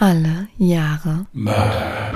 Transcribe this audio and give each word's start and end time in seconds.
Alle 0.00 0.46
Jahre 0.58 1.26
Mörder. 1.32 2.12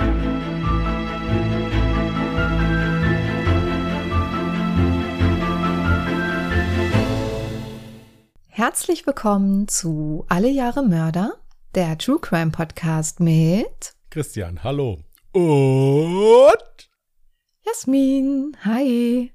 Herzlich 8.47 9.05
willkommen 9.05 9.67
zu 9.67 10.23
Alle 10.29 10.47
Jahre 10.47 10.81
Mörder, 10.87 11.33
der 11.75 11.97
True 11.97 12.19
Crime 12.21 12.51
Podcast 12.51 13.19
mit 13.19 13.95
Christian, 14.11 14.63
hallo. 14.63 14.99
Und 15.33 16.89
Jasmin. 17.65 18.55
Hi. 18.63 19.33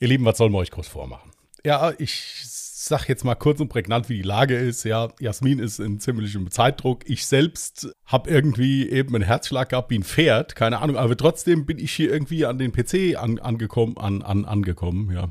ihr 0.00 0.08
Lieben, 0.08 0.24
was 0.24 0.38
sollen 0.38 0.52
wir 0.52 0.60
euch 0.60 0.70
groß 0.70 0.88
vormachen? 0.88 1.30
Ja, 1.62 1.92
ich 1.98 2.40
sag 2.84 3.08
jetzt 3.08 3.24
mal 3.24 3.36
kurz 3.36 3.60
und 3.60 3.68
prägnant, 3.68 4.08
wie 4.08 4.16
die 4.16 4.22
Lage 4.22 4.56
ist. 4.56 4.82
Ja, 4.84 5.12
Jasmin 5.20 5.60
ist 5.60 5.78
in 5.78 6.00
ziemlichem 6.00 6.50
Zeitdruck. 6.50 7.08
Ich 7.08 7.26
selbst 7.26 7.92
habe 8.04 8.28
irgendwie 8.28 8.88
eben 8.88 9.14
einen 9.14 9.24
Herzschlag 9.24 9.68
gehabt 9.68 9.90
wie 9.90 9.98
ein 9.98 10.02
Pferd, 10.02 10.56
keine 10.56 10.80
Ahnung, 10.80 10.96
aber 10.96 11.16
trotzdem 11.16 11.64
bin 11.64 11.78
ich 11.78 11.92
hier 11.92 12.12
irgendwie 12.12 12.44
an 12.44 12.58
den 12.58 12.72
PC 12.72 13.16
an, 13.16 13.38
angekommen, 13.38 13.96
an, 13.98 14.22
an, 14.22 14.44
angekommen, 14.44 15.12
ja. 15.12 15.30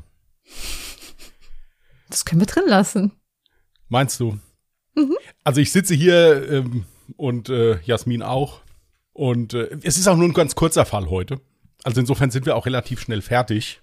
Das 2.08 2.24
können 2.24 2.40
wir 2.40 2.46
drin 2.46 2.64
lassen. 2.66 3.12
Meinst 3.88 4.18
du? 4.20 4.38
Also 5.44 5.60
ich 5.60 5.72
sitze 5.72 5.94
hier 5.94 6.50
ähm, 6.50 6.84
und 7.16 7.50
äh, 7.50 7.80
Jasmin 7.82 8.22
auch. 8.22 8.62
Und 9.12 9.52
äh, 9.52 9.76
es 9.82 9.98
ist 9.98 10.08
auch 10.08 10.16
nur 10.16 10.28
ein 10.28 10.34
ganz 10.34 10.54
kurzer 10.54 10.86
Fall 10.86 11.10
heute. 11.10 11.40
Also 11.84 12.00
insofern 12.00 12.30
sind 12.30 12.46
wir 12.46 12.56
auch 12.56 12.64
relativ 12.64 13.00
schnell 13.00 13.20
fertig. 13.20 13.81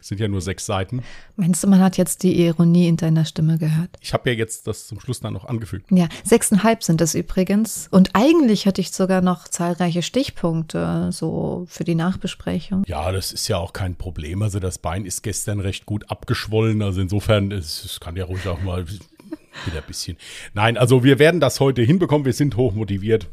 Es 0.00 0.08
sind 0.08 0.20
ja 0.20 0.28
nur 0.28 0.40
sechs 0.40 0.66
Seiten. 0.66 1.02
Meinst 1.36 1.62
du, 1.62 1.68
man 1.68 1.80
hat 1.80 1.96
jetzt 1.96 2.22
die 2.22 2.44
Ironie 2.46 2.88
in 2.88 2.96
deiner 2.96 3.24
Stimme 3.24 3.58
gehört? 3.58 3.90
Ich 4.00 4.12
habe 4.12 4.30
ja 4.30 4.36
jetzt 4.36 4.66
das 4.66 4.86
zum 4.86 5.00
Schluss 5.00 5.20
dann 5.20 5.32
noch 5.32 5.44
angefügt. 5.44 5.86
Ja, 5.90 6.08
sechseinhalb 6.24 6.82
sind 6.82 7.00
es 7.00 7.14
übrigens. 7.14 7.88
Und 7.90 8.10
eigentlich 8.14 8.66
hatte 8.66 8.80
ich 8.80 8.92
sogar 8.92 9.20
noch 9.20 9.48
zahlreiche 9.48 10.02
Stichpunkte, 10.02 11.10
so 11.12 11.66
für 11.68 11.84
die 11.84 11.94
Nachbesprechung. 11.94 12.84
Ja, 12.86 13.10
das 13.12 13.32
ist 13.32 13.48
ja 13.48 13.58
auch 13.58 13.72
kein 13.72 13.96
Problem. 13.96 14.42
Also 14.42 14.60
das 14.60 14.78
Bein 14.78 15.04
ist 15.04 15.22
gestern 15.22 15.60
recht 15.60 15.86
gut 15.86 16.10
abgeschwollen. 16.10 16.82
Also 16.82 17.00
insofern, 17.00 17.52
es, 17.52 17.84
es 17.84 18.00
kann 18.00 18.16
ja 18.16 18.24
ruhig 18.24 18.46
auch 18.48 18.62
mal 18.62 18.88
wieder 19.66 19.78
ein 19.78 19.86
bisschen. 19.86 20.16
Nein, 20.54 20.76
also 20.76 21.04
wir 21.04 21.18
werden 21.18 21.40
das 21.40 21.60
heute 21.60 21.82
hinbekommen. 21.82 22.24
Wir 22.24 22.32
sind 22.32 22.56
hochmotiviert. 22.56 23.28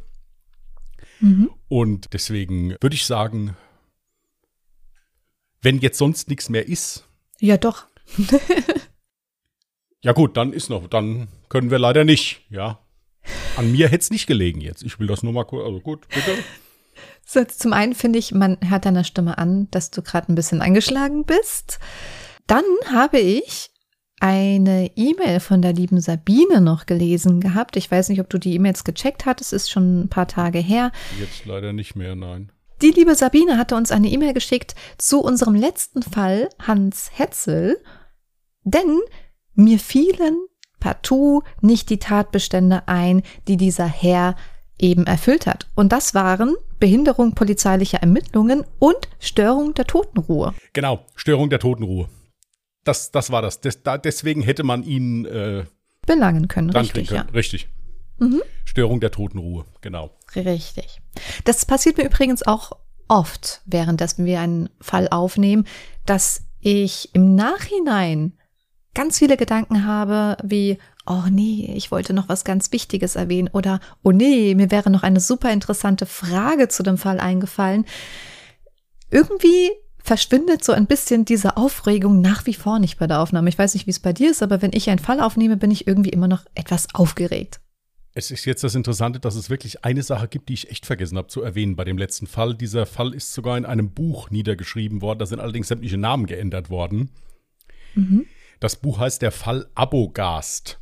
Und 1.68 2.14
deswegen 2.14 2.76
würde 2.82 2.96
ich 2.96 3.06
sagen, 3.06 3.56
wenn 5.66 5.80
jetzt 5.80 5.98
sonst 5.98 6.30
nichts 6.30 6.48
mehr 6.48 6.68
ist, 6.68 7.04
Ja, 7.40 7.58
doch. 7.58 7.86
ja 10.02 10.14
gut, 10.14 10.38
dann 10.38 10.54
ist 10.54 10.70
noch, 10.70 10.88
dann 10.88 11.28
können 11.50 11.72
wir 11.72 11.80
leider 11.80 12.06
nicht, 12.06 12.42
ja. 12.50 12.80
An 13.58 13.72
mir 13.72 13.88
hätte 13.90 14.04
es 14.04 14.12
nicht 14.12 14.28
gelegen 14.28 14.62
jetzt. 14.62 14.84
Ich 14.84 15.00
will 15.00 15.08
das 15.08 15.24
nur 15.24 15.34
mal 15.34 15.44
kurz, 15.44 15.66
also 15.66 15.80
gut, 15.80 16.08
bitte. 16.10 16.38
So, 17.26 17.44
zum 17.44 17.74
einen 17.74 17.96
finde 17.96 18.20
ich, 18.20 18.32
man 18.32 18.58
hört 18.62 18.86
deiner 18.86 19.04
Stimme 19.04 19.38
an, 19.40 19.68
dass 19.72 19.90
du 19.90 20.04
gerade 20.04 20.32
ein 20.32 20.36
bisschen 20.36 20.62
angeschlagen 20.62 21.26
bist. 21.26 21.80
Dann 22.46 22.64
habe 22.94 23.18
ich 23.18 23.72
eine 24.20 24.92
E-Mail 24.96 25.40
von 25.40 25.62
der 25.62 25.74
lieben 25.74 26.00
Sabine 26.00 26.62
noch 26.62 26.86
gelesen 26.86 27.42
gehabt. 27.42 27.76
Ich 27.76 27.90
weiß 27.90 28.10
nicht, 28.10 28.20
ob 28.20 28.30
du 28.30 28.38
die 28.38 28.54
E-Mails 28.54 28.84
gecheckt 28.84 29.26
hattest, 29.26 29.54
ist 29.54 29.72
schon 29.72 30.02
ein 30.02 30.10
paar 30.10 30.28
Tage 30.28 30.60
her. 30.60 30.92
Jetzt 31.20 31.46
leider 31.46 31.74
nicht 31.74 31.96
mehr, 31.96 32.16
nein. 32.16 32.52
Die 32.82 32.92
liebe 32.92 33.16
Sabine 33.16 33.58
hatte 33.58 33.76
uns 33.76 33.92
eine 33.92 34.10
E-Mail 34.10 34.34
geschickt 34.34 34.76
zu 34.98 35.22
unserem 35.22 35.56
letzten 35.56 36.04
Fall, 36.04 36.50
Hans 36.60 37.12
Hetzel, 37.14 37.82
denn 38.64 39.00
mir 39.54 39.80
fielen 39.80 40.38
partout 40.80 41.44
nicht 41.62 41.90
die 41.90 42.00
Tatbestände 42.00 42.88
ein, 42.88 43.24
die 43.48 43.58
dieser 43.58 43.88
Herr 43.88 44.36
eben 44.78 45.08
erfüllt 45.08 45.48
hat. 45.48 45.68
Und 45.76 45.92
das 45.94 46.14
waren 46.14 46.56
Behinderung 46.80 47.34
polizeilicher 47.34 48.00
Ermittlungen 48.00 48.66
und 48.80 49.08
Störung 49.20 49.74
der 49.74 49.88
Totenruhe. 49.88 50.54
Genau, 50.74 51.06
Störung 51.16 51.50
der 51.50 51.60
Totenruhe. 51.60 52.10
Das, 52.84 53.12
das 53.12 53.32
war 53.32 53.42
das. 53.42 53.62
Des, 53.62 53.84
da, 53.84 53.98
deswegen 53.98 54.42
hätte 54.42 54.64
man 54.64 54.84
ihn 54.84 55.26
äh, 55.26 55.64
Belangen 56.06 56.48
können, 56.48 56.70
richtig, 56.70 57.08
kriegen 57.08 57.16
ja. 57.16 57.24
können. 57.24 57.36
Richtig. 58.20 58.42
Störung 58.64 59.00
der 59.00 59.12
Totenruhe, 59.12 59.66
genau. 59.82 60.12
Richtig. 60.36 61.02
Das 61.44 61.66
passiert 61.66 61.98
mir 61.98 62.06
übrigens 62.06 62.44
auch 62.44 62.74
oft, 63.08 63.62
währenddessen 63.66 64.26
wir 64.26 64.40
einen 64.40 64.70
Fall 64.82 65.08
aufnehmen, 65.10 65.66
dass 66.06 66.44
ich 66.60 67.14
im 67.14 67.36
Nachhinein 67.36 68.34
ganz 68.94 69.20
viele 69.20 69.38
Gedanken 69.38 69.86
habe, 69.86 70.38
wie, 70.44 70.78
oh 71.06 71.24
nee, 71.30 71.72
ich 71.76 71.92
wollte 71.92 72.14
noch 72.14 72.30
was 72.30 72.44
ganz 72.44 72.72
Wichtiges 72.72 73.16
erwähnen 73.16 73.50
oder, 73.54 73.80
oh 74.04 74.12
nee, 74.12 74.56
mir 74.56 74.72
wäre 74.72 74.90
noch 74.90 75.04
eine 75.04 75.20
super 75.20 75.52
interessante 75.52 76.06
Frage 76.06 76.68
zu 76.68 76.82
dem 76.82 76.98
Fall 76.98 77.20
eingefallen. 77.20 77.86
Irgendwie 79.12 79.72
verschwindet 79.98 80.64
so 80.64 80.72
ein 80.72 80.88
bisschen 80.88 81.26
diese 81.26 81.58
Aufregung 81.58 82.22
nach 82.22 82.46
wie 82.46 82.54
vor 82.54 82.80
nicht 82.80 82.98
bei 82.98 83.08
der 83.08 83.20
Aufnahme. 83.22 83.50
Ich 83.50 83.58
weiß 83.58 83.74
nicht, 83.74 83.88
wie 83.88 83.92
es 83.92 84.00
bei 84.00 84.14
dir 84.14 84.32
ist, 84.32 84.42
aber 84.44 84.62
wenn 84.62 84.74
ich 84.74 84.90
einen 84.90 85.00
Fall 85.00 85.20
aufnehme, 85.20 85.58
bin 85.58 85.72
ich 85.72 85.88
irgendwie 85.88 86.12
immer 86.12 86.28
noch 86.28 86.46
etwas 86.56 86.88
aufgeregt. 86.94 87.60
Es 88.18 88.32
ist 88.32 88.46
jetzt 88.46 88.64
das 88.64 88.76
Interessante, 88.76 89.20
dass 89.20 89.36
es 89.36 89.50
wirklich 89.50 89.84
eine 89.84 90.02
Sache 90.02 90.30
gibt, 90.30 90.48
die 90.48 90.54
ich 90.54 90.72
echt 90.72 90.86
vergessen 90.86 91.18
habe 91.18 91.28
zu 91.28 91.42
erwähnen 91.42 91.76
bei 91.76 91.84
dem 91.84 91.98
letzten 91.98 92.28
Fall. 92.28 92.56
Dieser 92.56 92.86
Fall 92.86 93.14
ist 93.14 93.34
sogar 93.34 93.58
in 93.58 93.66
einem 93.66 93.92
Buch 93.92 94.30
niedergeschrieben 94.30 95.02
worden. 95.02 95.20
Da 95.20 95.26
sind 95.26 95.42
allerdings 95.42 95.68
sämtliche 95.68 95.98
Namen 95.98 96.26
geändert 96.26 96.70
worden. 96.70 97.12
Das 98.62 98.78
Buch 98.78 99.00
heißt 99.00 99.22
Der 99.22 99.32
Fall 99.32 99.68
Abogast. 99.76 100.80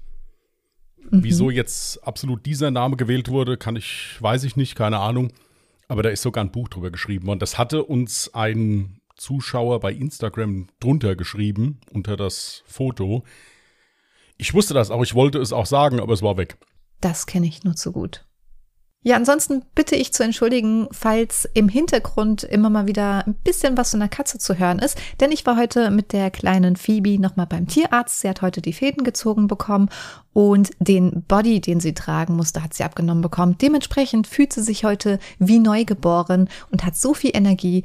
Wieso 1.09 1.49
jetzt 1.49 2.07
absolut 2.07 2.45
dieser 2.45 2.69
Name 2.69 2.97
gewählt 2.97 3.29
wurde, 3.29 3.57
kann 3.57 3.75
ich, 3.75 4.15
weiß 4.19 4.43
ich 4.43 4.55
nicht, 4.55 4.75
keine 4.75 4.99
Ahnung. 4.99 5.33
Aber 5.87 6.03
da 6.03 6.09
ist 6.09 6.21
sogar 6.21 6.43
ein 6.43 6.51
Buch 6.51 6.69
drüber 6.69 6.91
geschrieben 6.91 7.25
worden. 7.25 7.39
Das 7.39 7.57
hatte 7.57 7.83
uns 7.83 8.31
ein 8.35 9.01
Zuschauer 9.15 9.79
bei 9.79 9.91
Instagram 9.91 10.67
drunter 10.79 11.15
geschrieben, 11.15 11.81
unter 11.91 12.15
das 12.15 12.63
Foto. 12.67 13.23
Ich 14.37 14.53
wusste 14.53 14.75
das 14.75 14.91
auch, 14.91 15.01
ich 15.01 15.15
wollte 15.15 15.39
es 15.39 15.51
auch 15.51 15.65
sagen, 15.65 15.99
aber 15.99 16.13
es 16.13 16.21
war 16.21 16.37
weg. 16.37 16.57
Das 17.03 17.25
kenne 17.25 17.47
ich 17.47 17.65
nur 17.65 17.75
zu 17.75 17.91
gut. 17.91 18.25
Ja, 19.05 19.17
ansonsten 19.17 19.63
bitte 19.75 19.97
ich 19.97 20.13
zu 20.13 20.23
entschuldigen, 20.23 20.87
falls 20.91 21.43
im 21.53 21.67
Hintergrund 21.67 22.43
immer 22.43 22.69
mal 22.69 22.87
wieder 22.87 23.27
ein 23.27 23.33
bisschen 23.33 23.75
was 23.75 23.91
von 23.91 23.99
der 23.99 24.07
Katze 24.07 24.37
zu 24.37 24.57
hören 24.57 24.79
ist, 24.79 24.97
denn 25.19 25.33
ich 25.33 25.45
war 25.45 25.57
heute 25.57 25.91
mit 25.91 26.13
der 26.13 26.31
kleinen 26.31 26.77
Phoebe 26.77 27.19
nochmal 27.19 27.47
beim 27.47 27.67
Tierarzt. 27.67 28.21
Sie 28.21 28.29
hat 28.29 28.41
heute 28.41 28.61
die 28.61 28.71
Fäden 28.71 29.03
gezogen 29.03 29.47
bekommen 29.47 29.89
und 30.31 30.71
den 30.79 31.25
Body, 31.27 31.59
den 31.59 31.81
sie 31.81 31.93
tragen 31.93 32.37
musste, 32.37 32.63
hat 32.63 32.73
sie 32.73 32.85
abgenommen 32.85 33.21
bekommen. 33.21 33.57
Dementsprechend 33.57 34.25
fühlt 34.25 34.53
sie 34.53 34.63
sich 34.63 34.85
heute 34.85 35.19
wie 35.37 35.59
neugeboren 35.59 36.47
und 36.71 36.85
hat 36.85 36.95
so 36.95 37.13
viel 37.13 37.31
Energie, 37.33 37.83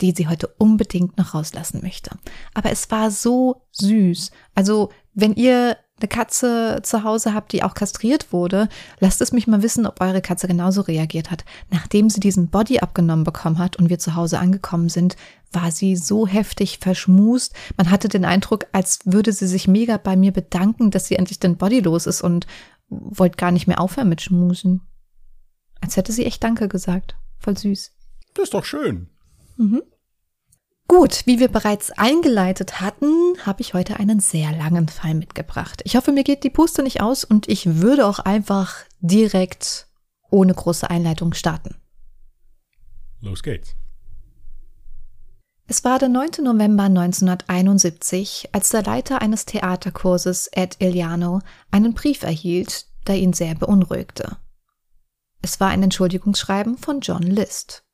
die 0.00 0.14
sie 0.16 0.28
heute 0.28 0.46
unbedingt 0.58 1.18
noch 1.18 1.34
rauslassen 1.34 1.80
möchte. 1.82 2.12
Aber 2.54 2.70
es 2.70 2.88
war 2.92 3.10
so 3.10 3.62
süß. 3.72 4.30
Also, 4.54 4.90
wenn 5.14 5.34
ihr 5.34 5.76
eine 6.00 6.08
Katze 6.08 6.80
zu 6.82 7.04
Hause 7.04 7.34
habt, 7.34 7.52
die 7.52 7.62
auch 7.62 7.74
kastriert 7.74 8.32
wurde, 8.32 8.68
lasst 8.98 9.20
es 9.20 9.32
mich 9.32 9.46
mal 9.46 9.62
wissen, 9.62 9.86
ob 9.86 10.00
eure 10.00 10.20
Katze 10.20 10.48
genauso 10.48 10.80
reagiert 10.80 11.30
hat. 11.30 11.44
Nachdem 11.70 12.10
sie 12.10 12.20
diesen 12.20 12.48
Body 12.48 12.80
abgenommen 12.80 13.24
bekommen 13.24 13.58
hat 13.58 13.76
und 13.76 13.90
wir 13.90 13.98
zu 13.98 14.14
Hause 14.14 14.38
angekommen 14.38 14.88
sind, 14.88 15.16
war 15.52 15.70
sie 15.70 15.96
so 15.96 16.26
heftig 16.26 16.78
verschmust. 16.78 17.54
Man 17.76 17.90
hatte 17.90 18.08
den 18.08 18.24
Eindruck, 18.24 18.66
als 18.72 19.00
würde 19.04 19.32
sie 19.32 19.46
sich 19.46 19.68
mega 19.68 19.96
bei 19.96 20.16
mir 20.16 20.32
bedanken, 20.32 20.90
dass 20.90 21.06
sie 21.06 21.16
endlich 21.16 21.40
den 21.40 21.56
Body 21.56 21.80
los 21.80 22.06
ist 22.06 22.22
und 22.22 22.46
wollte 22.88 23.36
gar 23.36 23.50
nicht 23.50 23.66
mehr 23.66 23.80
aufhören 23.80 24.08
mit 24.08 24.20
Schmusen. 24.20 24.82
Als 25.80 25.96
hätte 25.96 26.12
sie 26.12 26.26
echt 26.26 26.42
Danke 26.42 26.68
gesagt. 26.68 27.16
Voll 27.38 27.56
süß. 27.56 27.92
Das 28.34 28.44
ist 28.44 28.54
doch 28.54 28.64
schön. 28.64 29.08
Gut, 30.90 31.22
wie 31.24 31.38
wir 31.38 31.46
bereits 31.46 31.92
eingeleitet 31.92 32.80
hatten, 32.80 33.36
habe 33.46 33.60
ich 33.60 33.74
heute 33.74 34.00
einen 34.00 34.18
sehr 34.18 34.50
langen 34.50 34.88
Fall 34.88 35.14
mitgebracht. 35.14 35.82
Ich 35.84 35.94
hoffe, 35.94 36.10
mir 36.10 36.24
geht 36.24 36.42
die 36.42 36.50
Puste 36.50 36.82
nicht 36.82 37.00
aus 37.00 37.22
und 37.22 37.48
ich 37.48 37.76
würde 37.76 38.04
auch 38.04 38.18
einfach 38.18 38.74
direkt 38.98 39.86
ohne 40.32 40.52
große 40.52 40.90
Einleitung 40.90 41.32
starten. 41.32 41.76
Los 43.20 43.44
geht's. 43.44 43.76
Es 45.68 45.84
war 45.84 46.00
der 46.00 46.08
9. 46.08 46.42
November 46.42 46.82
1971, 46.82 48.48
als 48.50 48.70
der 48.70 48.82
Leiter 48.82 49.22
eines 49.22 49.44
Theaterkurses, 49.44 50.48
Ed 50.48 50.74
Iliano, 50.80 51.38
einen 51.70 51.94
Brief 51.94 52.24
erhielt, 52.24 52.86
der 53.06 53.14
ihn 53.14 53.32
sehr 53.32 53.54
beunruhigte. 53.54 54.38
Es 55.40 55.60
war 55.60 55.68
ein 55.68 55.84
Entschuldigungsschreiben 55.84 56.78
von 56.78 56.98
John 56.98 57.22
List. 57.22 57.84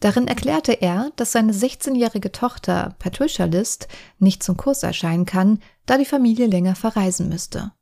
Darin 0.00 0.28
erklärte 0.28 0.72
er, 0.72 1.10
dass 1.16 1.32
seine 1.32 1.52
16-jährige 1.52 2.30
Tochter 2.30 2.94
Patricia 2.98 3.46
List 3.46 3.88
nicht 4.18 4.42
zum 4.42 4.56
Kurs 4.56 4.82
erscheinen 4.82 5.26
kann, 5.26 5.60
da 5.86 5.98
die 5.98 6.04
Familie 6.04 6.46
länger 6.46 6.76
verreisen 6.76 7.28
müsste. 7.28 7.72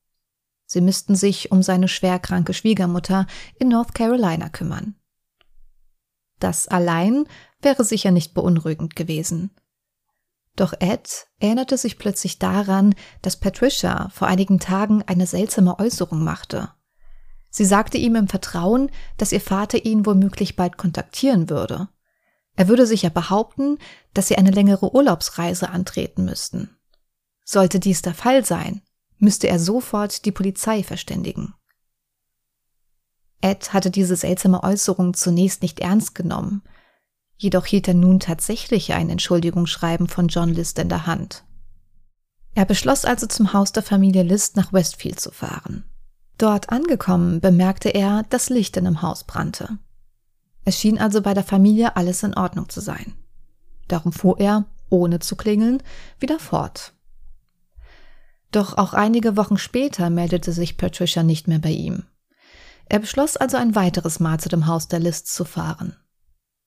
Sie 0.67 0.81
müssten 0.81 1.15
sich 1.15 1.53
um 1.53 1.63
seine 1.63 1.89
schwerkranke 1.89 2.55
Schwiegermutter 2.55 3.27
in 3.59 3.69
North 3.69 3.95
Carolina 3.95 4.49
kümmern. 4.49 4.97
Das 6.41 6.69
allein 6.69 7.27
wäre 7.61 7.85
sicher 7.85 8.11
nicht 8.11 8.35
beunruhigend 8.35 8.97
gewesen. 8.97 9.51
Doch 10.57 10.73
Ed 10.81 11.29
erinnerte 11.39 11.77
sich 11.77 11.99
plötzlich 11.99 12.39
daran, 12.39 12.95
dass 13.21 13.39
Patricia 13.39 14.09
vor 14.09 14.27
einigen 14.27 14.59
Tagen 14.59 15.03
eine 15.07 15.27
seltsame 15.27 15.79
Äußerung 15.79 16.25
machte. 16.25 16.71
Sie 17.51 17.65
sagte 17.65 17.99
ihm 17.99 18.17
im 18.17 18.29
Vertrauen, 18.29 18.91
dass 19.19 19.33
ihr 19.33 19.41
Vater 19.41 19.85
ihn 19.85 20.05
womöglich 20.05 20.57
bald 20.57 20.77
kontaktieren 20.79 21.49
würde. 21.49 21.89
Er 22.57 22.69
würde 22.69 22.87
sich 22.87 23.03
ja 23.03 23.11
behaupten, 23.11 23.79
dass 24.15 24.29
sie 24.29 24.37
eine 24.37 24.51
längere 24.51 24.95
Urlaubsreise 24.95 25.69
antreten 25.69 26.25
müssten. 26.25 26.71
Sollte 27.45 27.79
dies 27.79 28.03
der 28.03 28.15
Fall 28.15 28.45
sein, 28.45 28.83
müsste 29.19 29.49
er 29.49 29.59
sofort 29.59 30.25
die 30.25 30.33
Polizei 30.33 30.83
verständigen. 30.83 31.55
Ed 33.41 33.73
hatte 33.73 33.91
diese 33.91 34.17
seltsame 34.17 34.63
Äußerung 34.63 35.15
zunächst 35.15 35.63
nicht 35.63 35.81
ernst 35.81 36.15
genommen, 36.15 36.63
jedoch 37.37 37.67
hielt 37.67 37.87
er 37.87 37.95
nun 37.95 38.19
tatsächlich 38.19 38.95
ein 38.95 39.11
Entschuldigungsschreiben 39.11 40.09
von 40.09 40.29
John 40.29 40.49
List 40.49 40.79
in 40.79 40.89
der 40.89 41.07
Hand. 41.07 41.45
Er 42.55 42.65
beschloss 42.65 43.05
also 43.05 43.27
zum 43.27 43.53
Haus 43.53 43.73
der 43.73 43.83
Familie 43.83 44.23
List 44.23 44.57
nach 44.57 44.73
Westfield 44.73 45.21
zu 45.21 45.31
fahren. 45.31 45.85
Dort 46.39 46.71
angekommen 46.71 47.41
bemerkte 47.41 47.91
er, 47.91 48.25
dass 48.31 48.49
Licht 48.49 48.77
in 48.79 48.85
dem 48.85 49.03
Haus 49.03 49.25
brannte. 49.25 49.79
Es 50.67 50.81
schien 50.81 50.99
also 50.99 51.23
bei 51.23 51.33
der 51.33 51.45
Familie 51.45 51.95
alles 51.95 52.25
in 52.25 52.35
Ordnung 52.35 52.69
zu 52.69 52.81
sein. 52.81 53.15
Darum 53.87 54.13
fuhr 54.13 54.41
er, 54.41 54.65
ohne 54.91 55.21
zu 55.21 55.37
klingeln, 55.37 55.81
wieder 56.19 56.41
fort. 56.41 56.93
Doch 58.51 58.77
auch 58.77 58.93
einige 58.93 59.37
Wochen 59.37 59.59
später 59.59 60.11
meldete 60.11 60.53
sich 60.53 60.77
Patricia 60.77 61.23
nicht 61.23 61.47
mehr 61.47 61.61
bei 61.61 61.71
ihm. 61.71 62.03
Er 62.87 62.99
beschloss 62.99 63.37
also 63.37 63.57
ein 63.57 63.77
weiteres 63.77 64.19
Mal 64.19 64.41
zu 64.41 64.49
dem 64.49 64.67
Haus 64.67 64.89
der 64.89 64.99
Lists 64.99 65.33
zu 65.35 65.45
fahren. 65.45 65.97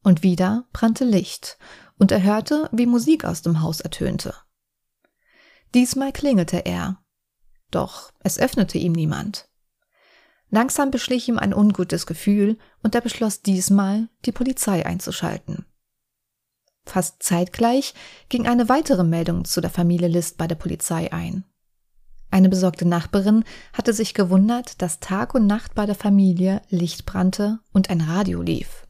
Und 0.02 0.24
wieder 0.24 0.66
brannte 0.72 1.04
Licht, 1.04 1.58
und 1.98 2.14
er 2.14 2.24
hörte, 2.24 2.70
wie 2.72 2.86
Musik 2.86 3.26
aus 3.26 3.42
dem 3.42 3.62
Haus 3.62 3.82
ertönte. 3.82 4.34
Diesmal 5.74 6.14
klingelte 6.14 6.66
er, 6.66 7.04
doch 7.70 8.14
es 8.22 8.40
öffnete 8.40 8.78
ihm 8.78 8.94
niemand. 8.94 9.49
Langsam 10.50 10.92
beschlich 10.92 11.28
ihm 11.28 11.38
ein 11.38 11.54
ungutes 11.54 12.06
Gefühl, 12.06 12.58
und 12.82 12.96
er 12.96 13.02
beschloss 13.02 13.42
diesmal, 13.42 14.10
die 14.26 14.32
Polizei 14.32 14.86
einzuschalten. 14.86 15.66
Fast 16.86 17.22
zeitgleich 17.22 17.94
ging 18.30 18.48
eine 18.48 18.68
weitere 18.68 19.04
Meldung 19.04 19.46
zu 19.46 19.62
der 19.62 19.70
Familie 19.70 20.08
List 20.08 20.38
bei 20.38 20.48
der 20.48 20.56
Polizei 20.56 21.14
ein. 21.14 21.44
Eine 22.32 22.50
besorgte 22.50 22.88
Nachbarin 22.88 23.44
hatte 23.74 23.94
sich 23.94 24.14
gewundert, 24.14 24.82
dass 24.82 25.00
Tag 25.00 25.34
und 25.36 25.48
Nacht 25.48 25.76
bei 25.76 25.86
der 25.86 25.96
Familie 25.96 26.62
Licht 26.70 27.06
brannte 27.06 27.60
und 27.72 27.90
ein 27.90 28.02
Radio 28.02 28.42
lief. 28.42 28.88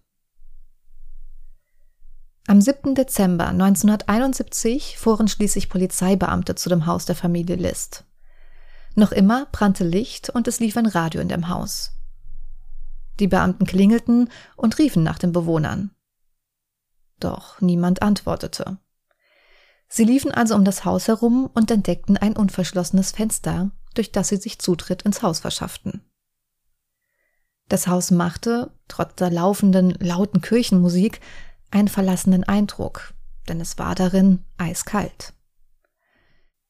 Am 2.48 2.62
7. 2.62 2.96
Dezember 2.96 3.48
1971 3.50 4.98
fuhren 4.98 5.28
schließlich 5.28 5.70
Polizeibeamte 5.70 6.56
zu 6.56 6.70
dem 6.70 6.86
Haus 6.86 7.06
der 7.06 7.16
Familie 7.16 7.58
List. 7.58 8.06
Noch 8.96 9.12
immer 9.12 9.48
brannte 9.52 9.84
Licht 9.84 10.30
und 10.30 10.48
es 10.48 10.60
lief 10.60 10.78
ein 10.78 10.86
Radio 10.86 11.22
in 11.22 11.30
dem 11.30 11.50
Haus. 11.50 11.94
Die 13.20 13.28
Beamten 13.28 13.66
klingelten 13.66 14.30
und 14.56 14.78
riefen 14.78 15.04
nach 15.04 15.20
den 15.20 15.32
Bewohnern. 15.32 15.92
Doch 17.20 17.60
niemand 17.62 18.02
antwortete. 18.02 18.78
Sie 19.88 20.04
liefen 20.04 20.32
also 20.32 20.56
um 20.56 20.64
das 20.64 20.86
Haus 20.86 21.08
herum 21.08 21.50
und 21.54 21.72
entdeckten 21.72 22.16
ein 22.16 22.38
unverschlossenes 22.38 23.12
Fenster, 23.12 23.72
durch 23.96 24.12
das 24.12 24.30
sie 24.30 24.38
sich 24.38 24.60
Zutritt 24.60 25.02
ins 25.02 25.24
Haus 25.24 25.40
verschafften. 25.40 26.02
Das 27.68 27.88
Haus 27.88 28.12
machte, 28.12 28.72
trotz 28.88 29.16
der 29.16 29.30
laufenden, 29.30 29.92
lauten 30.00 30.42
Kirchenmusik, 30.42 31.22
einen 31.72 31.88
verlassenen 31.88 32.44
Eindruck, 32.44 33.14
denn 33.48 33.60
es 33.60 33.78
war 33.78 33.96
darin 33.96 34.44
eiskalt. 34.58 35.34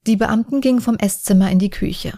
Die 0.07 0.15
Beamten 0.15 0.61
gingen 0.61 0.81
vom 0.81 0.97
Esszimmer 0.97 1.51
in 1.51 1.59
die 1.59 1.69
Küche. 1.69 2.17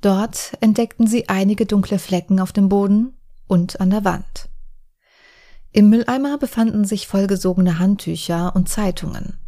Dort 0.00 0.52
entdeckten 0.60 1.06
sie 1.06 1.28
einige 1.28 1.66
dunkle 1.66 1.98
Flecken 1.98 2.40
auf 2.40 2.52
dem 2.52 2.68
Boden 2.68 3.14
und 3.46 3.80
an 3.80 3.90
der 3.90 4.04
Wand. 4.04 4.48
Im 5.70 5.88
Mülleimer 5.88 6.38
befanden 6.38 6.84
sich 6.84 7.06
vollgesogene 7.06 7.78
Handtücher 7.78 8.54
und 8.56 8.68
Zeitungen. 8.68 9.38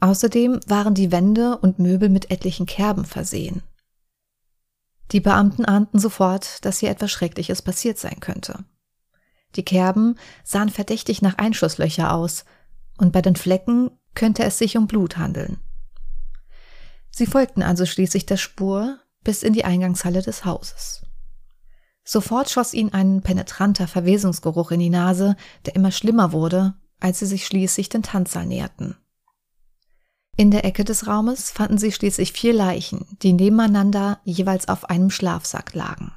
Außerdem 0.00 0.60
waren 0.66 0.94
die 0.94 1.12
Wände 1.12 1.58
und 1.58 1.78
Möbel 1.78 2.08
mit 2.08 2.30
etlichen 2.30 2.66
Kerben 2.66 3.04
versehen. 3.04 3.62
Die 5.12 5.20
Beamten 5.20 5.64
ahnten 5.64 5.98
sofort, 5.98 6.64
dass 6.64 6.78
hier 6.78 6.90
etwas 6.90 7.10
Schreckliches 7.10 7.62
passiert 7.62 7.98
sein 7.98 8.18
könnte. 8.20 8.64
Die 9.56 9.64
Kerben 9.64 10.16
sahen 10.44 10.68
verdächtig 10.68 11.20
nach 11.20 11.36
Einschusslöcher 11.36 12.14
aus, 12.14 12.44
und 12.96 13.12
bei 13.12 13.22
den 13.22 13.36
Flecken 13.36 13.90
könnte 14.14 14.44
es 14.44 14.58
sich 14.58 14.76
um 14.76 14.86
Blut 14.86 15.16
handeln. 15.16 15.58
Sie 17.10 17.26
folgten 17.26 17.62
also 17.62 17.86
schließlich 17.86 18.26
der 18.26 18.36
Spur 18.36 18.98
bis 19.22 19.42
in 19.42 19.52
die 19.52 19.64
Eingangshalle 19.64 20.22
des 20.22 20.44
Hauses. 20.44 21.02
Sofort 22.04 22.50
schoss 22.50 22.74
ihnen 22.74 22.92
ein 22.92 23.22
penetranter 23.22 23.86
Verwesungsgeruch 23.86 24.70
in 24.70 24.80
die 24.80 24.90
Nase, 24.90 25.36
der 25.66 25.76
immer 25.76 25.92
schlimmer 25.92 26.32
wurde, 26.32 26.74
als 26.98 27.18
sie 27.18 27.26
sich 27.26 27.46
schließlich 27.46 27.88
den 27.88 28.02
Tanzsaal 28.02 28.46
näherten. 28.46 28.96
In 30.36 30.50
der 30.50 30.64
Ecke 30.64 30.84
des 30.84 31.06
Raumes 31.06 31.50
fanden 31.50 31.76
sie 31.76 31.92
schließlich 31.92 32.32
vier 32.32 32.54
Leichen, 32.54 33.06
die 33.22 33.32
nebeneinander 33.32 34.20
jeweils 34.24 34.68
auf 34.68 34.88
einem 34.88 35.10
Schlafsack 35.10 35.74
lagen. 35.74 36.12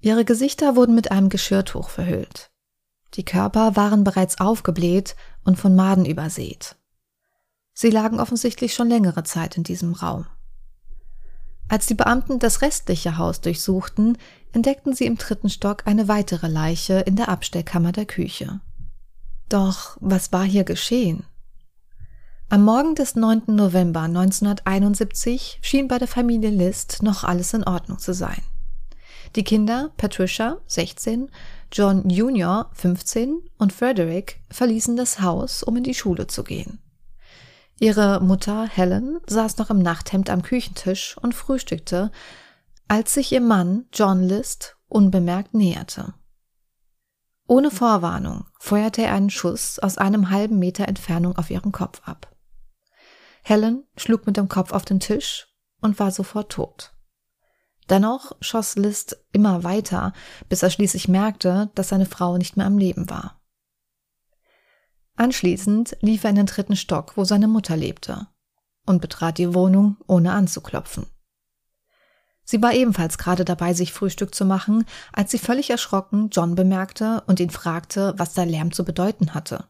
Ihre 0.00 0.24
Gesichter 0.24 0.76
wurden 0.76 0.94
mit 0.94 1.10
einem 1.10 1.28
Geschirrtuch 1.28 1.88
verhüllt. 1.88 2.50
Die 3.14 3.24
Körper 3.24 3.74
waren 3.76 4.04
bereits 4.04 4.40
aufgebläht 4.40 5.16
und 5.44 5.58
von 5.58 5.74
Maden 5.74 6.06
übersät. 6.06 6.76
Sie 7.72 7.90
lagen 7.90 8.20
offensichtlich 8.20 8.74
schon 8.74 8.88
längere 8.88 9.22
Zeit 9.24 9.56
in 9.56 9.62
diesem 9.62 9.94
Raum. 9.94 10.26
Als 11.68 11.86
die 11.86 11.94
Beamten 11.94 12.40
das 12.40 12.62
restliche 12.62 13.16
Haus 13.16 13.40
durchsuchten, 13.40 14.18
entdeckten 14.52 14.92
sie 14.92 15.06
im 15.06 15.16
dritten 15.16 15.48
Stock 15.48 15.86
eine 15.86 16.08
weitere 16.08 16.48
Leiche 16.48 16.94
in 17.00 17.14
der 17.14 17.28
Abstellkammer 17.28 17.92
der 17.92 18.06
Küche. 18.06 18.60
Doch 19.48 19.96
was 20.00 20.32
war 20.32 20.44
hier 20.44 20.64
geschehen? 20.64 21.24
Am 22.48 22.64
Morgen 22.64 22.96
des 22.96 23.14
9. 23.14 23.42
November 23.46 24.00
1971 24.00 25.60
schien 25.62 25.86
bei 25.86 25.98
der 25.98 26.08
Familie 26.08 26.50
List 26.50 27.04
noch 27.04 27.22
alles 27.22 27.54
in 27.54 27.62
Ordnung 27.62 28.00
zu 28.00 28.12
sein. 28.12 28.42
Die 29.36 29.44
Kinder 29.44 29.92
Patricia, 29.96 30.58
16, 30.66 31.30
John 31.70 32.10
Jr., 32.10 32.68
15 32.72 33.42
und 33.58 33.72
Frederick 33.72 34.40
verließen 34.50 34.96
das 34.96 35.20
Haus, 35.20 35.62
um 35.62 35.76
in 35.76 35.84
die 35.84 35.94
Schule 35.94 36.26
zu 36.26 36.42
gehen. 36.42 36.80
Ihre 37.82 38.20
Mutter 38.20 38.68
Helen 38.68 39.20
saß 39.26 39.56
noch 39.56 39.70
im 39.70 39.78
Nachthemd 39.78 40.28
am 40.28 40.42
Küchentisch 40.42 41.16
und 41.16 41.34
frühstückte, 41.34 42.12
als 42.88 43.14
sich 43.14 43.32
ihr 43.32 43.40
Mann 43.40 43.86
John 43.90 44.22
List 44.22 44.76
unbemerkt 44.86 45.54
näherte. 45.54 46.12
Ohne 47.46 47.70
Vorwarnung 47.70 48.44
feuerte 48.58 49.00
er 49.02 49.14
einen 49.14 49.30
Schuss 49.30 49.78
aus 49.78 49.96
einem 49.96 50.28
halben 50.28 50.58
Meter 50.58 50.88
Entfernung 50.88 51.38
auf 51.38 51.50
ihren 51.50 51.72
Kopf 51.72 52.02
ab. 52.04 52.36
Helen 53.42 53.84
schlug 53.96 54.26
mit 54.26 54.36
dem 54.36 54.48
Kopf 54.48 54.72
auf 54.72 54.84
den 54.84 55.00
Tisch 55.00 55.48
und 55.80 55.98
war 55.98 56.10
sofort 56.10 56.52
tot. 56.52 56.92
Dennoch 57.88 58.32
schoss 58.42 58.76
List 58.76 59.24
immer 59.32 59.64
weiter, 59.64 60.12
bis 60.50 60.62
er 60.62 60.68
schließlich 60.68 61.08
merkte, 61.08 61.70
dass 61.74 61.88
seine 61.88 62.04
Frau 62.04 62.36
nicht 62.36 62.58
mehr 62.58 62.66
am 62.66 62.76
Leben 62.76 63.08
war. 63.08 63.39
Anschließend 65.20 65.98
lief 66.00 66.24
er 66.24 66.30
in 66.30 66.36
den 66.36 66.46
dritten 66.46 66.76
Stock, 66.76 67.18
wo 67.18 67.24
seine 67.24 67.46
Mutter 67.46 67.76
lebte, 67.76 68.28
und 68.86 69.02
betrat 69.02 69.36
die 69.36 69.52
Wohnung, 69.52 69.98
ohne 70.06 70.32
anzuklopfen. 70.32 71.04
Sie 72.42 72.62
war 72.62 72.72
ebenfalls 72.72 73.18
gerade 73.18 73.44
dabei, 73.44 73.74
sich 73.74 73.92
Frühstück 73.92 74.34
zu 74.34 74.46
machen, 74.46 74.86
als 75.12 75.30
sie 75.30 75.38
völlig 75.38 75.68
erschrocken 75.68 76.30
John 76.32 76.54
bemerkte 76.54 77.22
und 77.26 77.38
ihn 77.38 77.50
fragte, 77.50 78.14
was 78.16 78.32
der 78.32 78.46
Lärm 78.46 78.72
zu 78.72 78.82
bedeuten 78.82 79.34
hatte. 79.34 79.68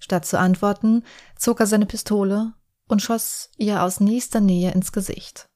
Statt 0.00 0.26
zu 0.26 0.40
antworten, 0.40 1.04
zog 1.36 1.60
er 1.60 1.68
seine 1.68 1.86
Pistole 1.86 2.52
und 2.88 3.02
schoss 3.02 3.50
ihr 3.58 3.84
aus 3.84 4.00
nächster 4.00 4.40
Nähe 4.40 4.72
ins 4.72 4.90
Gesicht. 4.90 5.48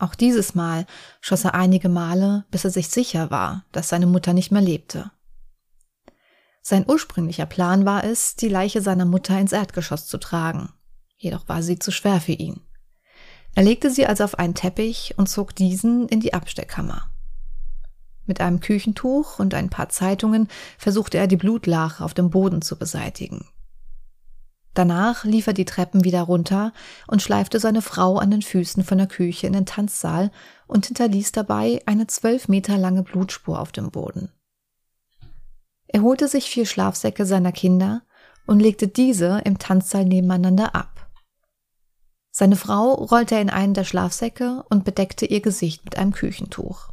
Auch 0.00 0.16
dieses 0.16 0.56
Mal 0.56 0.86
schoss 1.20 1.44
er 1.44 1.54
einige 1.54 1.88
Male, 1.88 2.46
bis 2.50 2.64
er 2.64 2.72
sich 2.72 2.88
sicher 2.88 3.30
war, 3.30 3.64
dass 3.70 3.90
seine 3.90 4.06
Mutter 4.06 4.32
nicht 4.32 4.50
mehr 4.50 4.60
lebte. 4.60 5.12
Sein 6.66 6.86
ursprünglicher 6.88 7.44
Plan 7.44 7.84
war 7.84 8.04
es, 8.04 8.36
die 8.36 8.48
Leiche 8.48 8.80
seiner 8.80 9.04
Mutter 9.04 9.38
ins 9.38 9.52
Erdgeschoss 9.52 10.06
zu 10.06 10.16
tragen, 10.16 10.70
jedoch 11.18 11.46
war 11.46 11.62
sie 11.62 11.78
zu 11.78 11.90
schwer 11.90 12.22
für 12.22 12.32
ihn. 12.32 12.62
Er 13.54 13.64
legte 13.64 13.90
sie 13.90 14.06
also 14.06 14.24
auf 14.24 14.38
einen 14.38 14.54
Teppich 14.54 15.12
und 15.18 15.28
zog 15.28 15.54
diesen 15.54 16.08
in 16.08 16.20
die 16.20 16.32
Abstellkammer. 16.32 17.10
Mit 18.24 18.40
einem 18.40 18.60
Küchentuch 18.60 19.38
und 19.38 19.52
ein 19.52 19.68
paar 19.68 19.90
Zeitungen 19.90 20.48
versuchte 20.78 21.18
er 21.18 21.26
die 21.26 21.36
Blutlache 21.36 22.02
auf 22.02 22.14
dem 22.14 22.30
Boden 22.30 22.62
zu 22.62 22.78
beseitigen. 22.78 23.46
Danach 24.72 25.24
lief 25.24 25.46
er 25.46 25.52
die 25.52 25.66
Treppen 25.66 26.02
wieder 26.02 26.22
runter 26.22 26.72
und 27.06 27.20
schleifte 27.20 27.60
seine 27.60 27.82
Frau 27.82 28.16
an 28.16 28.30
den 28.30 28.42
Füßen 28.42 28.84
von 28.84 28.96
der 28.96 29.06
Küche 29.06 29.46
in 29.46 29.52
den 29.52 29.66
Tanzsaal 29.66 30.30
und 30.66 30.86
hinterließ 30.86 31.32
dabei 31.32 31.82
eine 31.84 32.06
zwölf 32.06 32.48
Meter 32.48 32.78
lange 32.78 33.02
Blutspur 33.02 33.60
auf 33.60 33.70
dem 33.70 33.90
Boden. 33.90 34.30
Er 35.94 36.02
holte 36.02 36.26
sich 36.26 36.50
vier 36.50 36.66
Schlafsäcke 36.66 37.24
seiner 37.24 37.52
Kinder 37.52 38.02
und 38.48 38.58
legte 38.58 38.88
diese 38.88 39.40
im 39.44 39.60
Tanzsaal 39.60 40.04
nebeneinander 40.04 40.74
ab. 40.74 41.08
Seine 42.32 42.56
Frau 42.56 42.94
rollte 42.94 43.36
er 43.36 43.40
in 43.40 43.48
einen 43.48 43.74
der 43.74 43.84
Schlafsäcke 43.84 44.64
und 44.70 44.84
bedeckte 44.84 45.24
ihr 45.24 45.40
Gesicht 45.40 45.84
mit 45.84 45.96
einem 45.96 46.10
Küchentuch. 46.10 46.90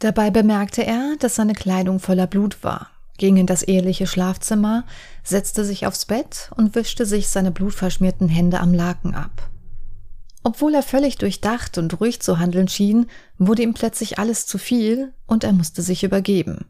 Dabei 0.00 0.28
bemerkte 0.28 0.84
er, 0.84 1.16
dass 1.18 1.36
seine 1.36 1.54
Kleidung 1.54 1.98
voller 1.98 2.26
Blut 2.26 2.62
war, 2.62 2.90
ging 3.16 3.38
in 3.38 3.46
das 3.46 3.62
eheliche 3.62 4.06
Schlafzimmer, 4.06 4.84
setzte 5.24 5.64
sich 5.64 5.86
aufs 5.86 6.04
Bett 6.04 6.50
und 6.58 6.74
wischte 6.74 7.06
sich 7.06 7.30
seine 7.30 7.52
blutverschmierten 7.52 8.28
Hände 8.28 8.60
am 8.60 8.74
Laken 8.74 9.14
ab. 9.14 9.48
Obwohl 10.44 10.74
er 10.74 10.82
völlig 10.82 11.16
durchdacht 11.16 11.78
und 11.78 11.98
ruhig 12.02 12.20
zu 12.20 12.38
handeln 12.38 12.68
schien, 12.68 13.06
wurde 13.38 13.62
ihm 13.62 13.72
plötzlich 13.72 14.18
alles 14.18 14.44
zu 14.44 14.58
viel 14.58 15.14
und 15.26 15.42
er 15.42 15.54
musste 15.54 15.80
sich 15.80 16.04
übergeben. 16.04 16.66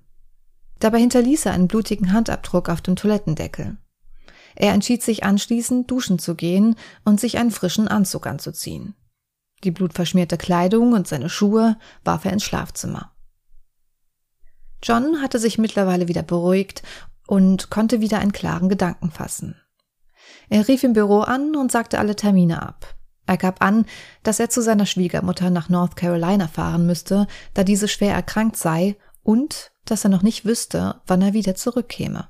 Dabei 0.78 1.00
hinterließ 1.00 1.46
er 1.46 1.52
einen 1.52 1.68
blutigen 1.68 2.12
Handabdruck 2.12 2.68
auf 2.68 2.80
dem 2.80 2.96
Toilettendeckel. 2.96 3.76
Er 4.54 4.72
entschied 4.72 5.02
sich 5.02 5.24
anschließend, 5.24 5.90
duschen 5.90 6.18
zu 6.18 6.34
gehen 6.34 6.76
und 7.04 7.20
sich 7.20 7.38
einen 7.38 7.50
frischen 7.50 7.88
Anzug 7.88 8.26
anzuziehen. 8.26 8.94
Die 9.64 9.70
blutverschmierte 9.70 10.36
Kleidung 10.36 10.92
und 10.92 11.08
seine 11.08 11.28
Schuhe 11.28 11.78
warf 12.04 12.24
er 12.24 12.32
ins 12.32 12.44
Schlafzimmer. 12.44 13.12
John 14.82 15.20
hatte 15.20 15.38
sich 15.38 15.58
mittlerweile 15.58 16.08
wieder 16.08 16.22
beruhigt 16.22 16.82
und 17.26 17.70
konnte 17.70 18.00
wieder 18.00 18.20
einen 18.20 18.32
klaren 18.32 18.68
Gedanken 18.68 19.10
fassen. 19.10 19.56
Er 20.48 20.66
rief 20.68 20.84
im 20.84 20.92
Büro 20.92 21.20
an 21.20 21.56
und 21.56 21.72
sagte 21.72 21.98
alle 21.98 22.16
Termine 22.16 22.62
ab. 22.62 22.94
Er 23.26 23.36
gab 23.36 23.62
an, 23.62 23.84
dass 24.22 24.40
er 24.40 24.48
zu 24.48 24.62
seiner 24.62 24.86
Schwiegermutter 24.86 25.50
nach 25.50 25.68
North 25.68 25.96
Carolina 25.96 26.48
fahren 26.48 26.86
müsste, 26.86 27.26
da 27.52 27.62
diese 27.62 27.86
schwer 27.86 28.14
erkrankt 28.14 28.56
sei 28.56 28.96
und 29.22 29.72
dass 29.90 30.04
er 30.04 30.10
noch 30.10 30.22
nicht 30.22 30.44
wüsste, 30.44 31.00
wann 31.06 31.22
er 31.22 31.32
wieder 31.32 31.54
zurückkäme. 31.54 32.28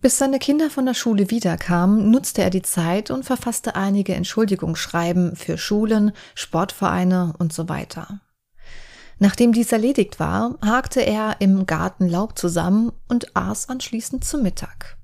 Bis 0.00 0.18
seine 0.18 0.40
Kinder 0.40 0.68
von 0.68 0.84
der 0.84 0.94
Schule 0.94 1.30
wiederkamen, 1.30 2.10
nutzte 2.10 2.42
er 2.42 2.50
die 2.50 2.62
Zeit 2.62 3.12
und 3.12 3.24
verfasste 3.24 3.76
einige 3.76 4.14
Entschuldigungsschreiben 4.14 5.36
für 5.36 5.56
Schulen, 5.58 6.10
Sportvereine 6.34 7.34
und 7.38 7.52
so 7.52 7.68
weiter. 7.68 8.20
Nachdem 9.20 9.52
dies 9.52 9.70
erledigt 9.70 10.18
war, 10.18 10.58
hakte 10.60 11.00
er 11.00 11.36
im 11.38 11.66
Garten 11.66 12.08
Laub 12.08 12.36
zusammen 12.36 12.90
und 13.06 13.36
aß 13.36 13.68
anschließend 13.68 14.24
zu 14.24 14.38
Mittag. 14.38 14.98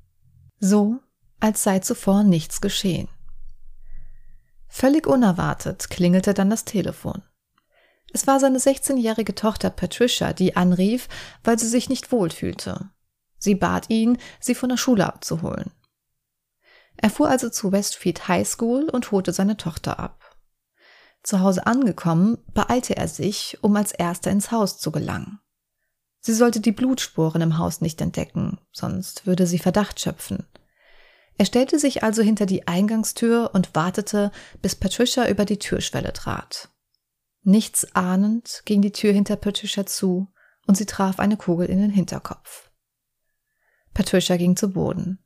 So, 0.59 0.99
als 1.39 1.63
sei 1.63 1.79
zuvor 1.79 2.25
nichts 2.25 2.61
geschehen. 2.61 3.07
Völlig 4.67 5.07
unerwartet 5.07 5.89
klingelte 5.91 6.35
dann 6.35 6.51
das 6.51 6.65
Telefon. 6.65 7.23
Es 8.13 8.27
war 8.27 8.41
seine 8.41 8.59
16-jährige 8.59 9.35
Tochter 9.35 9.71
Patricia, 9.71 10.33
die 10.33 10.57
anrief, 10.57 11.09
weil 11.45 11.59
sie 11.59 11.69
sich 11.69 11.89
nicht 11.89 12.11
wohlfühlte. 12.11 12.91
Sie 13.39 13.55
bat 13.55 13.91
ihn, 13.91 14.19
sie 14.41 14.55
von 14.55 14.71
der 14.71 14.77
Schule 14.77 15.07
abzuholen. 15.07 15.71
Er 16.97 17.11
fuhr 17.11 17.29
also 17.29 17.49
zu 17.49 17.71
Westfield 17.71 18.27
High 18.27 18.49
School 18.49 18.89
und 18.91 19.13
holte 19.13 19.33
seine 19.33 19.57
Tochter 19.57 19.99
ab. 20.01 20.37
Zu 21.23 21.41
Hause 21.41 21.67
angekommen, 21.67 22.39
beeilte 22.55 22.97
er 22.97 23.09
sich, 23.09 23.59
um 23.61 23.77
als 23.77 23.93
erster 23.93 24.31
ins 24.31 24.51
Haus 24.51 24.79
zu 24.79 24.91
gelangen. 24.91 25.41
Sie 26.21 26.33
sollte 26.33 26.61
die 26.61 26.73
Blutspuren 26.73 27.43
im 27.43 27.59
Haus 27.59 27.81
nicht 27.81 28.01
entdecken, 28.01 28.59
sonst 28.73 29.27
würde 29.27 29.47
sie 29.47 29.59
Verdacht 29.59 30.01
schöpfen. 30.01 30.47
Er 31.37 31.45
stellte 31.45 31.79
sich 31.79 32.03
also 32.03 32.23
hinter 32.23 32.47
die 32.47 32.67
Eingangstür 32.67 33.51
und 33.55 33.75
wartete, 33.75 34.33
bis 34.61 34.75
Patricia 34.75 35.29
über 35.29 35.45
die 35.45 35.59
Türschwelle 35.59 36.13
trat. 36.13 36.69
Nichts 37.49 37.95
ahnend 37.95 38.61
ging 38.67 38.83
die 38.83 38.93
Tür 38.93 39.11
hinter 39.15 39.37
Patricia 39.37 39.87
zu 39.87 40.31
und 40.67 40.77
sie 40.77 40.85
traf 40.85 41.19
eine 41.19 41.39
Kugel 41.39 41.67
in 41.67 41.79
den 41.79 41.91
Hinterkopf. 41.91 42.71
Patricia 43.95 44.37
ging 44.37 44.55
zu 44.55 44.71
Boden. 44.71 45.25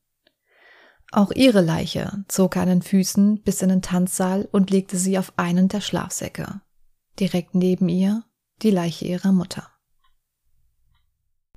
Auch 1.10 1.32
ihre 1.32 1.62
Leiche 1.62 2.24
zog 2.28 2.56
an 2.56 2.68
den 2.68 2.82
Füßen 2.82 3.42
bis 3.42 3.60
in 3.60 3.70
den 3.70 3.82
Tanzsaal 3.82 4.48
und 4.52 4.70
legte 4.70 4.98
sie 4.98 5.18
auf 5.18 5.32
einen 5.36 5.66
der 5.66 5.80
Schlafsäcke. 5.80 6.60
Direkt 7.18 7.56
neben 7.56 7.88
ihr 7.88 8.22
die 8.62 8.70
Leiche 8.70 9.04
ihrer 9.04 9.32
Mutter. 9.32 9.68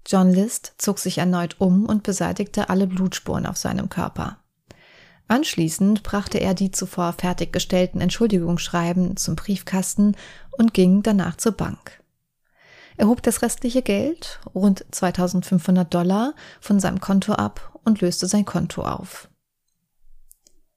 John 0.03 0.31
List 0.31 0.73
zog 0.79 0.97
sich 0.97 1.19
erneut 1.19 1.61
um 1.61 1.85
und 1.85 2.01
beseitigte 2.01 2.69
alle 2.69 2.87
Blutspuren 2.87 3.45
auf 3.45 3.57
seinem 3.57 3.89
Körper. 3.89 4.43
Anschließend 5.27 6.03
brachte 6.03 6.39
er 6.39 6.53
die 6.53 6.71
zuvor 6.71 7.13
fertiggestellten 7.13 7.99
Entschuldigungsschreiben 7.99 9.17
zum 9.17 9.35
Briefkasten 9.35 10.15
und 10.51 10.73
ging 10.73 11.01
danach 11.01 11.37
zur 11.37 11.53
Bank. 11.53 12.03
Er 12.97 13.07
hob 13.07 13.23
das 13.23 13.41
restliche 13.41 13.81
Geld, 13.81 14.39
rund 14.53 14.85
2500 14.91 15.93
Dollar, 15.93 16.33
von 16.61 16.79
seinem 16.79 17.01
Konto 17.01 17.33
ab 17.33 17.79
und 17.83 18.01
löste 18.01 18.27
sein 18.27 18.45
Konto 18.45 18.83
auf. 18.83 19.29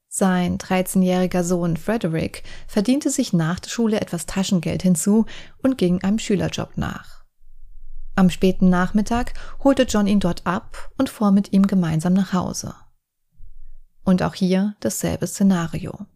Sein 0.08 0.58
13-jähriger 0.58 1.44
Sohn 1.44 1.76
Frederick 1.76 2.42
verdiente 2.66 3.10
sich 3.10 3.32
nach 3.32 3.60
der 3.60 3.70
Schule 3.70 4.00
etwas 4.00 4.26
Taschengeld 4.26 4.82
hinzu 4.82 5.26
und 5.62 5.78
ging 5.78 6.02
einem 6.02 6.18
Schülerjob 6.18 6.76
nach. 6.76 7.24
Am 8.16 8.30
späten 8.30 8.68
Nachmittag 8.68 9.34
holte 9.62 9.84
John 9.84 10.08
ihn 10.08 10.18
dort 10.18 10.44
ab 10.44 10.90
und 10.96 11.08
fuhr 11.08 11.30
mit 11.30 11.52
ihm 11.52 11.68
gemeinsam 11.68 12.14
nach 12.14 12.32
Hause. 12.32 12.74
Und 14.08 14.22
auch 14.22 14.34
hier 14.34 14.74
dasselbe 14.80 15.26
Szenario. 15.26 16.06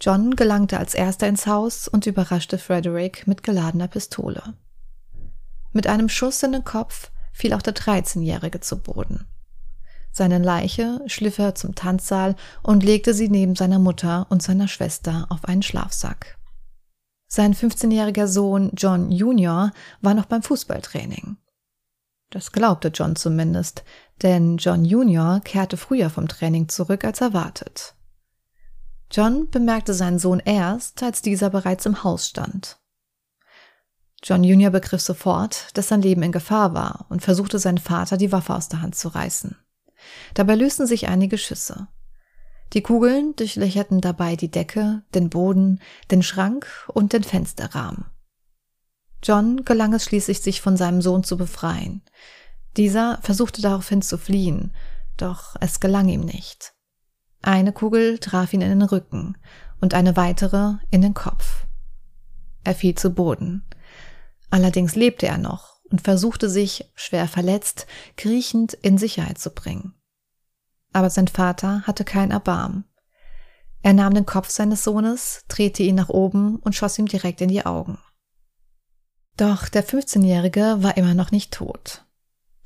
John 0.00 0.34
gelangte 0.34 0.78
als 0.78 0.94
erster 0.94 1.28
ins 1.28 1.46
Haus 1.46 1.86
und 1.86 2.06
überraschte 2.06 2.56
Frederick 2.56 3.26
mit 3.26 3.42
geladener 3.42 3.86
Pistole. 3.86 4.54
Mit 5.74 5.86
einem 5.88 6.08
Schuss 6.08 6.42
in 6.42 6.52
den 6.52 6.64
Kopf 6.64 7.10
fiel 7.34 7.52
auch 7.52 7.60
der 7.60 7.74
13-Jährige 7.74 8.60
zu 8.60 8.78
Boden. 8.78 9.26
Seine 10.10 10.38
Leiche 10.38 11.02
schliff 11.04 11.38
er 11.38 11.54
zum 11.54 11.74
Tanzsaal 11.74 12.34
und 12.62 12.82
legte 12.82 13.12
sie 13.12 13.28
neben 13.28 13.56
seiner 13.56 13.78
Mutter 13.78 14.26
und 14.30 14.42
seiner 14.42 14.66
Schwester 14.66 15.26
auf 15.28 15.44
einen 15.44 15.62
Schlafsack. 15.62 16.38
Sein 17.26 17.52
15-jähriger 17.52 18.26
Sohn 18.26 18.70
John 18.74 19.12
Jr. 19.12 19.72
war 20.00 20.14
noch 20.14 20.24
beim 20.24 20.42
Fußballtraining. 20.42 21.36
Das 22.30 22.52
glaubte 22.52 22.88
John 22.88 23.16
zumindest, 23.16 23.84
denn 24.22 24.58
John 24.58 24.84
Junior 24.84 25.40
kehrte 25.40 25.76
früher 25.76 26.10
vom 26.10 26.28
Training 26.28 26.68
zurück 26.68 27.04
als 27.04 27.20
erwartet. 27.20 27.94
John 29.10 29.48
bemerkte 29.50 29.94
seinen 29.94 30.18
Sohn 30.18 30.40
erst, 30.40 31.02
als 31.02 31.22
dieser 31.22 31.48
bereits 31.48 31.86
im 31.86 32.04
Haus 32.04 32.28
stand. 32.28 32.78
John 34.22 34.44
Junior 34.44 34.70
begriff 34.70 35.00
sofort, 35.00 35.68
dass 35.74 35.88
sein 35.88 36.02
Leben 36.02 36.22
in 36.22 36.32
Gefahr 36.32 36.74
war 36.74 37.06
und 37.08 37.22
versuchte 37.22 37.58
seinen 37.58 37.78
Vater 37.78 38.16
die 38.16 38.32
Waffe 38.32 38.54
aus 38.54 38.68
der 38.68 38.82
Hand 38.82 38.96
zu 38.96 39.08
reißen. 39.08 39.56
Dabei 40.34 40.56
lösten 40.56 40.86
sich 40.86 41.08
einige 41.08 41.38
Schüsse. 41.38 41.88
Die 42.74 42.82
Kugeln 42.82 43.34
durchlöcherten 43.36 44.00
dabei 44.00 44.36
die 44.36 44.50
Decke, 44.50 45.02
den 45.14 45.30
Boden, 45.30 45.80
den 46.10 46.22
Schrank 46.22 46.66
und 46.88 47.12
den 47.12 47.24
Fensterrahmen. 47.24 48.06
John 49.22 49.64
gelang 49.64 49.94
es 49.94 50.04
schließlich, 50.04 50.40
sich 50.40 50.60
von 50.60 50.76
seinem 50.76 51.02
Sohn 51.02 51.24
zu 51.24 51.36
befreien. 51.36 52.02
Dieser 52.76 53.18
versuchte 53.22 53.60
daraufhin 53.62 54.02
zu 54.02 54.18
fliehen, 54.18 54.72
doch 55.16 55.56
es 55.60 55.80
gelang 55.80 56.08
ihm 56.08 56.20
nicht. 56.20 56.74
Eine 57.42 57.72
Kugel 57.72 58.18
traf 58.18 58.52
ihn 58.52 58.60
in 58.60 58.70
den 58.70 58.82
Rücken 58.82 59.36
und 59.80 59.94
eine 59.94 60.16
weitere 60.16 60.74
in 60.90 61.02
den 61.02 61.14
Kopf. 61.14 61.66
Er 62.64 62.74
fiel 62.74 62.94
zu 62.94 63.10
Boden. 63.10 63.64
Allerdings 64.50 64.94
lebte 64.94 65.26
er 65.26 65.38
noch 65.38 65.80
und 65.90 66.02
versuchte 66.02 66.48
sich, 66.48 66.90
schwer 66.94 67.28
verletzt, 67.28 67.86
kriechend 68.16 68.74
in 68.74 68.98
Sicherheit 68.98 69.38
zu 69.38 69.50
bringen. 69.50 69.94
Aber 70.92 71.10
sein 71.10 71.28
Vater 71.28 71.82
hatte 71.86 72.04
kein 72.04 72.30
Erbarm. 72.30 72.84
Er 73.82 73.92
nahm 73.92 74.14
den 74.14 74.26
Kopf 74.26 74.50
seines 74.50 74.84
Sohnes, 74.84 75.44
drehte 75.48 75.82
ihn 75.82 75.94
nach 75.94 76.08
oben 76.08 76.56
und 76.56 76.74
schoss 76.74 76.98
ihm 76.98 77.06
direkt 77.06 77.40
in 77.40 77.48
die 77.48 77.64
Augen. 77.64 77.98
Doch 79.38 79.68
der 79.68 79.86
15-Jährige 79.86 80.82
war 80.82 80.96
immer 80.96 81.14
noch 81.14 81.30
nicht 81.30 81.52
tot. 81.52 82.04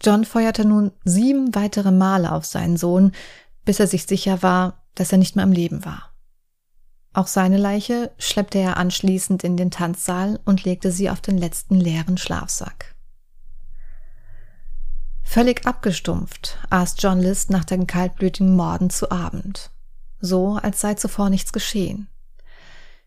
John 0.01 0.25
feuerte 0.25 0.65
nun 0.65 0.91
sieben 1.05 1.55
weitere 1.55 1.93
Male 1.93 2.33
auf 2.33 2.47
seinen 2.47 2.79
Sohn, 2.79 3.13
bis 3.67 3.79
er 3.79 3.87
sich 3.87 4.07
sicher 4.07 4.43
war, 4.43 4.83
dass 4.95 5.13
er 5.13 5.19
nicht 5.19 5.37
mehr 5.37 5.45
am 5.45 5.53
Leben 5.53 5.85
war. 5.85 6.15
Auch 7.13 7.27
seine 7.27 7.59
Leiche 7.59 8.11
schleppte 8.17 8.59
er 8.59 8.79
anschließend 8.79 9.45
in 9.45 9.59
den 9.59 9.71
Tanzsaal 9.71 10.41
und 10.47 10.65
legte 10.65 10.91
sie 10.91 11.11
auf 11.11 11.21
den 11.21 11.37
letzten 11.37 11.77
leeren 11.77 12.17
Schlafsack. 12.17 12.95
Völlig 15.23 15.67
abgestumpft 15.67 16.59
aß 16.71 16.97
John 16.99 17.21
List 17.21 17.51
nach 17.51 17.67
den 17.67 17.87
kaltblütigen 17.87 18.57
Morden 18.57 18.89
zu 18.89 19.11
Abend, 19.11 19.71
so 20.21 20.55
als 20.55 20.81
sei 20.81 20.95
zuvor 20.95 21.29
nichts 21.29 21.53
geschehen. 21.53 22.09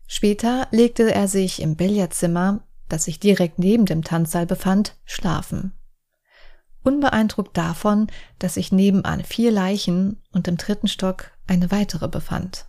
Später 0.06 0.68
legte 0.70 1.12
er 1.12 1.26
sich 1.26 1.60
im 1.60 1.74
Billardzimmer 1.74 2.60
das 2.88 3.04
sich 3.04 3.20
direkt 3.20 3.58
neben 3.58 3.86
dem 3.86 4.04
Tanzsaal 4.04 4.46
befand, 4.46 4.96
schlafen. 5.04 5.72
Unbeeindruckt 6.82 7.56
davon, 7.56 8.06
dass 8.38 8.54
sich 8.54 8.70
nebenan 8.70 9.24
vier 9.24 9.50
Leichen 9.50 10.22
und 10.32 10.46
im 10.46 10.56
dritten 10.56 10.86
Stock 10.86 11.32
eine 11.46 11.70
weitere 11.70 12.08
befand. 12.08 12.66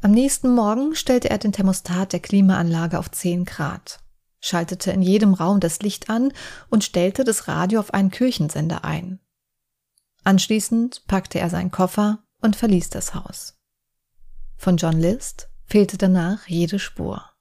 Am 0.00 0.10
nächsten 0.10 0.54
Morgen 0.54 0.94
stellte 0.94 1.30
er 1.30 1.38
den 1.38 1.52
Thermostat 1.52 2.12
der 2.12 2.20
Klimaanlage 2.20 2.98
auf 2.98 3.10
10 3.10 3.44
Grad, 3.44 4.00
schaltete 4.40 4.90
in 4.90 5.02
jedem 5.02 5.34
Raum 5.34 5.60
das 5.60 5.80
Licht 5.80 6.10
an 6.10 6.32
und 6.70 6.84
stellte 6.84 7.22
das 7.22 7.46
Radio 7.48 7.80
auf 7.80 7.94
einen 7.94 8.10
Kirchensender 8.10 8.84
ein. 8.84 9.20
Anschließend 10.24 11.04
packte 11.06 11.38
er 11.38 11.50
seinen 11.50 11.70
Koffer 11.70 12.24
und 12.40 12.56
verließ 12.56 12.90
das 12.90 13.14
Haus. 13.14 13.58
Von 14.56 14.76
John 14.76 14.98
List 14.98 15.48
fehlte 15.66 15.98
danach 15.98 16.46
jede 16.46 16.78
Spur. 16.78 17.31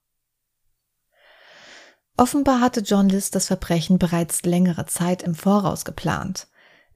Offenbar 2.21 2.59
hatte 2.59 2.81
John 2.81 3.09
List 3.09 3.33
das 3.33 3.47
Verbrechen 3.47 3.97
bereits 3.97 4.43
längere 4.43 4.85
Zeit 4.85 5.23
im 5.23 5.33
Voraus 5.33 5.85
geplant. 5.85 6.45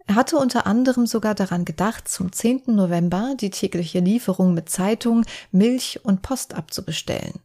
Er 0.05 0.13
hatte 0.13 0.37
unter 0.37 0.67
anderem 0.67 1.07
sogar 1.07 1.33
daran 1.33 1.65
gedacht, 1.65 2.07
zum 2.07 2.31
10. 2.31 2.65
November 2.67 3.33
die 3.35 3.49
tägliche 3.49 4.01
Lieferung 4.01 4.53
mit 4.53 4.69
Zeitung, 4.69 5.25
Milch 5.51 6.01
und 6.03 6.21
Post 6.21 6.53
abzubestellen. 6.53 7.39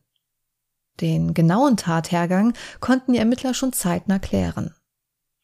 Den 1.00 1.32
genauen 1.32 1.78
Tathergang 1.78 2.52
konnten 2.80 3.14
die 3.14 3.18
Ermittler 3.18 3.54
schon 3.54 3.72
zeitnah 3.72 4.18
klären. 4.18 4.74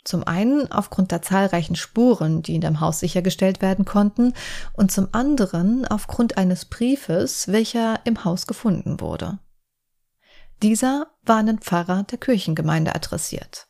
Zum 0.04 0.22
einen 0.22 0.70
aufgrund 0.70 1.12
der 1.12 1.22
zahlreichen 1.22 1.74
Spuren, 1.74 2.42
die 2.42 2.56
in 2.56 2.60
dem 2.60 2.80
Haus 2.80 3.00
sichergestellt 3.00 3.62
werden 3.62 3.86
konnten, 3.86 4.34
und 4.74 4.92
zum 4.92 5.08
anderen 5.12 5.86
aufgrund 5.86 6.36
eines 6.36 6.66
Briefes, 6.66 7.48
welcher 7.48 8.00
im 8.04 8.26
Haus 8.26 8.46
gefunden 8.46 9.00
wurde. 9.00 9.38
Dieser 10.62 11.08
war 11.22 11.38
an 11.38 11.46
den 11.46 11.58
Pfarrer 11.58 12.04
der 12.04 12.18
Kirchengemeinde 12.18 12.94
adressiert. 12.94 13.68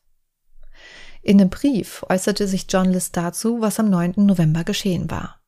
In 1.23 1.39
dem 1.39 1.51
Brief 1.51 2.05
äußerte 2.09 2.47
sich 2.47 2.67
John 2.69 2.93
List 2.93 3.17
dazu, 3.17 3.61
was 3.61 3.81
am 3.81 3.91
9. 3.91 4.15
November 4.19 4.63
geschehen 4.63 5.11
war. 5.11 5.41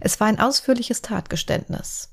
Es 0.00 0.18
war 0.18 0.28
ein 0.28 0.40
ausführliches 0.40 1.02
Tatgeständnis. 1.02 2.10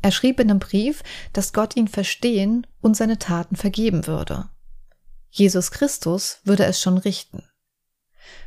Er 0.00 0.12
schrieb 0.12 0.38
in 0.38 0.48
dem 0.48 0.58
Brief, 0.60 1.02
dass 1.32 1.52
Gott 1.52 1.76
ihn 1.76 1.88
verstehen 1.88 2.66
und 2.80 2.96
seine 2.96 3.18
Taten 3.18 3.56
vergeben 3.56 4.06
würde. 4.06 4.48
Jesus 5.30 5.72
Christus 5.72 6.38
würde 6.44 6.64
es 6.64 6.80
schon 6.80 6.98
richten. 6.98 7.42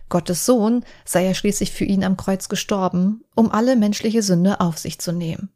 Gottes 0.07 0.45
Sohn 0.45 0.85
sei 1.03 1.25
er 1.25 1.33
schließlich 1.33 1.71
für 1.71 1.83
ihn 1.83 2.03
am 2.05 2.15
Kreuz 2.15 2.47
gestorben, 2.47 3.25
um 3.35 3.51
alle 3.51 3.75
menschliche 3.75 4.23
Sünde 4.23 4.61
auf 4.61 4.77
sich 4.77 4.99
zu 4.99 5.11
nehmen. 5.11 5.49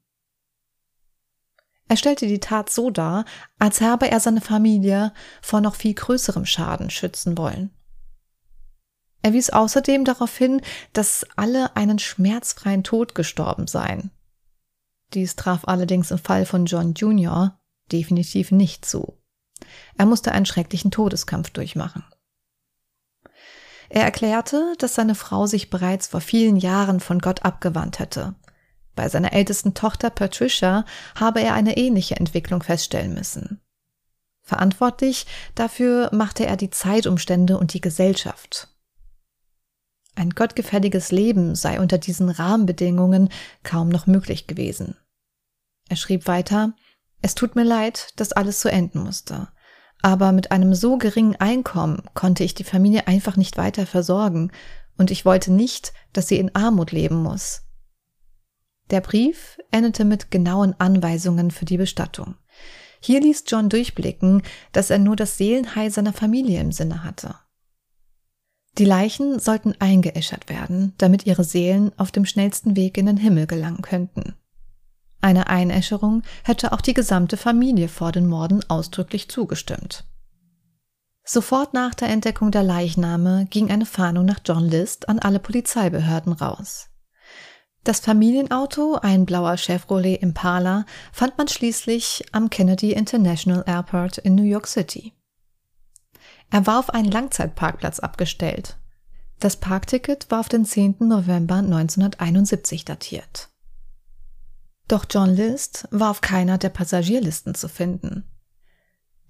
Er 1.92 1.98
stellte 1.98 2.26
die 2.26 2.40
Tat 2.40 2.70
so 2.70 2.90
dar, 2.90 3.26
als 3.60 3.82
habe 3.82 4.10
er 4.10 4.22
seine 4.22 4.40
Familie 4.40 5.12
vor 5.42 5.60
noch 5.60 5.76
viel 5.76 5.94
größerem 5.94 6.46
Schaden 6.46 6.90
schützen 6.90 7.38
wollen. 7.38 7.70
Er 9.22 9.34
wies 9.34 9.50
außerdem 9.50 10.06
darauf 10.06 10.38
hin, 10.38 10.62
dass 10.94 11.26
alle 11.36 11.76
einen 11.76 12.00
schmerzfreien 12.00 12.86
Tod 12.86 13.14
gestorben 13.14 13.68
seien. 13.68 14.10
Dies 15.14 15.36
traf 15.36 15.68
allerdings 15.68 16.12
im 16.12 16.18
Fall 16.18 16.46
von 16.46 16.66
John 16.66 16.94
Jr. 16.94 17.60
definitiv 17.92 18.52
nicht 18.52 18.86
zu. 18.86 19.18
Er 19.98 20.06
musste 20.06 20.32
einen 20.32 20.46
schrecklichen 20.46 20.92
Todeskampf 20.92 21.50
durchmachen. 21.50 22.06
Er 23.90 24.04
erklärte, 24.04 24.76
dass 24.78 24.96
seine 24.96 25.16
Frau 25.16 25.46
sich 25.46 25.70
bereits 25.70 26.08
vor 26.08 26.22
vielen 26.22 26.56
Jahren 26.56 27.02
von 27.02 27.20
Gott 27.20 27.44
abgewandt 27.44 28.00
hätte. 28.00 28.36
Bei 28.96 29.10
seiner 29.10 29.34
ältesten 29.34 29.74
Tochter 29.74 30.10
Patricia 30.10 30.86
habe 31.16 31.42
er 31.42 31.54
eine 31.54 31.78
ähnliche 31.78 32.18
Entwicklung 32.18 32.62
feststellen 32.62 33.14
müssen. 33.14 33.62
Verantwortlich 34.44 35.28
dafür 35.56 36.10
machte 36.14 36.46
er 36.46 36.58
die 36.58 36.70
Zeitumstände 36.70 37.58
und 37.58 37.74
die 37.74 37.82
Gesellschaft. 37.82 38.68
Ein 40.16 40.32
gottgefälliges 40.32 41.12
Leben 41.12 41.56
sei 41.56 41.80
unter 41.80 41.98
diesen 41.98 42.30
Rahmenbedingungen 42.30 43.30
kaum 43.64 43.90
noch 43.90 44.08
möglich 44.08 44.46
gewesen. 44.46 44.98
Er 45.88 45.96
schrieb 45.96 46.28
weiter, 46.28 46.74
es 47.22 47.36
tut 47.36 47.56
mir 47.56 47.64
leid, 47.64 48.10
dass 48.18 48.34
alles 48.34 48.62
so 48.62 48.68
enden 48.68 49.04
musste. 49.04 49.48
Aber 50.02 50.32
mit 50.32 50.52
einem 50.52 50.74
so 50.74 50.98
geringen 50.98 51.36
Einkommen 51.36 52.04
konnte 52.14 52.44
ich 52.44 52.56
die 52.56 52.64
Familie 52.64 53.08
einfach 53.08 53.38
nicht 53.38 53.58
weiter 53.58 53.86
versorgen 53.86 54.52
und 54.98 55.12
ich 55.12 55.26
wollte 55.26 55.52
nicht, 55.52 55.94
dass 56.12 56.28
sie 56.28 56.38
in 56.38 56.56
Armut 56.56 56.92
leben 56.92 57.22
muss. 57.22 57.62
Der 58.92 59.02
Brief 59.02 59.58
endete 59.72 60.04
mit 60.04 60.32
genauen 60.32 60.76
Anweisungen 60.78 61.50
für 61.50 61.66
die 61.66 61.78
Bestattung. 61.78 62.36
Hier 63.00 63.22
ließ 63.22 63.46
John 63.48 63.70
durchblicken, 63.70 64.44
dass 64.74 64.90
er 64.90 65.00
nur 65.00 65.16
das 65.16 65.38
Seelenheil 65.38 65.90
seiner 65.90 66.14
Familie 66.14 66.60
im 66.60 66.72
Sinne 66.72 67.04
hatte. 67.04 67.36
Die 68.78 68.86
Leichen 68.86 69.40
sollten 69.40 69.74
eingeäschert 69.80 70.50
werden, 70.50 70.94
damit 70.98 71.25
ihre 71.25 71.44
Seelen 71.44 71.92
auf 71.98 72.12
dem 72.12 72.25
schnellsten 72.25 72.75
Weg 72.75 72.98
in 72.98 73.06
den 73.06 73.18
Himmel 73.18 73.48
gelangen 73.48 73.82
könnten. 73.82 74.36
Eine 75.20 75.48
Einäscherung 75.48 76.24
hätte 76.44 76.72
auch 76.72 76.82
die 76.82 76.94
gesamte 76.94 77.38
Familie 77.38 77.88
vor 77.88 78.12
den 78.12 78.27
Morden 78.27 78.64
ausdrücklich 78.70 79.30
zugestimmt. 79.30 80.06
Sofort 81.24 81.74
nach 81.74 81.94
der 81.94 82.10
Entdeckung 82.10 82.51
der 82.51 82.64
Leichname 82.64 83.46
ging 83.50 83.70
eine 83.72 83.86
Fahndung 83.86 84.25
nach 84.25 84.40
John 84.46 84.68
List 84.68 85.08
an 85.08 85.20
alle 85.20 85.40
Polizeibehörden 85.40 86.34
raus. 86.34 86.91
Das 87.83 88.00
Familienauto, 88.00 89.00
ein 89.01 89.25
blauer 89.25 89.57
Chevrolet 89.57 90.22
Impala, 90.22 90.85
fand 91.11 91.37
man 91.39 91.48
schließlich 91.48 92.25
am 92.31 92.51
Kennedy 92.51 92.91
International 92.94 93.63
Airport 93.65 94.20
in 94.20 94.35
New 94.35 94.44
York 94.44 94.67
City. 94.67 95.13
Er 96.51 96.67
war 96.67 96.77
auf 96.77 96.91
einen 96.91 97.09
Langzeitparkplatz 97.09 98.00
abgestellt. 98.00 98.77
Das 99.39 99.57
Parkticket 99.57 100.29
war 100.29 100.41
auf 100.41 100.50
den 100.50 100.63
10. 100.63 100.98
November 101.00 101.55
1971 101.55 102.85
datiert. 102.85 103.50
Doch 104.87 105.05
John 105.09 105.33
List 105.33 105.87
war 105.89 106.11
auf 106.11 106.22
keiner 106.22 106.59
der 106.59 106.70
Passagierlisten 106.70 107.55
zu 107.55 107.67
finden. 107.67 108.25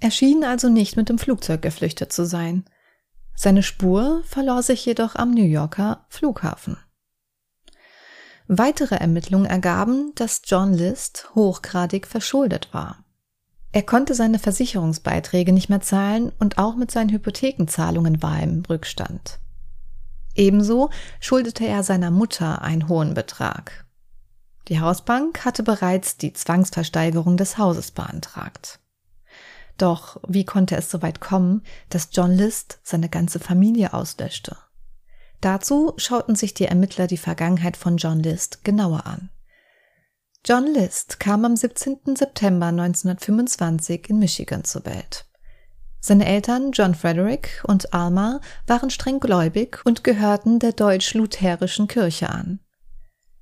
Er 0.01 0.11
schien 0.11 0.43
also 0.43 0.67
nicht 0.67 0.97
mit 0.97 1.07
dem 1.07 1.19
Flugzeug 1.19 1.61
geflüchtet 1.61 2.11
zu 2.11 2.25
sein. 2.25 2.65
Seine 3.33 3.63
Spur 3.63 4.23
verlor 4.25 4.61
sich 4.61 4.85
jedoch 4.85 5.15
am 5.15 5.31
New 5.31 5.45
Yorker 5.45 6.05
Flughafen. 6.09 6.77
Weitere 8.53 8.95
Ermittlungen 8.95 9.45
ergaben, 9.45 10.11
dass 10.15 10.41
John 10.43 10.73
List 10.73 11.29
hochgradig 11.35 12.05
verschuldet 12.05 12.73
war. 12.73 13.05
Er 13.71 13.81
konnte 13.81 14.13
seine 14.13 14.39
Versicherungsbeiträge 14.39 15.53
nicht 15.53 15.69
mehr 15.69 15.79
zahlen 15.79 16.33
und 16.37 16.57
auch 16.57 16.75
mit 16.75 16.91
seinen 16.91 17.11
Hypothekenzahlungen 17.11 18.21
war 18.21 18.39
er 18.39 18.43
im 18.43 18.63
Rückstand. 18.69 19.39
Ebenso 20.35 20.89
schuldete 21.21 21.65
er 21.65 21.83
seiner 21.83 22.11
Mutter 22.11 22.61
einen 22.61 22.89
hohen 22.89 23.13
Betrag. 23.13 23.85
Die 24.67 24.81
Hausbank 24.81 25.45
hatte 25.45 25.63
bereits 25.63 26.17
die 26.17 26.33
Zwangsversteigerung 26.33 27.37
des 27.37 27.57
Hauses 27.57 27.91
beantragt. 27.91 28.81
Doch 29.77 30.19
wie 30.27 30.43
konnte 30.43 30.75
es 30.75 30.91
so 30.91 31.01
weit 31.01 31.21
kommen, 31.21 31.63
dass 31.87 32.09
John 32.11 32.33
List 32.33 32.79
seine 32.83 33.07
ganze 33.07 33.39
Familie 33.39 33.93
auslöschte? 33.93 34.57
Dazu 35.41 35.93
schauten 35.97 36.35
sich 36.35 36.53
die 36.53 36.65
Ermittler 36.65 37.07
die 37.07 37.17
Vergangenheit 37.17 37.75
von 37.75 37.97
John 37.97 38.21
List 38.21 38.63
genauer 38.63 39.07
an. 39.07 39.29
John 40.45 40.65
List 40.65 41.19
kam 41.19 41.45
am 41.45 41.55
17. 41.55 42.15
September 42.15 42.67
1925 42.67 44.09
in 44.09 44.19
Michigan 44.19 44.63
zur 44.63 44.85
Welt. 44.85 45.25
Seine 45.99 46.25
Eltern 46.25 46.71
John 46.71 46.95
Frederick 46.95 47.63
und 47.67 47.93
Alma 47.93 48.41
waren 48.65 48.89
streng 48.89 49.19
gläubig 49.19 49.79
und 49.83 50.03
gehörten 50.03 50.57
der 50.57 50.71
deutsch-lutherischen 50.71 51.87
Kirche 51.87 52.29
an. 52.29 52.59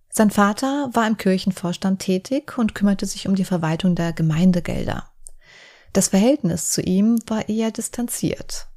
Sein 0.10 0.30
Vater 0.30 0.90
war 0.94 1.08
im 1.08 1.16
Kirchenvorstand 1.18 2.02
tätig 2.02 2.58
und 2.58 2.76
kümmerte 2.76 3.06
sich 3.06 3.28
um 3.28 3.36
die 3.36 3.46
Verwaltung 3.46 3.96
der 3.96 4.12
Gemeindegelder. 4.12 5.10
Das 5.94 6.10
Verhältnis 6.10 6.72
zu 6.72 6.82
ihm 6.82 7.20
war 7.28 7.48
eher 7.48 7.72
distanziert. 7.72 8.68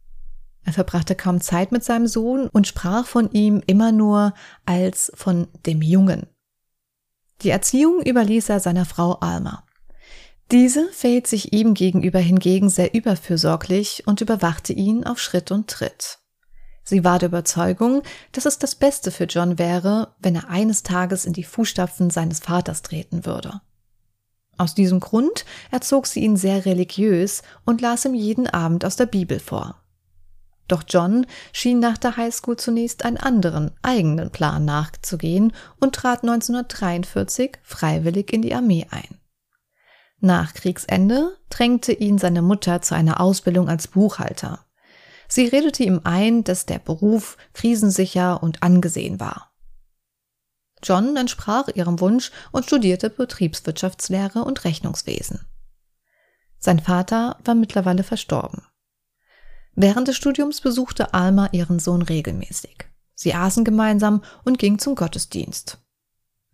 Er 0.64 0.72
verbrachte 0.72 1.14
kaum 1.14 1.40
Zeit 1.40 1.72
mit 1.72 1.84
seinem 1.84 2.06
Sohn 2.06 2.48
und 2.48 2.66
sprach 2.66 3.06
von 3.06 3.30
ihm 3.32 3.62
immer 3.66 3.92
nur 3.92 4.34
als 4.64 5.12
von 5.14 5.48
dem 5.66 5.82
Jungen. 5.82 6.26
Die 7.42 7.50
Erziehung 7.50 8.02
überließ 8.02 8.48
er 8.48 8.60
seiner 8.60 8.84
Frau 8.84 9.14
Alma. 9.14 9.64
Diese 10.52 10.88
verhielt 10.92 11.26
sich 11.26 11.52
ihm 11.52 11.74
gegenüber 11.74 12.20
hingegen 12.20 12.68
sehr 12.68 12.94
überfürsorglich 12.94 14.04
und 14.06 14.20
überwachte 14.20 14.72
ihn 14.72 15.04
auf 15.04 15.18
Schritt 15.18 15.50
und 15.50 15.68
Tritt. 15.68 16.18
Sie 16.84 17.04
war 17.04 17.18
der 17.18 17.28
Überzeugung, 17.28 18.02
dass 18.32 18.44
es 18.44 18.58
das 18.58 18.74
Beste 18.74 19.10
für 19.10 19.24
John 19.24 19.58
wäre, 19.58 20.14
wenn 20.18 20.34
er 20.34 20.48
eines 20.48 20.82
Tages 20.82 21.24
in 21.24 21.32
die 21.32 21.44
Fußstapfen 21.44 22.10
seines 22.10 22.40
Vaters 22.40 22.82
treten 22.82 23.24
würde. 23.24 23.60
Aus 24.58 24.74
diesem 24.74 25.00
Grund 25.00 25.44
erzog 25.70 26.06
sie 26.06 26.20
ihn 26.20 26.36
sehr 26.36 26.66
religiös 26.66 27.42
und 27.64 27.80
las 27.80 28.04
ihm 28.04 28.14
jeden 28.14 28.46
Abend 28.46 28.84
aus 28.84 28.96
der 28.96 29.06
Bibel 29.06 29.40
vor. 29.40 29.81
Doch 30.72 30.84
John 30.88 31.26
schien 31.52 31.80
nach 31.80 31.98
der 31.98 32.16
Highschool 32.16 32.56
zunächst 32.56 33.04
einen 33.04 33.18
anderen, 33.18 33.72
eigenen 33.82 34.30
Plan 34.30 34.64
nachzugehen 34.64 35.52
und 35.80 35.94
trat 35.94 36.22
1943 36.22 37.58
freiwillig 37.62 38.32
in 38.32 38.40
die 38.40 38.54
Armee 38.54 38.86
ein. 38.90 39.20
Nach 40.18 40.54
Kriegsende 40.54 41.36
drängte 41.50 41.92
ihn 41.92 42.16
seine 42.16 42.40
Mutter 42.40 42.80
zu 42.80 42.94
einer 42.94 43.20
Ausbildung 43.20 43.68
als 43.68 43.86
Buchhalter. 43.86 44.64
Sie 45.28 45.44
redete 45.44 45.82
ihm 45.82 46.00
ein, 46.04 46.42
dass 46.42 46.64
der 46.64 46.78
Beruf 46.78 47.36
krisensicher 47.52 48.42
und 48.42 48.62
angesehen 48.62 49.20
war. 49.20 49.52
John 50.82 51.18
entsprach 51.18 51.68
ihrem 51.68 52.00
Wunsch 52.00 52.30
und 52.50 52.64
studierte 52.64 53.10
Betriebswirtschaftslehre 53.10 54.42
und 54.42 54.64
Rechnungswesen. 54.64 55.46
Sein 56.58 56.80
Vater 56.80 57.36
war 57.44 57.54
mittlerweile 57.54 58.04
verstorben. 58.04 58.62
Während 59.74 60.08
des 60.08 60.16
Studiums 60.16 60.60
besuchte 60.60 61.14
Alma 61.14 61.48
ihren 61.52 61.78
Sohn 61.78 62.02
regelmäßig. 62.02 62.86
Sie 63.14 63.34
aßen 63.34 63.64
gemeinsam 63.64 64.22
und 64.44 64.58
gingen 64.58 64.78
zum 64.78 64.94
Gottesdienst. 64.94 65.78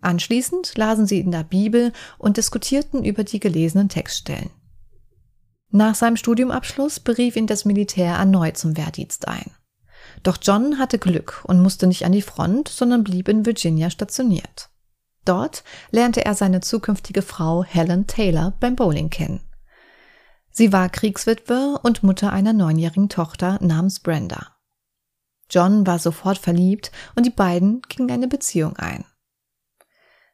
Anschließend 0.01 0.77
lasen 0.77 1.07
sie 1.07 1.19
in 1.19 1.33
der 1.33 1.43
Bibel 1.43 1.93
und 2.19 2.37
diskutierten 2.37 3.05
über 3.05 3.25
die 3.25 3.41
gelesenen 3.41 3.89
Textstellen. 3.89 4.51
Nach 5.71 5.95
seinem 5.95 6.17
Studiumabschluss 6.17 7.01
berief 7.01 7.37
ihn 7.37 7.47
das 7.47 7.65
Militär 7.65 8.15
erneut 8.15 8.57
zum 8.57 8.77
Wehrdienst 8.77 9.29
ein. 9.29 9.51
Doch 10.23 10.39
John 10.41 10.79
hatte 10.79 10.99
Glück 10.99 11.43
und 11.47 11.61
musste 11.61 11.87
nicht 11.87 12.05
an 12.05 12.13
die 12.13 12.23
Front, 12.23 12.69
sondern 12.69 13.05
blieb 13.05 13.29
in 13.29 13.45
Virginia 13.45 13.91
stationiert. 13.91 14.71
Dort 15.25 15.65
lernte 15.91 16.25
er 16.25 16.35
seine 16.35 16.61
zukünftige 16.61 17.23
Frau 17.23 17.65
Helen 17.65 18.07
Taylor 18.07 18.55
beim 18.61 18.77
Bowling 18.77 19.11
kennen. 19.11 19.41
Sie 20.59 20.73
war 20.73 20.89
Kriegswitwe 20.89 21.79
und 21.85 22.03
Mutter 22.03 22.33
einer 22.33 22.53
neunjährigen 22.53 23.09
Tochter 23.09 23.61
namens 23.63 24.01
Brenda. 24.01 24.57
John 25.49 25.87
war 25.87 26.01
sofort 26.01 26.37
verliebt 26.37 26.91
und 27.15 27.25
die 27.25 27.31
beiden 27.31 27.81
gingen 27.83 28.11
eine 28.11 28.27
Beziehung 28.27 28.77
ein. 28.77 29.05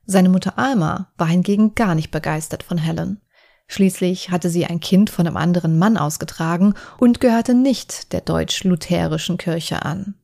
Seine 0.07 0.31
Mutter 0.31 0.59
Alma 0.59 1.13
war 1.19 1.27
hingegen 1.27 1.75
gar 1.75 1.95
nicht 1.95 2.11
begeistert 2.11 2.63
von 2.63 2.79
Helen. 2.79 3.21
Schließlich 3.67 4.31
hatte 4.31 4.49
sie 4.49 4.65
ein 4.65 4.81
Kind 4.81 5.11
von 5.11 5.27
einem 5.27 5.37
anderen 5.37 5.79
Mann 5.79 5.99
ausgetragen 5.99 6.73
und 6.97 7.21
gehörte 7.21 7.53
nicht 7.53 8.15
der 8.15 8.23
deutsch-lutherischen 8.23 9.37
Kirche 9.37 9.85
an. 9.85 10.15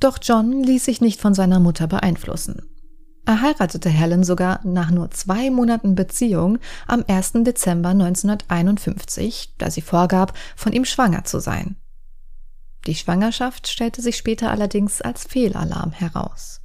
Doch 0.00 0.18
John 0.20 0.64
ließ 0.64 0.84
sich 0.84 1.00
nicht 1.00 1.20
von 1.20 1.34
seiner 1.34 1.60
Mutter 1.60 1.86
beeinflussen. 1.86 2.73
Er 3.26 3.40
heiratete 3.40 3.88
Helen 3.88 4.22
sogar 4.22 4.60
nach 4.64 4.90
nur 4.90 5.10
zwei 5.10 5.50
Monaten 5.50 5.94
Beziehung 5.94 6.58
am 6.86 7.04
1. 7.06 7.32
Dezember 7.44 7.90
1951, 7.90 9.54
da 9.56 9.70
sie 9.70 9.80
vorgab, 9.80 10.36
von 10.56 10.72
ihm 10.72 10.84
schwanger 10.84 11.24
zu 11.24 11.40
sein. 11.40 11.76
Die 12.86 12.94
Schwangerschaft 12.94 13.66
stellte 13.66 14.02
sich 14.02 14.18
später 14.18 14.50
allerdings 14.50 15.00
als 15.00 15.24
Fehlalarm 15.24 15.92
heraus. 15.92 16.60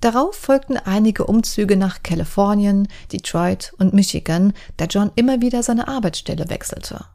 Darauf 0.00 0.34
folgten 0.34 0.76
einige 0.76 1.26
Umzüge 1.26 1.76
nach 1.76 2.02
Kalifornien, 2.02 2.88
Detroit 3.12 3.72
und 3.78 3.94
Michigan, 3.94 4.52
da 4.76 4.84
John 4.86 5.10
immer 5.14 5.40
wieder 5.40 5.62
seine 5.62 5.88
Arbeitsstelle 5.88 6.50
wechselte. 6.50 7.06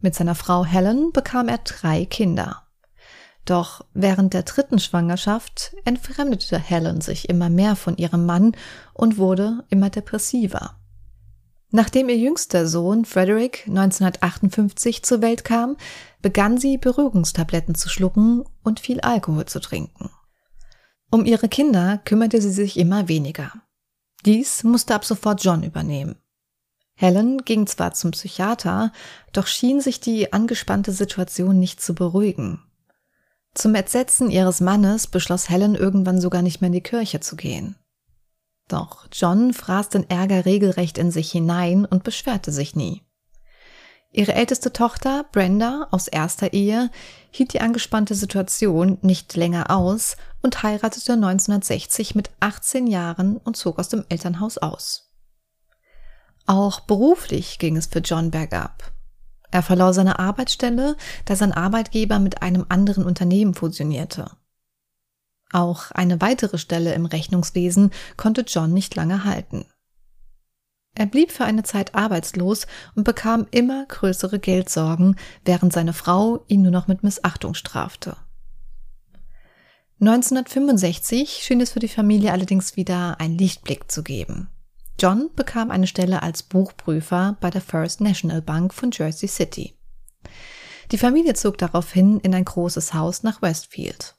Mit 0.00 0.14
seiner 0.14 0.34
Frau 0.34 0.64
Helen 0.64 1.12
bekam 1.12 1.48
er 1.48 1.58
drei 1.58 2.04
Kinder. 2.06 2.63
Doch 3.44 3.84
während 3.92 4.32
der 4.32 4.44
dritten 4.44 4.78
Schwangerschaft 4.78 5.74
entfremdete 5.84 6.58
Helen 6.58 7.00
sich 7.00 7.28
immer 7.28 7.50
mehr 7.50 7.76
von 7.76 7.96
ihrem 7.96 8.24
Mann 8.24 8.56
und 8.94 9.18
wurde 9.18 9.64
immer 9.68 9.90
depressiver. 9.90 10.80
Nachdem 11.70 12.08
ihr 12.08 12.16
jüngster 12.16 12.68
Sohn 12.68 13.04
Frederick 13.04 13.64
1958 13.66 15.02
zur 15.02 15.20
Welt 15.20 15.44
kam, 15.44 15.76
begann 16.22 16.56
sie 16.56 16.78
Beruhigungstabletten 16.78 17.74
zu 17.74 17.88
schlucken 17.88 18.44
und 18.62 18.80
viel 18.80 19.00
Alkohol 19.00 19.46
zu 19.46 19.60
trinken. 19.60 20.10
Um 21.10 21.26
ihre 21.26 21.48
Kinder 21.48 21.98
kümmerte 22.04 22.40
sie 22.40 22.52
sich 22.52 22.78
immer 22.78 23.08
weniger. 23.08 23.52
Dies 24.24 24.64
musste 24.64 24.94
ab 24.94 25.04
sofort 25.04 25.44
John 25.44 25.64
übernehmen. 25.64 26.16
Helen 26.94 27.44
ging 27.44 27.66
zwar 27.66 27.92
zum 27.92 28.12
Psychiater, 28.12 28.92
doch 29.32 29.48
schien 29.48 29.80
sich 29.80 30.00
die 30.00 30.32
angespannte 30.32 30.92
Situation 30.92 31.58
nicht 31.58 31.82
zu 31.82 31.94
beruhigen. 31.94 32.62
Zum 33.54 33.74
Entsetzen 33.76 34.30
ihres 34.30 34.60
Mannes 34.60 35.06
beschloss 35.06 35.48
Helen 35.48 35.76
irgendwann 35.76 36.20
sogar 36.20 36.42
nicht 36.42 36.60
mehr 36.60 36.66
in 36.66 36.72
die 36.74 36.82
Kirche 36.82 37.20
zu 37.20 37.36
gehen. 37.36 37.76
Doch 38.68 39.06
John 39.12 39.52
fraß 39.52 39.90
den 39.90 40.08
Ärger 40.10 40.44
regelrecht 40.44 40.98
in 40.98 41.10
sich 41.10 41.30
hinein 41.30 41.84
und 41.84 42.02
beschwerte 42.02 42.50
sich 42.50 42.74
nie. 42.74 43.02
Ihre 44.10 44.34
älteste 44.34 44.72
Tochter, 44.72 45.26
Brenda, 45.32 45.88
aus 45.90 46.06
erster 46.06 46.52
Ehe, 46.52 46.90
hielt 47.30 47.52
die 47.52 47.60
angespannte 47.60 48.14
Situation 48.14 48.98
nicht 49.02 49.34
länger 49.34 49.70
aus 49.70 50.16
und 50.40 50.62
heiratete 50.62 51.14
1960 51.14 52.14
mit 52.14 52.30
18 52.38 52.86
Jahren 52.86 53.38
und 53.38 53.56
zog 53.56 53.78
aus 53.78 53.88
dem 53.88 54.04
Elternhaus 54.08 54.58
aus. 54.58 55.10
Auch 56.46 56.80
beruflich 56.80 57.58
ging 57.58 57.76
es 57.76 57.86
für 57.86 57.98
John 58.00 58.30
bergab. 58.30 58.93
Er 59.54 59.62
verlor 59.62 59.94
seine 59.94 60.18
Arbeitsstelle, 60.18 60.96
da 61.26 61.36
sein 61.36 61.52
Arbeitgeber 61.52 62.18
mit 62.18 62.42
einem 62.42 62.66
anderen 62.70 63.04
Unternehmen 63.04 63.54
fusionierte. 63.54 64.32
Auch 65.52 65.92
eine 65.92 66.20
weitere 66.20 66.58
Stelle 66.58 66.92
im 66.92 67.06
Rechnungswesen 67.06 67.92
konnte 68.16 68.40
John 68.40 68.74
nicht 68.74 68.96
lange 68.96 69.22
halten. 69.22 69.64
Er 70.96 71.06
blieb 71.06 71.30
für 71.30 71.44
eine 71.44 71.62
Zeit 71.62 71.94
arbeitslos 71.94 72.66
und 72.96 73.04
bekam 73.04 73.46
immer 73.52 73.86
größere 73.86 74.40
Geldsorgen, 74.40 75.14
während 75.44 75.72
seine 75.72 75.92
Frau 75.92 76.44
ihn 76.48 76.62
nur 76.62 76.72
noch 76.72 76.88
mit 76.88 77.04
Missachtung 77.04 77.54
strafte. 77.54 78.16
1965 80.00 81.44
schien 81.44 81.60
es 81.60 81.70
für 81.70 81.78
die 81.78 81.86
Familie 81.86 82.32
allerdings 82.32 82.74
wieder 82.74 83.20
einen 83.20 83.38
Lichtblick 83.38 83.88
zu 83.88 84.02
geben. 84.02 84.48
John 84.98 85.30
bekam 85.34 85.70
eine 85.70 85.86
Stelle 85.86 86.22
als 86.22 86.42
Buchprüfer 86.42 87.36
bei 87.40 87.50
der 87.50 87.60
First 87.60 88.00
National 88.00 88.42
Bank 88.42 88.72
von 88.72 88.90
Jersey 88.92 89.28
City. 89.28 89.74
Die 90.92 90.98
Familie 90.98 91.34
zog 91.34 91.58
daraufhin 91.58 92.20
in 92.20 92.34
ein 92.34 92.44
großes 92.44 92.94
Haus 92.94 93.22
nach 93.22 93.42
Westfield. 93.42 94.14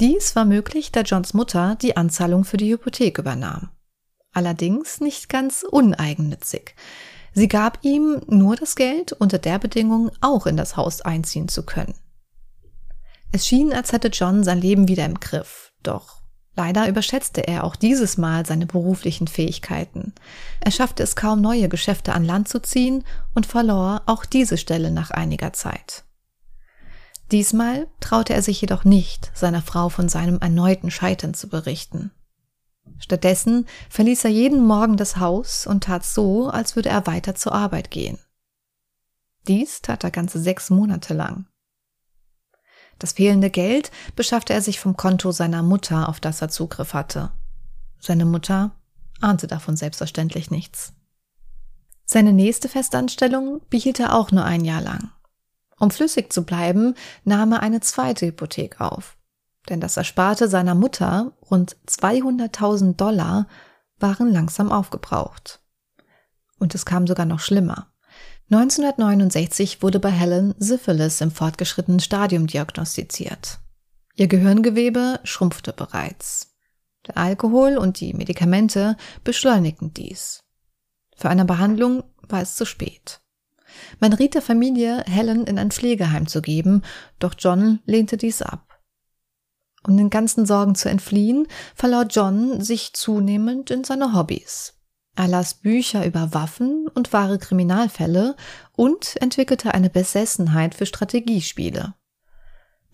Dies 0.00 0.36
war 0.36 0.44
möglich, 0.44 0.92
da 0.92 1.00
Johns 1.00 1.34
Mutter 1.34 1.76
die 1.76 1.96
Anzahlung 1.96 2.44
für 2.44 2.56
die 2.56 2.72
Hypothek 2.72 3.18
übernahm 3.18 3.70
allerdings 4.38 5.00
nicht 5.00 5.28
ganz 5.28 5.64
uneigennützig. 5.68 6.74
Sie 7.34 7.48
gab 7.48 7.80
ihm 7.82 8.22
nur 8.28 8.56
das 8.56 8.76
Geld 8.76 9.12
unter 9.12 9.38
der 9.38 9.58
Bedingung, 9.58 10.10
auch 10.20 10.46
in 10.46 10.56
das 10.56 10.76
Haus 10.76 11.00
einziehen 11.00 11.48
zu 11.48 11.64
können. 11.64 11.94
Es 13.32 13.46
schien, 13.46 13.72
als 13.72 13.92
hätte 13.92 14.08
John 14.08 14.42
sein 14.42 14.60
Leben 14.60 14.88
wieder 14.88 15.04
im 15.04 15.20
Griff, 15.20 15.72
doch 15.82 16.17
leider 16.58 16.88
überschätzte 16.88 17.46
er 17.46 17.62
auch 17.62 17.76
dieses 17.76 18.18
Mal 18.18 18.44
seine 18.44 18.66
beruflichen 18.66 19.28
Fähigkeiten. 19.28 20.12
Er 20.58 20.72
schaffte 20.72 21.04
es 21.04 21.14
kaum, 21.14 21.40
neue 21.40 21.68
Geschäfte 21.68 22.12
an 22.12 22.24
Land 22.24 22.48
zu 22.48 22.60
ziehen 22.60 23.04
und 23.32 23.46
verlor 23.46 24.02
auch 24.06 24.24
diese 24.24 24.58
Stelle 24.58 24.90
nach 24.90 25.12
einiger 25.12 25.52
Zeit. 25.52 26.02
Diesmal 27.30 27.86
traute 28.00 28.34
er 28.34 28.42
sich 28.42 28.60
jedoch 28.60 28.84
nicht, 28.84 29.30
seiner 29.34 29.62
Frau 29.62 29.88
von 29.88 30.08
seinem 30.08 30.40
erneuten 30.40 30.90
Scheitern 30.90 31.32
zu 31.32 31.48
berichten. 31.48 32.10
Stattdessen 32.98 33.66
verließ 33.88 34.24
er 34.24 34.30
jeden 34.30 34.66
Morgen 34.66 34.96
das 34.96 35.18
Haus 35.18 35.64
und 35.64 35.84
tat 35.84 36.04
so, 36.04 36.48
als 36.48 36.74
würde 36.74 36.88
er 36.88 37.06
weiter 37.06 37.36
zur 37.36 37.52
Arbeit 37.52 37.92
gehen. 37.92 38.18
Dies 39.46 39.80
tat 39.80 40.02
er 40.02 40.10
ganze 40.10 40.40
sechs 40.40 40.70
Monate 40.70 41.14
lang. 41.14 41.46
Das 42.98 43.12
fehlende 43.12 43.50
Geld 43.50 43.90
beschaffte 44.16 44.52
er 44.52 44.62
sich 44.62 44.80
vom 44.80 44.96
Konto 44.96 45.30
seiner 45.32 45.62
Mutter, 45.62 46.08
auf 46.08 46.20
das 46.20 46.42
er 46.42 46.48
Zugriff 46.48 46.94
hatte. 46.94 47.30
Seine 48.00 48.24
Mutter 48.24 48.72
ahnte 49.20 49.46
davon 49.46 49.76
selbstverständlich 49.76 50.50
nichts. 50.50 50.92
Seine 52.04 52.32
nächste 52.32 52.68
Festanstellung 52.68 53.60
behielt 53.70 54.00
er 54.00 54.14
auch 54.14 54.32
nur 54.32 54.44
ein 54.44 54.64
Jahr 54.64 54.80
lang. 54.80 55.10
Um 55.78 55.90
flüssig 55.90 56.32
zu 56.32 56.42
bleiben, 56.42 56.94
nahm 57.24 57.52
er 57.52 57.60
eine 57.60 57.80
zweite 57.80 58.26
Hypothek 58.26 58.80
auf 58.80 59.18
denn 59.68 59.80
das 59.80 59.96
Ersparte 59.96 60.48
seiner 60.48 60.74
Mutter, 60.74 61.32
rund 61.50 61.76
200.000 61.86 62.96
Dollar, 62.96 63.46
waren 63.98 64.32
langsam 64.32 64.72
aufgebraucht. 64.72 65.60
Und 66.58 66.74
es 66.74 66.86
kam 66.86 67.06
sogar 67.06 67.26
noch 67.26 67.40
schlimmer. 67.40 67.88
1969 68.50 69.82
wurde 69.82 70.00
bei 70.00 70.10
Helen 70.10 70.54
Syphilis 70.58 71.20
im 71.20 71.30
fortgeschrittenen 71.30 72.00
Stadium 72.00 72.46
diagnostiziert. 72.46 73.58
Ihr 74.14 74.26
Gehirngewebe 74.26 75.20
schrumpfte 75.22 75.74
bereits. 75.74 76.56
Der 77.06 77.18
Alkohol 77.18 77.76
und 77.76 78.00
die 78.00 78.14
Medikamente 78.14 78.96
beschleunigten 79.22 79.92
dies. 79.92 80.44
Für 81.14 81.28
eine 81.28 81.44
Behandlung 81.44 82.04
war 82.22 82.40
es 82.40 82.56
zu 82.56 82.64
spät. 82.64 83.20
Man 84.00 84.14
riet 84.14 84.34
der 84.34 84.42
Familie, 84.42 85.04
Helen 85.06 85.46
in 85.46 85.58
ein 85.58 85.70
Pflegeheim 85.70 86.26
zu 86.26 86.40
geben, 86.40 86.82
doch 87.18 87.34
John 87.38 87.80
lehnte 87.84 88.16
dies 88.16 88.40
ab. 88.40 88.80
Um 89.86 89.96
den 89.96 90.08
ganzen 90.08 90.46
Sorgen 90.46 90.74
zu 90.74 90.88
entfliehen, 90.88 91.46
verlor 91.74 92.04
John 92.04 92.62
sich 92.62 92.94
zunehmend 92.94 93.70
in 93.70 93.84
seine 93.84 94.14
Hobbys. 94.14 94.77
Er 95.18 95.26
las 95.26 95.54
Bücher 95.54 96.06
über 96.06 96.32
Waffen 96.32 96.86
und 96.94 97.12
wahre 97.12 97.40
Kriminalfälle 97.40 98.36
und 98.76 99.20
entwickelte 99.20 99.74
eine 99.74 99.90
Besessenheit 99.90 100.76
für 100.76 100.86
Strategiespiele. 100.86 101.94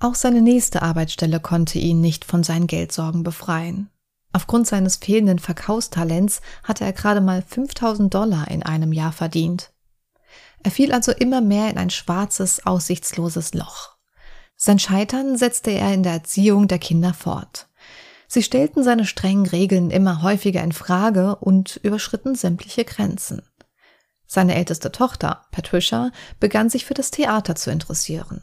Auch 0.00 0.14
seine 0.14 0.40
nächste 0.40 0.80
Arbeitsstelle 0.80 1.38
konnte 1.38 1.78
ihn 1.78 2.00
nicht 2.00 2.24
von 2.24 2.42
seinen 2.42 2.66
Geldsorgen 2.66 3.24
befreien. 3.24 3.90
Aufgrund 4.32 4.66
seines 4.66 4.96
fehlenden 4.96 5.38
Verkaufstalents 5.38 6.40
hatte 6.62 6.86
er 6.86 6.94
gerade 6.94 7.20
mal 7.20 7.42
5000 7.42 8.14
Dollar 8.14 8.50
in 8.50 8.62
einem 8.62 8.94
Jahr 8.94 9.12
verdient. 9.12 9.74
Er 10.62 10.70
fiel 10.70 10.92
also 10.92 11.12
immer 11.12 11.42
mehr 11.42 11.68
in 11.68 11.76
ein 11.76 11.90
schwarzes, 11.90 12.64
aussichtsloses 12.64 13.52
Loch. 13.52 13.98
Sein 14.56 14.78
Scheitern 14.78 15.36
setzte 15.36 15.72
er 15.72 15.92
in 15.92 16.02
der 16.02 16.14
Erziehung 16.14 16.68
der 16.68 16.78
Kinder 16.78 17.12
fort. 17.12 17.68
Sie 18.34 18.42
stellten 18.42 18.82
seine 18.82 19.06
strengen 19.06 19.46
Regeln 19.46 19.92
immer 19.92 20.20
häufiger 20.20 20.60
in 20.60 20.72
Frage 20.72 21.36
und 21.36 21.78
überschritten 21.84 22.34
sämtliche 22.34 22.84
Grenzen. 22.84 23.42
Seine 24.26 24.56
älteste 24.56 24.90
Tochter, 24.90 25.42
Patricia, 25.52 26.10
begann 26.40 26.68
sich 26.68 26.84
für 26.84 26.94
das 26.94 27.12
Theater 27.12 27.54
zu 27.54 27.70
interessieren. 27.70 28.42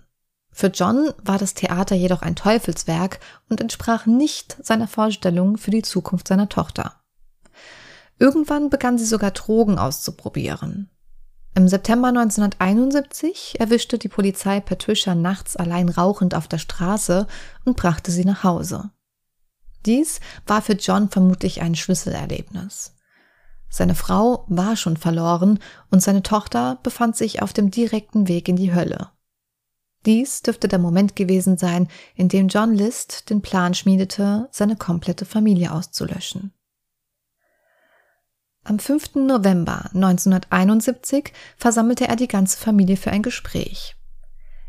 Für 0.49 0.67
John 0.67 1.11
war 1.21 1.37
das 1.37 1.55
Theater 1.55 1.93
jedoch 1.93 2.21
ein 2.21 2.37
Teufelswerk 2.37 3.19
und 3.49 3.59
entsprach 3.59 4.05
nicht 4.05 4.55
seiner 4.65 4.87
Vorstellung 4.87 5.57
für 5.57 5.71
die 5.71 5.81
Zukunft 5.81 6.29
seiner 6.29 6.47
Tochter. 6.47 7.01
Irgendwann 8.17 8.69
begann 8.69 8.97
sie 8.97 9.03
sogar 9.03 9.31
Drogen 9.31 9.77
auszuprobieren. 9.77 10.89
Im 11.53 11.67
September 11.67 12.07
1971 12.07 13.59
erwischte 13.59 13.97
die 13.97 14.07
Polizei 14.07 14.61
Patricia 14.61 15.15
nachts 15.15 15.57
allein 15.57 15.89
rauchend 15.89 16.33
auf 16.33 16.47
der 16.47 16.59
Straße 16.59 17.27
und 17.65 17.75
brachte 17.75 18.09
sie 18.13 18.23
nach 18.23 18.45
Hause. 18.45 18.91
Dies 19.85 20.19
war 20.45 20.61
für 20.61 20.73
John 20.73 21.09
vermutlich 21.09 21.61
ein 21.61 21.75
Schlüsselerlebnis. 21.75 22.95
Seine 23.69 23.95
Frau 23.95 24.45
war 24.49 24.75
schon 24.75 24.97
verloren 24.97 25.59
und 25.89 26.03
seine 26.03 26.23
Tochter 26.23 26.79
befand 26.83 27.15
sich 27.15 27.41
auf 27.41 27.53
dem 27.53 27.71
direkten 27.71 28.27
Weg 28.27 28.49
in 28.49 28.57
die 28.57 28.73
Hölle. 28.73 29.09
Dies 30.05 30.41
dürfte 30.41 30.67
der 30.67 30.79
Moment 30.79 31.15
gewesen 31.15 31.57
sein, 31.57 31.87
in 32.15 32.27
dem 32.27 32.47
John 32.47 32.73
List 32.73 33.29
den 33.29 33.41
Plan 33.41 33.73
schmiedete, 33.73 34.49
seine 34.51 34.75
komplette 34.75 35.25
Familie 35.25 35.71
auszulöschen. 35.71 36.53
Am 38.63 38.77
5. 38.77 39.15
November 39.15 39.89
1971 39.93 41.33
versammelte 41.55 42.07
er 42.07 42.15
die 42.15 42.27
ganze 42.27 42.57
Familie 42.57 42.97
für 42.97 43.11
ein 43.11 43.23
Gespräch. 43.23 43.95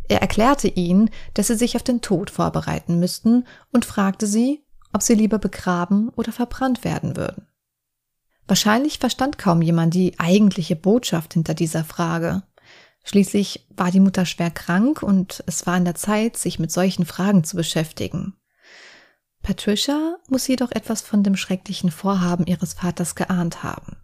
Er 0.09 0.21
erklärte 0.21 0.69
ihnen, 0.69 1.11
dass 1.35 1.49
sie 1.49 1.57
sich 1.57 1.77
auf 1.77 1.83
den 1.83 2.01
Tod 2.01 2.31
vorbereiten 2.31 2.99
müssten 2.99 3.47
und 3.71 3.85
fragte 3.85 4.27
sie, 4.27 4.65
ob 4.93 5.03
sie 5.03 5.15
lieber 5.15 5.39
begraben 5.39 6.09
oder 6.11 6.33
verbrannt 6.33 6.85
werden 6.85 7.17
würden. 7.17 7.47
Wahrscheinlich 8.47 8.99
verstand 8.99 9.39
kaum 9.39 9.63
jemand 9.63 9.95
die 9.95 10.19
eigentliche 10.19 10.77
Botschaft 10.77 11.35
hinter 11.35 11.55
dieser 11.55 11.85
Frage. 11.85 12.43
Schließlich 13.05 13.67
war 13.77 13.91
die 13.91 14.01
Mutter 14.01 14.27
schwer 14.27 14.51
krank 14.51 15.03
und 15.03 15.43
es 15.47 15.67
war 15.67 15.75
an 15.75 15.85
der 15.85 15.95
Zeit, 15.95 16.37
sich 16.37 16.59
mit 16.59 16.71
solchen 16.71 17.07
Fragen 17.07 17.45
zu 17.45 17.57
beschäftigen. 17.57 18.35
Patricia 19.43 20.19
muss 20.29 20.47
jedoch 20.47 20.71
etwas 20.71 21.03
von 21.03 21.23
dem 21.25 21.37
schrecklichen 21.37 21.91
Vorhaben 21.91 22.47
ihres 22.47 22.75
Vaters 22.75 23.15
geahnt 23.15 23.63
haben. 23.63 23.97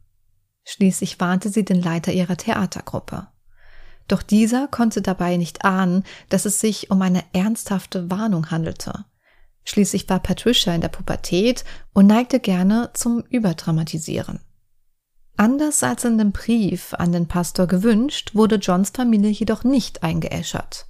Schließlich 0.65 1.21
warnte 1.21 1.49
sie 1.49 1.65
den 1.65 1.81
Leiter 1.81 2.13
ihrer 2.13 2.37
Theatergruppe. 2.37 3.29
Doch 4.09 4.23
dieser 4.23 4.69
konnte 4.69 5.01
dabei 5.01 5.37
nicht 5.37 5.65
ahnen, 5.65 6.03
dass 6.29 6.45
es 6.45 6.61
sich 6.61 6.91
um 6.91 7.01
eine 7.03 7.23
ernsthafte 7.33 8.11
Warnung 8.11 8.51
handelte. 8.51 9.05
Schließlich 9.65 10.09
war 10.09 10.21
Patricia 10.21 10.75
in 10.75 10.81
der 10.81 10.89
Pubertät 10.89 11.65
und 11.93 12.07
neigte 12.07 12.41
gerne 12.41 12.91
zum 12.95 13.23
Überdramatisieren. 13.29 14.41
Anders 15.37 15.83
als 15.83 16.05
in 16.05 16.19
dem 16.19 16.33
Brief 16.33 16.95
an 16.95 17.13
den 17.13 17.29
Pastor 17.29 17.67
gewünscht, 17.67 18.35
wurde 18.35 18.57
Johns 18.57 18.91
Familie 18.91 19.31
jedoch 19.31 19.63
nicht 19.63 20.03
eingeäschert. 20.03 20.87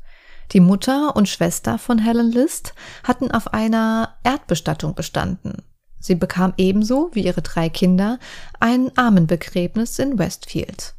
Die 0.53 0.61
Mutter 0.61 1.15
und 1.15 1.29
Schwester 1.29 1.77
von 1.77 1.99
Helen 1.99 2.33
List 2.33 2.73
hatten 3.05 3.31
auf 3.31 3.53
einer 3.53 4.17
Erdbestattung 4.25 4.95
bestanden. 4.95 5.63
Sie 6.01 6.15
bekam 6.15 6.55
ebenso 6.57 7.11
wie 7.13 7.25
ihre 7.27 7.43
drei 7.43 7.69
Kinder 7.69 8.19
ein 8.59 8.97
Armenbegräbnis 8.97 9.99
in 9.99 10.19
Westfield. 10.19 10.95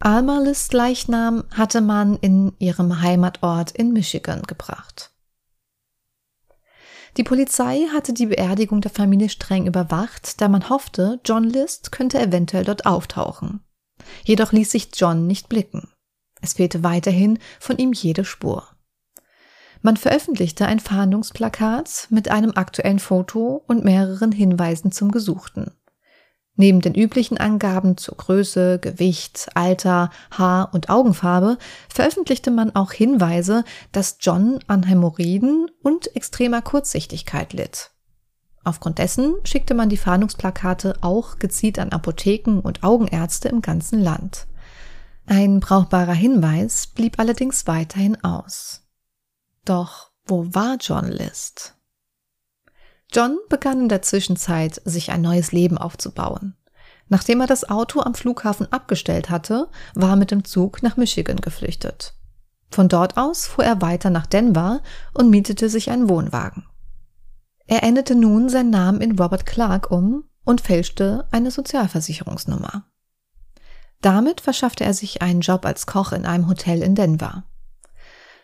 Alma 0.00 0.38
Lists 0.38 0.72
Leichnam 0.72 1.44
hatte 1.50 1.80
man 1.80 2.16
in 2.16 2.52
ihrem 2.58 3.02
Heimatort 3.02 3.72
in 3.72 3.92
Michigan 3.92 4.42
gebracht. 4.42 5.10
Die 7.18 7.24
Polizei 7.24 7.88
hatte 7.92 8.12
die 8.12 8.26
Beerdigung 8.26 8.80
der 8.80 8.92
Familie 8.92 9.28
streng 9.28 9.66
überwacht, 9.66 10.40
da 10.40 10.48
man 10.48 10.68
hoffte, 10.68 11.18
John 11.24 11.42
List 11.42 11.90
könnte 11.90 12.20
eventuell 12.20 12.64
dort 12.64 12.86
auftauchen. 12.86 13.60
Jedoch 14.22 14.52
ließ 14.52 14.70
sich 14.70 14.90
John 14.94 15.26
nicht 15.26 15.48
blicken. 15.48 15.88
Es 16.40 16.52
fehlte 16.52 16.84
weiterhin 16.84 17.40
von 17.58 17.76
ihm 17.76 17.92
jede 17.92 18.24
Spur. 18.24 18.68
Man 19.82 19.96
veröffentlichte 19.96 20.66
ein 20.66 20.78
Fahndungsplakat 20.78 22.06
mit 22.10 22.30
einem 22.30 22.52
aktuellen 22.54 23.00
Foto 23.00 23.64
und 23.66 23.84
mehreren 23.84 24.30
Hinweisen 24.30 24.92
zum 24.92 25.10
Gesuchten. 25.10 25.72
Neben 26.60 26.80
den 26.80 26.96
üblichen 26.96 27.38
Angaben 27.38 27.96
zur 27.96 28.16
Größe, 28.16 28.80
Gewicht, 28.80 29.48
Alter, 29.54 30.10
Haar- 30.36 30.74
und 30.74 30.90
Augenfarbe 30.90 31.56
veröffentlichte 31.88 32.50
man 32.50 32.74
auch 32.74 32.90
Hinweise, 32.90 33.62
dass 33.92 34.18
John 34.20 34.58
an 34.66 34.82
Hämorrhoiden 34.82 35.70
und 35.84 36.16
extremer 36.16 36.60
Kurzsichtigkeit 36.60 37.52
litt. 37.52 37.92
Aufgrund 38.64 38.98
dessen 38.98 39.36
schickte 39.44 39.74
man 39.74 39.88
die 39.88 39.96
Fahndungsplakate 39.96 40.96
auch 41.00 41.38
gezielt 41.38 41.78
an 41.78 41.92
Apotheken 41.92 42.58
und 42.60 42.82
Augenärzte 42.82 43.48
im 43.48 43.62
ganzen 43.62 44.00
Land. 44.00 44.48
Ein 45.26 45.60
brauchbarer 45.60 46.12
Hinweis 46.12 46.88
blieb 46.88 47.20
allerdings 47.20 47.68
weiterhin 47.68 48.22
aus. 48.24 48.82
Doch 49.64 50.10
wo 50.26 50.52
war 50.52 50.76
John 50.80 51.06
List? 51.06 51.77
John 53.12 53.38
begann 53.48 53.82
in 53.82 53.88
der 53.88 54.02
Zwischenzeit, 54.02 54.82
sich 54.84 55.10
ein 55.10 55.22
neues 55.22 55.52
Leben 55.52 55.78
aufzubauen. 55.78 56.54
Nachdem 57.08 57.40
er 57.40 57.46
das 57.46 57.68
Auto 57.68 58.00
am 58.00 58.14
Flughafen 58.14 58.70
abgestellt 58.70 59.30
hatte, 59.30 59.68
war 59.94 60.10
er 60.10 60.16
mit 60.16 60.30
dem 60.30 60.44
Zug 60.44 60.82
nach 60.82 60.96
Michigan 60.96 61.36
geflüchtet. 61.36 62.14
Von 62.70 62.88
dort 62.88 63.16
aus 63.16 63.46
fuhr 63.46 63.64
er 63.64 63.80
weiter 63.80 64.10
nach 64.10 64.26
Denver 64.26 64.82
und 65.14 65.30
mietete 65.30 65.70
sich 65.70 65.90
einen 65.90 66.10
Wohnwagen. 66.10 66.66
Er 67.66 67.82
änderte 67.82 68.14
nun 68.14 68.48
seinen 68.50 68.70
Namen 68.70 69.00
in 69.00 69.18
Robert 69.18 69.46
Clark 69.46 69.90
um 69.90 70.24
und 70.44 70.60
fälschte 70.60 71.26
eine 71.30 71.50
Sozialversicherungsnummer. 71.50 72.84
Damit 74.00 74.40
verschaffte 74.40 74.84
er 74.84 74.94
sich 74.94 75.22
einen 75.22 75.40
Job 75.40 75.66
als 75.66 75.86
Koch 75.86 76.12
in 76.12 76.24
einem 76.24 76.48
Hotel 76.48 76.82
in 76.82 76.94
Denver. 76.94 77.44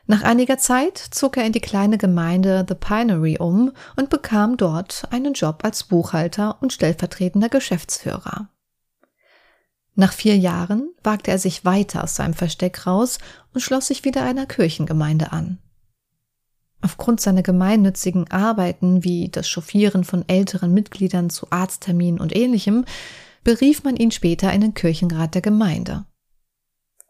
Nach 0.06 0.22
einiger 0.22 0.58
Zeit 0.58 0.98
zog 0.98 1.38
er 1.38 1.46
in 1.46 1.52
die 1.52 1.60
kleine 1.60 1.96
Gemeinde 1.96 2.66
The 2.68 2.74
Pinery 2.74 3.38
um 3.38 3.72
und 3.96 4.10
bekam 4.10 4.58
dort 4.58 5.04
einen 5.10 5.32
Job 5.32 5.60
als 5.64 5.84
Buchhalter 5.84 6.58
und 6.60 6.74
stellvertretender 6.74 7.48
Geschäftsführer. 7.48 8.48
Nach 9.94 10.12
vier 10.12 10.36
Jahren 10.36 10.92
wagte 11.02 11.30
er 11.30 11.38
sich 11.38 11.64
weiter 11.64 12.04
aus 12.04 12.16
seinem 12.16 12.34
Versteck 12.34 12.86
raus 12.86 13.18
und 13.54 13.60
schloss 13.60 13.86
sich 13.86 14.04
wieder 14.04 14.24
einer 14.24 14.44
Kirchengemeinde 14.44 15.32
an. 15.32 15.58
Aufgrund 16.82 17.20
seiner 17.20 17.42
gemeinnützigen 17.42 18.30
Arbeiten 18.30 19.04
wie 19.04 19.30
das 19.30 19.48
Chauffieren 19.48 20.04
von 20.04 20.28
älteren 20.28 20.74
Mitgliedern 20.74 21.30
zu 21.30 21.50
Arztterminen 21.50 22.20
und 22.20 22.36
ähnlichem 22.36 22.84
berief 23.42 23.84
man 23.84 23.96
ihn 23.96 24.10
später 24.10 24.52
in 24.52 24.60
den 24.60 24.74
Kirchenrat 24.74 25.34
der 25.34 25.42
Gemeinde. 25.42 26.04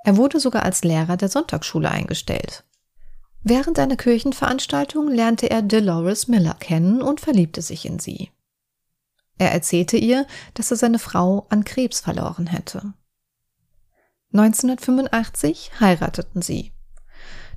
Er 0.04 0.16
wurde 0.16 0.38
sogar 0.38 0.62
als 0.62 0.84
Lehrer 0.84 1.16
der 1.16 1.28
Sonntagsschule 1.28 1.90
eingestellt. 1.90 2.64
Während 3.46 3.78
einer 3.78 3.96
Kirchenveranstaltung 3.96 5.08
lernte 5.08 5.50
er 5.50 5.60
Dolores 5.60 6.28
Miller 6.28 6.54
kennen 6.54 7.02
und 7.02 7.20
verliebte 7.20 7.60
sich 7.60 7.84
in 7.84 7.98
sie. 7.98 8.30
Er 9.36 9.52
erzählte 9.52 9.98
ihr, 9.98 10.26
dass 10.54 10.70
er 10.70 10.78
seine 10.78 10.98
Frau 10.98 11.46
an 11.50 11.64
Krebs 11.64 12.00
verloren 12.00 12.46
hätte. 12.46 12.94
1985 14.32 15.72
heirateten 15.78 16.40
sie. 16.40 16.72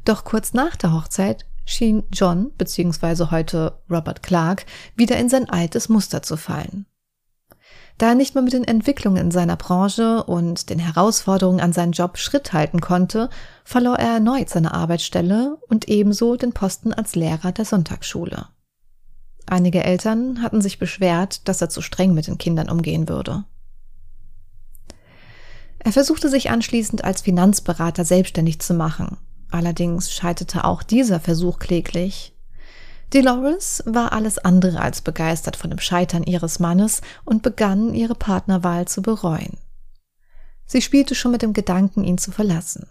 Doch 0.04 0.26
kurz 0.26 0.54
nach 0.54 0.76
der 0.76 0.92
Hochzeit 0.92 1.46
schien 1.66 2.04
John 2.12 2.52
bzw. 2.58 3.32
heute 3.32 3.82
Robert 3.90 4.22
Clark 4.24 4.66
wieder 4.96 5.18
in 5.18 5.30
sein 5.30 5.50
altes 5.50 5.88
Muster 5.88 6.22
zu 6.22 6.36
fallen. 6.36 6.86
Da 7.98 8.10
er 8.10 8.16
nicht 8.16 8.36
mehr 8.36 8.44
mit 8.44 8.54
den 8.54 8.64
Entwicklungen 8.64 9.18
in 9.18 9.32
seiner 9.32 9.56
Branche 9.56 10.24
und 10.24 10.70
den 10.70 10.78
Herausforderungen 10.78 11.60
an 11.60 11.74
seinen 11.74 11.94
Job 11.94 12.18
Schritt 12.18 12.54
halten 12.54 12.80
konnte, 12.80 13.30
verlor 13.64 13.98
er 13.98 14.14
erneut 14.14 14.50
seine 14.50 14.74
Arbeitsstelle 14.74 15.58
und 15.68 15.88
ebenso 15.88 16.36
den 16.36 16.54
Posten 16.54 16.94
als 16.94 17.16
Lehrer 17.16 17.52
der 17.52 17.66
Sonntagsschule. 17.66 18.48
Einige 19.48 19.84
Eltern 19.84 20.44
hatten 20.44 20.62
sich 20.62 20.78
beschwert, 20.78 21.48
dass 21.48 21.62
er 21.62 21.70
zu 21.70 21.82
streng 21.82 22.14
mit 22.14 22.28
den 22.28 22.38
Kindern 22.38 22.70
umgehen 22.70 23.10
würde. 23.10 23.46
Er 25.80 25.94
versuchte 25.94 26.30
sich 26.30 26.52
anschließend 26.52 27.04
als 27.04 27.22
Finanzberater 27.22 28.04
selbstständig 28.04 28.60
zu 28.60 28.74
machen. 28.74 29.18
Allerdings 29.50 30.12
scheiterte 30.12 30.66
auch 30.66 30.84
dieser 30.84 31.20
Versuch 31.20 31.60
kläglich, 31.60 32.37
Dolores 33.14 33.82
war 33.86 34.12
alles 34.12 34.38
andere 34.38 34.82
als 34.82 35.02
begeistert 35.02 35.56
von 35.56 35.70
dem 35.70 35.80
Scheitern 35.80 36.24
ihres 36.24 36.60
Mannes 36.60 37.02
und 37.24 37.42
begann, 37.42 37.94
ihre 37.94 38.16
Partnerwahl 38.16 38.88
zu 38.88 39.02
bereuen. 39.02 39.58
Sie 40.66 40.82
spielte 40.82 41.16
schon 41.16 41.32
mit 41.32 41.42
dem 41.42 41.54
Gedanken, 41.54 42.04
ihn 42.04 42.18
zu 42.18 42.32
verlassen. 42.32 42.88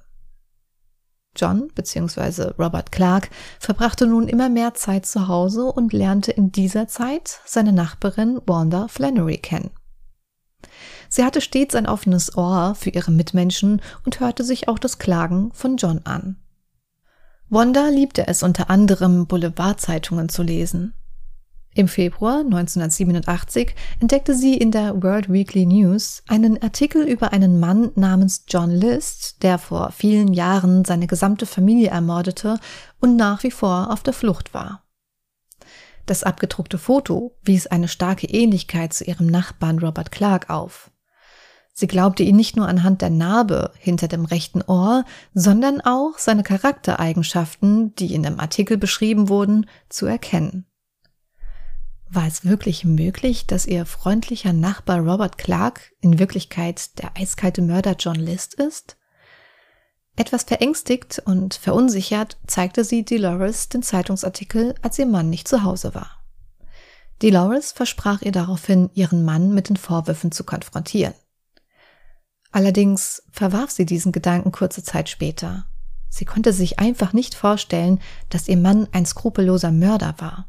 John 1.36 1.68
bzw. 1.74 2.54
Robert 2.58 2.92
Clark 2.92 3.28
verbrachte 3.60 4.06
nun 4.06 4.26
immer 4.26 4.48
mehr 4.48 4.72
Zeit 4.72 5.04
zu 5.04 5.28
Hause 5.28 5.66
und 5.66 5.92
lernte 5.92 6.32
in 6.32 6.50
dieser 6.50 6.88
Zeit 6.88 7.40
seine 7.44 7.72
Nachbarin 7.72 8.40
Wanda 8.46 8.88
Flannery 8.88 9.36
kennen. 9.36 9.70
Sie 11.10 11.24
hatte 11.24 11.42
stets 11.42 11.74
ein 11.74 11.86
offenes 11.86 12.36
Ohr 12.36 12.74
für 12.74 12.90
ihre 12.90 13.10
Mitmenschen 13.10 13.82
und 14.06 14.20
hörte 14.20 14.44
sich 14.44 14.68
auch 14.68 14.78
das 14.78 14.98
Klagen 14.98 15.52
von 15.52 15.76
John 15.76 16.00
an. 16.04 16.36
Wanda 17.48 17.88
liebte 17.88 18.26
es 18.26 18.42
unter 18.42 18.70
anderem, 18.70 19.26
Boulevardzeitungen 19.26 20.28
zu 20.28 20.42
lesen. 20.42 20.94
Im 21.76 21.88
Februar 21.88 22.40
1987 22.40 23.74
entdeckte 24.00 24.34
sie 24.34 24.54
in 24.56 24.70
der 24.70 25.02
World 25.02 25.30
Weekly 25.30 25.66
News 25.66 26.22
einen 26.26 26.60
Artikel 26.62 27.06
über 27.06 27.32
einen 27.32 27.60
Mann 27.60 27.92
namens 27.94 28.46
John 28.48 28.70
List, 28.70 29.42
der 29.42 29.58
vor 29.58 29.92
vielen 29.92 30.32
Jahren 30.32 30.86
seine 30.86 31.06
gesamte 31.06 31.44
Familie 31.44 31.90
ermordete 31.90 32.58
und 32.98 33.16
nach 33.16 33.42
wie 33.42 33.50
vor 33.50 33.92
auf 33.92 34.02
der 34.02 34.14
Flucht 34.14 34.54
war. 34.54 34.84
Das 36.06 36.24
abgedruckte 36.24 36.78
Foto 36.78 37.36
wies 37.42 37.66
eine 37.66 37.88
starke 37.88 38.26
Ähnlichkeit 38.26 38.94
zu 38.94 39.04
ihrem 39.04 39.26
Nachbarn 39.26 39.78
Robert 39.78 40.10
Clark 40.10 40.48
auf. 40.48 40.90
Sie 41.78 41.86
glaubte 41.86 42.22
ihn 42.22 42.36
nicht 42.36 42.56
nur 42.56 42.66
anhand 42.66 43.02
der 43.02 43.10
Narbe 43.10 43.70
hinter 43.78 44.08
dem 44.08 44.24
rechten 44.24 44.62
Ohr, 44.62 45.04
sondern 45.34 45.82
auch 45.82 46.16
seine 46.16 46.42
Charaktereigenschaften, 46.42 47.94
die 47.96 48.14
in 48.14 48.22
dem 48.22 48.40
Artikel 48.40 48.78
beschrieben 48.78 49.28
wurden, 49.28 49.68
zu 49.90 50.06
erkennen. 50.06 50.64
War 52.08 52.26
es 52.26 52.46
wirklich 52.46 52.86
möglich, 52.86 53.46
dass 53.46 53.66
ihr 53.66 53.84
freundlicher 53.84 54.54
Nachbar 54.54 55.00
Robert 55.00 55.36
Clark 55.36 55.92
in 56.00 56.18
Wirklichkeit 56.18 56.98
der 56.98 57.10
eiskalte 57.14 57.60
Mörder 57.60 57.94
John 57.98 58.16
List 58.16 58.54
ist? 58.54 58.96
Etwas 60.16 60.44
verängstigt 60.44 61.20
und 61.26 61.52
verunsichert 61.52 62.38
zeigte 62.46 62.84
sie 62.84 63.04
Dolores 63.04 63.68
den 63.68 63.82
Zeitungsartikel, 63.82 64.74
als 64.80 64.98
ihr 64.98 65.04
Mann 65.04 65.28
nicht 65.28 65.46
zu 65.46 65.62
Hause 65.62 65.94
war. 65.94 66.22
Dolores 67.18 67.72
versprach 67.72 68.22
ihr 68.22 68.32
daraufhin, 68.32 68.88
ihren 68.94 69.26
Mann 69.26 69.52
mit 69.52 69.68
den 69.68 69.76
Vorwürfen 69.76 70.32
zu 70.32 70.42
konfrontieren. 70.42 71.12
Allerdings 72.52 73.22
verwarf 73.30 73.70
sie 73.70 73.86
diesen 73.86 74.12
Gedanken 74.12 74.52
kurze 74.52 74.82
Zeit 74.82 75.08
später. 75.08 75.66
Sie 76.08 76.24
konnte 76.24 76.52
sich 76.52 76.78
einfach 76.78 77.12
nicht 77.12 77.34
vorstellen, 77.34 78.00
dass 78.28 78.48
ihr 78.48 78.56
Mann 78.56 78.88
ein 78.92 79.06
skrupelloser 79.06 79.72
Mörder 79.72 80.14
war. 80.18 80.48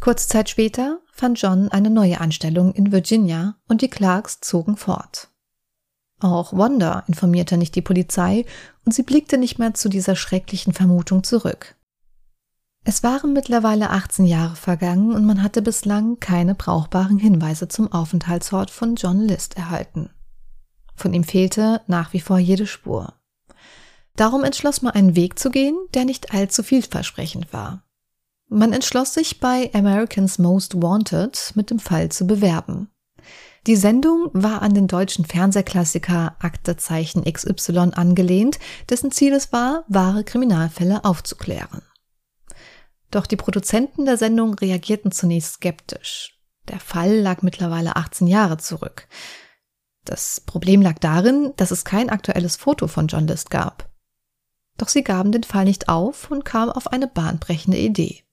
Kurze 0.00 0.28
Zeit 0.28 0.48
später 0.48 1.00
fand 1.12 1.40
John 1.40 1.68
eine 1.68 1.90
neue 1.90 2.20
Anstellung 2.20 2.72
in 2.74 2.92
Virginia 2.92 3.56
und 3.68 3.82
die 3.82 3.88
Clarks 3.88 4.40
zogen 4.40 4.76
fort. 4.76 5.30
Auch 6.20 6.52
Wanda 6.52 7.04
informierte 7.06 7.56
nicht 7.56 7.74
die 7.74 7.82
Polizei 7.82 8.44
und 8.84 8.92
sie 8.92 9.02
blickte 9.02 9.38
nicht 9.38 9.58
mehr 9.58 9.74
zu 9.74 9.88
dieser 9.88 10.16
schrecklichen 10.16 10.72
Vermutung 10.72 11.24
zurück. 11.24 11.76
Es 12.86 13.02
waren 13.02 13.32
mittlerweile 13.32 13.90
18 13.90 14.26
Jahre 14.26 14.56
vergangen 14.56 15.14
und 15.14 15.24
man 15.24 15.42
hatte 15.42 15.62
bislang 15.62 16.20
keine 16.20 16.54
brauchbaren 16.54 17.18
Hinweise 17.18 17.66
zum 17.66 17.90
Aufenthaltsort 17.90 18.70
von 18.70 18.96
John 18.96 19.20
List 19.20 19.56
erhalten. 19.56 20.10
Von 20.94 21.14
ihm 21.14 21.24
fehlte 21.24 21.80
nach 21.86 22.12
wie 22.12 22.20
vor 22.20 22.38
jede 22.38 22.66
Spur. 22.66 23.14
Darum 24.16 24.44
entschloss 24.44 24.82
man 24.82 24.92
einen 24.92 25.16
Weg 25.16 25.38
zu 25.38 25.50
gehen, 25.50 25.76
der 25.94 26.04
nicht 26.04 26.34
allzu 26.34 26.62
vielversprechend 26.62 27.54
war. 27.54 27.84
Man 28.50 28.74
entschloss 28.74 29.14
sich 29.14 29.40
bei 29.40 29.70
Americans 29.72 30.38
Most 30.38 30.80
Wanted 30.80 31.52
mit 31.54 31.70
dem 31.70 31.78
Fall 31.78 32.10
zu 32.10 32.26
bewerben. 32.26 32.90
Die 33.66 33.76
Sendung 33.76 34.28
war 34.34 34.60
an 34.60 34.74
den 34.74 34.88
deutschen 34.88 35.24
Fernsehklassiker 35.24 36.36
Aktezeichen 36.38 37.24
XY 37.24 37.92
angelehnt, 37.94 38.58
dessen 38.90 39.10
Ziel 39.10 39.32
es 39.32 39.54
war, 39.54 39.84
wahre 39.88 40.22
Kriminalfälle 40.22 41.02
aufzuklären. 41.06 41.80
Doch 43.14 43.26
die 43.26 43.36
Produzenten 43.36 44.06
der 44.06 44.16
Sendung 44.16 44.54
reagierten 44.54 45.12
zunächst 45.12 45.54
skeptisch. 45.54 46.36
Der 46.66 46.80
Fall 46.80 47.14
lag 47.20 47.42
mittlerweile 47.42 47.94
18 47.94 48.26
Jahre 48.26 48.56
zurück. 48.56 49.06
Das 50.04 50.40
Problem 50.40 50.82
lag 50.82 50.98
darin, 50.98 51.52
dass 51.54 51.70
es 51.70 51.84
kein 51.84 52.10
aktuelles 52.10 52.56
Foto 52.56 52.88
von 52.88 53.06
John 53.06 53.28
List 53.28 53.50
gab. 53.50 53.88
Doch 54.78 54.88
sie 54.88 55.04
gaben 55.04 55.30
den 55.30 55.44
Fall 55.44 55.64
nicht 55.64 55.88
auf 55.88 56.28
und 56.32 56.44
kamen 56.44 56.72
auf 56.72 56.88
eine 56.88 57.06
bahnbrechende 57.06 57.78
Idee. 57.78 58.24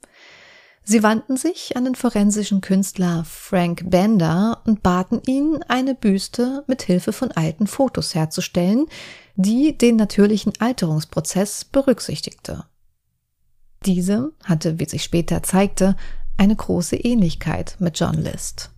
Sie 0.83 1.03
wandten 1.03 1.37
sich 1.37 1.77
an 1.77 1.85
den 1.85 1.93
forensischen 1.93 2.61
Künstler 2.61 3.23
Frank 3.23 3.83
Bender 3.85 4.63
und 4.65 4.81
baten 4.81 5.21
ihn, 5.27 5.63
eine 5.67 5.93
Büste 5.93 6.63
mit 6.65 6.81
Hilfe 6.81 7.13
von 7.13 7.31
alten 7.31 7.67
Fotos 7.67 8.15
herzustellen, 8.15 8.87
die 9.35 9.77
den 9.77 9.97
natürlichen 9.97 10.53
Alterungsprozess 10.59 11.65
berücksichtigte. 11.65 12.65
Diese 13.85 14.31
hatte, 14.43 14.79
wie 14.79 14.85
sich 14.85 15.03
später 15.03 15.41
zeigte, 15.41 15.95
eine 16.37 16.55
große 16.55 16.95
Ähnlichkeit 16.95 17.77
mit 17.79 17.99
John 17.99 18.13
List. 18.13 18.71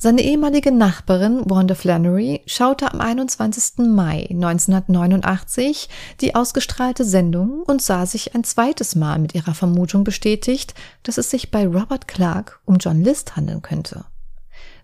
Seine 0.00 0.22
ehemalige 0.22 0.70
Nachbarin 0.70 1.42
Wanda 1.50 1.74
Flannery 1.74 2.42
schaute 2.46 2.92
am 2.92 3.00
21. 3.00 3.78
Mai 3.88 4.28
1989 4.30 5.88
die 6.20 6.36
ausgestrahlte 6.36 7.04
Sendung 7.04 7.64
und 7.64 7.82
sah 7.82 8.06
sich 8.06 8.34
ein 8.36 8.44
zweites 8.44 8.94
Mal 8.94 9.18
mit 9.18 9.34
ihrer 9.34 9.54
Vermutung 9.54 10.04
bestätigt, 10.04 10.74
dass 11.02 11.18
es 11.18 11.30
sich 11.30 11.50
bei 11.50 11.66
Robert 11.66 12.06
Clark 12.06 12.60
um 12.64 12.76
John 12.76 13.02
List 13.02 13.34
handeln 13.34 13.60
könnte. 13.60 14.04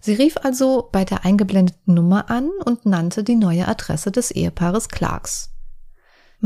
Sie 0.00 0.14
rief 0.14 0.36
also 0.42 0.88
bei 0.90 1.04
der 1.04 1.24
eingeblendeten 1.24 1.94
Nummer 1.94 2.28
an 2.28 2.50
und 2.64 2.84
nannte 2.84 3.22
die 3.22 3.36
neue 3.36 3.68
Adresse 3.68 4.10
des 4.10 4.32
Ehepaares 4.32 4.88
Clarks. 4.88 5.53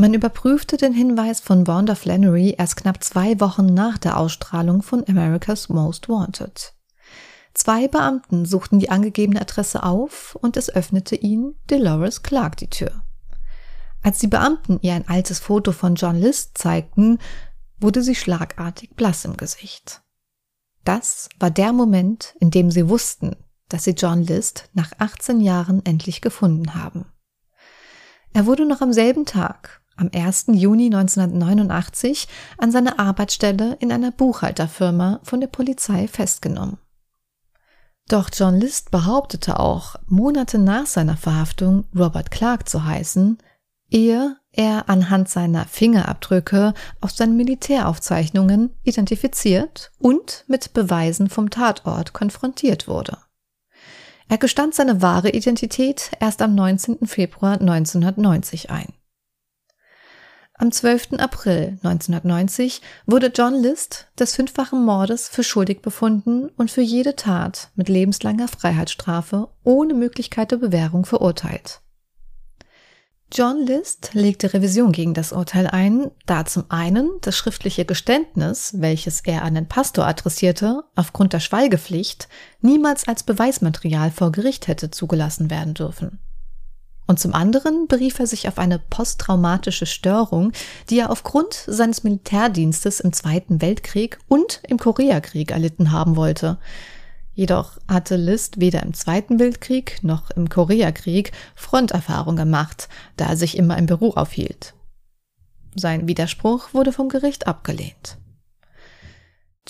Man 0.00 0.14
überprüfte 0.14 0.76
den 0.76 0.92
Hinweis 0.92 1.40
von 1.40 1.66
Wanda 1.66 1.96
Flannery 1.96 2.54
erst 2.56 2.76
knapp 2.76 3.02
zwei 3.02 3.40
Wochen 3.40 3.66
nach 3.66 3.98
der 3.98 4.16
Ausstrahlung 4.16 4.80
von 4.80 5.02
America's 5.08 5.68
Most 5.70 6.08
Wanted. 6.08 6.72
Zwei 7.52 7.88
Beamten 7.88 8.46
suchten 8.46 8.78
die 8.78 8.90
angegebene 8.90 9.40
Adresse 9.40 9.82
auf 9.82 10.36
und 10.40 10.56
es 10.56 10.70
öffnete 10.70 11.16
ihnen 11.16 11.56
Dolores 11.66 12.22
Clark 12.22 12.58
die 12.58 12.70
Tür. 12.70 13.02
Als 14.00 14.20
die 14.20 14.28
Beamten 14.28 14.78
ihr 14.82 14.94
ein 14.94 15.08
altes 15.08 15.40
Foto 15.40 15.72
von 15.72 15.96
John 15.96 16.14
List 16.14 16.56
zeigten, 16.56 17.18
wurde 17.80 18.00
sie 18.04 18.14
schlagartig 18.14 18.94
blass 18.94 19.24
im 19.24 19.36
Gesicht. 19.36 20.02
Das 20.84 21.28
war 21.40 21.50
der 21.50 21.72
Moment, 21.72 22.36
in 22.38 22.52
dem 22.52 22.70
sie 22.70 22.88
wussten, 22.88 23.34
dass 23.68 23.82
sie 23.82 23.96
John 23.98 24.22
List 24.22 24.70
nach 24.74 24.92
18 24.98 25.40
Jahren 25.40 25.84
endlich 25.84 26.20
gefunden 26.20 26.76
haben. 26.76 27.04
Er 28.32 28.46
wurde 28.46 28.64
noch 28.64 28.80
am 28.80 28.92
selben 28.92 29.24
Tag, 29.24 29.82
am 29.98 30.10
1. 30.12 30.46
Juni 30.52 30.86
1989 30.86 32.28
an 32.56 32.72
seiner 32.72 32.98
Arbeitsstelle 32.98 33.76
in 33.80 33.92
einer 33.92 34.10
Buchhalterfirma 34.10 35.20
von 35.22 35.40
der 35.40 35.48
Polizei 35.48 36.08
festgenommen. 36.08 36.78
Doch 38.08 38.30
John 38.32 38.58
List 38.58 38.90
behauptete 38.90 39.60
auch, 39.60 39.96
Monate 40.06 40.58
nach 40.58 40.86
seiner 40.86 41.16
Verhaftung 41.16 41.84
Robert 41.94 42.30
Clark 42.30 42.68
zu 42.68 42.84
heißen, 42.84 43.36
ehe 43.90 44.36
er 44.50 44.88
anhand 44.88 45.28
seiner 45.28 45.66
Fingerabdrücke 45.66 46.72
auf 47.00 47.10
seinen 47.10 47.36
Militäraufzeichnungen 47.36 48.70
identifiziert 48.82 49.92
und 49.98 50.44
mit 50.48 50.72
Beweisen 50.72 51.28
vom 51.28 51.50
Tatort 51.50 52.12
konfrontiert 52.12 52.88
wurde. 52.88 53.18
Er 54.28 54.38
gestand 54.38 54.74
seine 54.74 55.00
wahre 55.00 55.30
Identität 55.30 56.10
erst 56.20 56.42
am 56.42 56.54
19. 56.54 57.06
Februar 57.06 57.60
1990 57.60 58.70
ein. 58.70 58.92
Am 60.60 60.72
12. 60.72 61.12
April 61.18 61.78
1990 61.84 62.82
wurde 63.06 63.30
John 63.32 63.54
List 63.54 64.08
des 64.18 64.34
fünffachen 64.34 64.84
Mordes 64.84 65.28
für 65.28 65.44
schuldig 65.44 65.82
befunden 65.82 66.48
und 66.56 66.68
für 66.68 66.80
jede 66.80 67.14
Tat 67.14 67.70
mit 67.76 67.88
lebenslanger 67.88 68.48
Freiheitsstrafe 68.48 69.50
ohne 69.62 69.94
Möglichkeit 69.94 70.50
der 70.50 70.56
Bewährung 70.56 71.06
verurteilt. 71.06 71.80
John 73.30 73.66
List 73.66 74.14
legte 74.14 74.52
Revision 74.52 74.90
gegen 74.90 75.14
das 75.14 75.32
Urteil 75.32 75.68
ein, 75.68 76.10
da 76.26 76.44
zum 76.44 76.64
einen 76.70 77.08
das 77.20 77.36
schriftliche 77.36 77.84
Geständnis, 77.84 78.74
welches 78.78 79.20
er 79.20 79.42
an 79.42 79.54
den 79.54 79.68
Pastor 79.68 80.06
adressierte, 80.06 80.82
aufgrund 80.96 81.34
der 81.34 81.40
Schweigepflicht 81.40 82.28
niemals 82.62 83.06
als 83.06 83.22
Beweismaterial 83.22 84.10
vor 84.10 84.32
Gericht 84.32 84.66
hätte 84.66 84.90
zugelassen 84.90 85.50
werden 85.50 85.74
dürfen. 85.74 86.18
Und 87.08 87.18
zum 87.18 87.34
anderen 87.34 87.88
berief 87.88 88.18
er 88.18 88.26
sich 88.26 88.48
auf 88.48 88.58
eine 88.58 88.78
posttraumatische 88.78 89.86
Störung, 89.86 90.52
die 90.90 90.98
er 90.98 91.10
aufgrund 91.10 91.54
seines 91.66 92.04
Militärdienstes 92.04 93.00
im 93.00 93.14
Zweiten 93.14 93.62
Weltkrieg 93.62 94.18
und 94.28 94.60
im 94.68 94.78
Koreakrieg 94.78 95.50
erlitten 95.50 95.90
haben 95.90 96.16
wollte. 96.16 96.58
Jedoch 97.32 97.78
hatte 97.88 98.16
List 98.16 98.60
weder 98.60 98.82
im 98.82 98.92
Zweiten 98.92 99.38
Weltkrieg 99.38 100.04
noch 100.04 100.30
im 100.30 100.50
Koreakrieg 100.50 101.32
Fronterfahrung 101.54 102.36
gemacht, 102.36 102.90
da 103.16 103.28
er 103.28 103.36
sich 103.38 103.56
immer 103.56 103.78
im 103.78 103.86
Büro 103.86 104.10
aufhielt. 104.10 104.74
Sein 105.74 106.08
Widerspruch 106.08 106.74
wurde 106.74 106.92
vom 106.92 107.08
Gericht 107.08 107.46
abgelehnt. 107.46 108.18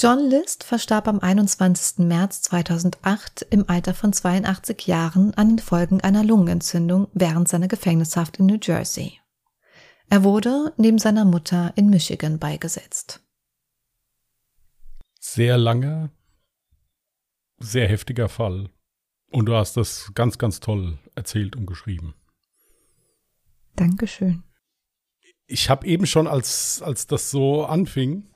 John 0.01 0.31
List 0.31 0.63
verstarb 0.63 1.09
am 1.09 1.19
21. 1.19 2.07
März 2.07 2.43
2008 2.43 3.43
im 3.51 3.69
Alter 3.69 3.95
von 3.95 4.13
82 4.13 4.87
Jahren 4.87 5.35
an 5.35 5.49
den 5.49 5.59
Folgen 5.59 6.01
einer 6.01 6.23
Lungenentzündung 6.23 7.09
während 7.15 7.49
seiner 7.49 7.67
Gefängnishaft 7.67 8.37
in 8.37 8.47
New 8.47 8.59
Jersey. 8.63 9.19
Er 10.09 10.23
wurde 10.23 10.73
neben 10.77 10.99
seiner 10.99 11.25
Mutter 11.25 11.73
in 11.75 11.91
Michigan 11.91 12.39
beigesetzt. 12.39 13.25
Sehr 15.19 15.59
lange, 15.59 16.13
sehr 17.59 17.89
heftiger 17.89 18.29
Fall. 18.29 18.71
Und 19.33 19.47
du 19.47 19.57
hast 19.57 19.77
das 19.77 20.13
ganz, 20.15 20.39
ganz 20.39 20.61
toll 20.61 21.01
erzählt 21.17 21.57
und 21.57 21.67
geschrieben. 21.67 22.15
Dankeschön. 23.75 24.45
Ich 25.49 25.69
habe 25.69 25.89
eben 25.89 26.07
schon, 26.07 26.29
als, 26.29 26.83
als 26.83 27.09
das 27.09 27.33
so 27.33 27.65
anfing, 27.65 28.29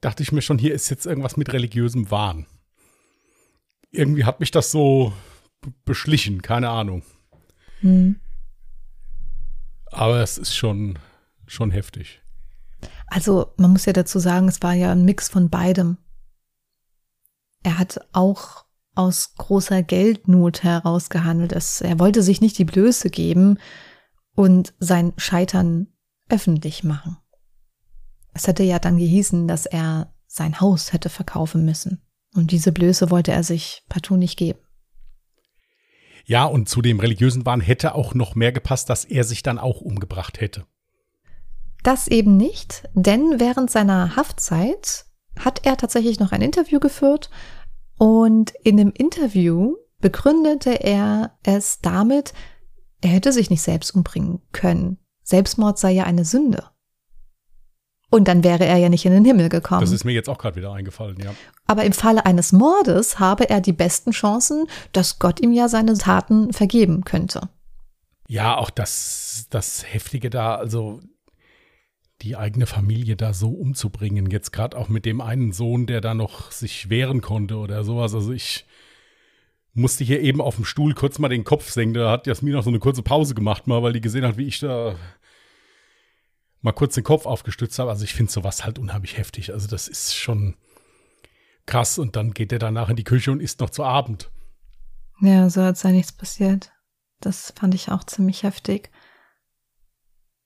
dachte 0.00 0.22
ich 0.22 0.32
mir 0.32 0.42
schon, 0.42 0.58
hier 0.58 0.74
ist 0.74 0.90
jetzt 0.90 1.06
irgendwas 1.06 1.36
mit 1.36 1.52
religiösem 1.52 2.10
Wahn. 2.10 2.46
Irgendwie 3.90 4.24
hat 4.24 4.40
mich 4.40 4.50
das 4.50 4.70
so 4.70 5.12
beschlichen, 5.84 6.42
keine 6.42 6.70
Ahnung. 6.70 7.02
Hm. 7.80 8.20
Aber 9.86 10.20
es 10.20 10.38
ist 10.38 10.54
schon, 10.54 10.98
schon 11.46 11.70
heftig. 11.70 12.22
Also, 13.06 13.52
man 13.56 13.72
muss 13.72 13.86
ja 13.86 13.92
dazu 13.92 14.18
sagen, 14.18 14.48
es 14.48 14.62
war 14.62 14.72
ja 14.72 14.92
ein 14.92 15.04
Mix 15.04 15.28
von 15.28 15.50
beidem. 15.50 15.98
Er 17.62 17.78
hat 17.78 18.00
auch 18.12 18.64
aus 18.94 19.34
großer 19.36 19.82
Geldnot 19.82 20.62
heraus 20.62 21.10
gehandelt 21.10 21.52
ist. 21.52 21.80
Er 21.80 21.98
wollte 21.98 22.22
sich 22.22 22.40
nicht 22.40 22.58
die 22.58 22.64
Blöße 22.64 23.10
geben 23.10 23.58
und 24.34 24.74
sein 24.78 25.12
Scheitern 25.16 25.88
öffentlich 26.28 26.84
machen. 26.84 27.16
Es 28.32 28.46
hätte 28.46 28.62
ja 28.62 28.78
dann 28.78 28.96
gehießen, 28.96 29.48
dass 29.48 29.66
er 29.66 30.12
sein 30.26 30.60
Haus 30.60 30.92
hätte 30.92 31.08
verkaufen 31.08 31.64
müssen. 31.64 32.02
Und 32.34 32.52
diese 32.52 32.72
Blöße 32.72 33.10
wollte 33.10 33.32
er 33.32 33.42
sich 33.42 33.82
partout 33.88 34.16
nicht 34.16 34.36
geben. 34.36 34.60
Ja, 36.24 36.44
und 36.44 36.68
zu 36.68 36.80
dem 36.80 37.00
religiösen 37.00 37.44
Wahn 37.44 37.60
hätte 37.60 37.94
auch 37.94 38.14
noch 38.14 38.34
mehr 38.34 38.52
gepasst, 38.52 38.88
dass 38.88 39.04
er 39.04 39.24
sich 39.24 39.42
dann 39.42 39.58
auch 39.58 39.80
umgebracht 39.80 40.40
hätte. 40.40 40.66
Das 41.82 42.08
eben 42.08 42.36
nicht, 42.36 42.88
denn 42.94 43.40
während 43.40 43.70
seiner 43.70 44.14
Haftzeit 44.14 45.06
hat 45.38 45.64
er 45.64 45.76
tatsächlich 45.76 46.20
noch 46.20 46.32
ein 46.32 46.42
Interview 46.42 46.78
geführt 46.78 47.30
und 47.96 48.52
in 48.62 48.76
dem 48.76 48.92
Interview 48.92 49.76
begründete 50.00 50.70
er 50.70 51.38
es 51.42 51.80
damit, 51.80 52.32
er 53.00 53.10
hätte 53.10 53.32
sich 53.32 53.50
nicht 53.50 53.62
selbst 53.62 53.94
umbringen 53.94 54.40
können. 54.52 54.98
Selbstmord 55.22 55.78
sei 55.78 55.92
ja 55.92 56.04
eine 56.04 56.24
Sünde. 56.24 56.64
Und 58.10 58.26
dann 58.26 58.42
wäre 58.42 58.66
er 58.66 58.76
ja 58.76 58.88
nicht 58.88 59.06
in 59.06 59.12
den 59.12 59.24
Himmel 59.24 59.48
gekommen. 59.48 59.80
Das 59.80 59.92
ist 59.92 60.04
mir 60.04 60.12
jetzt 60.12 60.28
auch 60.28 60.38
gerade 60.38 60.56
wieder 60.56 60.72
eingefallen, 60.72 61.16
ja. 61.22 61.32
Aber 61.66 61.84
im 61.84 61.92
Falle 61.92 62.26
eines 62.26 62.50
Mordes 62.50 63.20
habe 63.20 63.48
er 63.48 63.60
die 63.60 63.72
besten 63.72 64.10
Chancen, 64.10 64.66
dass 64.92 65.20
Gott 65.20 65.40
ihm 65.40 65.52
ja 65.52 65.68
seine 65.68 65.94
Taten 65.94 66.52
vergeben 66.52 67.04
könnte. 67.04 67.48
Ja, 68.26 68.56
auch 68.56 68.70
das, 68.70 69.46
das 69.50 69.84
Heftige 69.92 70.28
da, 70.28 70.56
also 70.56 71.00
die 72.22 72.36
eigene 72.36 72.66
Familie 72.66 73.16
da 73.16 73.32
so 73.32 73.50
umzubringen, 73.50 74.30
jetzt 74.30 74.52
gerade 74.52 74.76
auch 74.76 74.88
mit 74.88 75.04
dem 75.06 75.20
einen 75.20 75.52
Sohn, 75.52 75.86
der 75.86 76.00
da 76.00 76.14
noch 76.14 76.50
sich 76.50 76.90
wehren 76.90 77.22
konnte 77.22 77.56
oder 77.56 77.82
sowas. 77.84 78.14
Also 78.14 78.32
ich 78.32 78.66
musste 79.72 80.04
hier 80.04 80.20
eben 80.20 80.40
auf 80.40 80.56
dem 80.56 80.64
Stuhl 80.64 80.94
kurz 80.94 81.18
mal 81.18 81.28
den 81.28 81.44
Kopf 81.44 81.70
senken. 81.70 81.94
Da 81.94 82.10
hat 82.10 82.26
Jasmin 82.26 82.54
noch 82.54 82.64
so 82.64 82.70
eine 82.70 82.80
kurze 82.80 83.02
Pause 83.02 83.34
gemacht, 83.34 83.66
mal, 83.66 83.82
weil 83.82 83.92
die 83.92 84.00
gesehen 84.00 84.26
hat, 84.26 84.36
wie 84.36 84.46
ich 84.46 84.58
da 84.58 84.96
mal 86.60 86.72
kurz 86.72 86.94
den 86.94 87.04
Kopf 87.04 87.26
aufgestützt 87.26 87.78
habe. 87.78 87.90
Also 87.90 88.04
ich 88.04 88.14
finde 88.14 88.32
sowas 88.32 88.64
halt 88.64 88.78
unheimlich 88.78 89.16
heftig. 89.16 89.52
Also 89.52 89.66
das 89.66 89.88
ist 89.88 90.14
schon 90.14 90.56
krass. 91.66 91.98
Und 91.98 92.16
dann 92.16 92.32
geht 92.32 92.52
er 92.52 92.58
danach 92.58 92.88
in 92.88 92.96
die 92.96 93.04
Küche 93.04 93.32
und 93.32 93.40
isst 93.40 93.60
noch 93.60 93.70
zu 93.70 93.84
Abend. 93.84 94.30
Ja, 95.20 95.50
so 95.50 95.62
hat 95.62 95.76
sei 95.76 95.92
nichts 95.92 96.12
passiert. 96.12 96.72
Das 97.20 97.52
fand 97.56 97.74
ich 97.74 97.90
auch 97.90 98.04
ziemlich 98.04 98.42
heftig. 98.42 98.90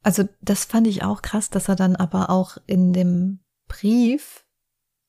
Also 0.03 0.29
das 0.41 0.65
fand 0.65 0.87
ich 0.87 1.03
auch 1.03 1.23
krass, 1.23 1.49
dass 1.51 1.69
er 1.69 1.77
dann 1.77 1.97
aber 1.97 2.31
auch 2.31 2.59
in 2.67 2.93
dem 2.93 3.41
Brief 3.69 4.45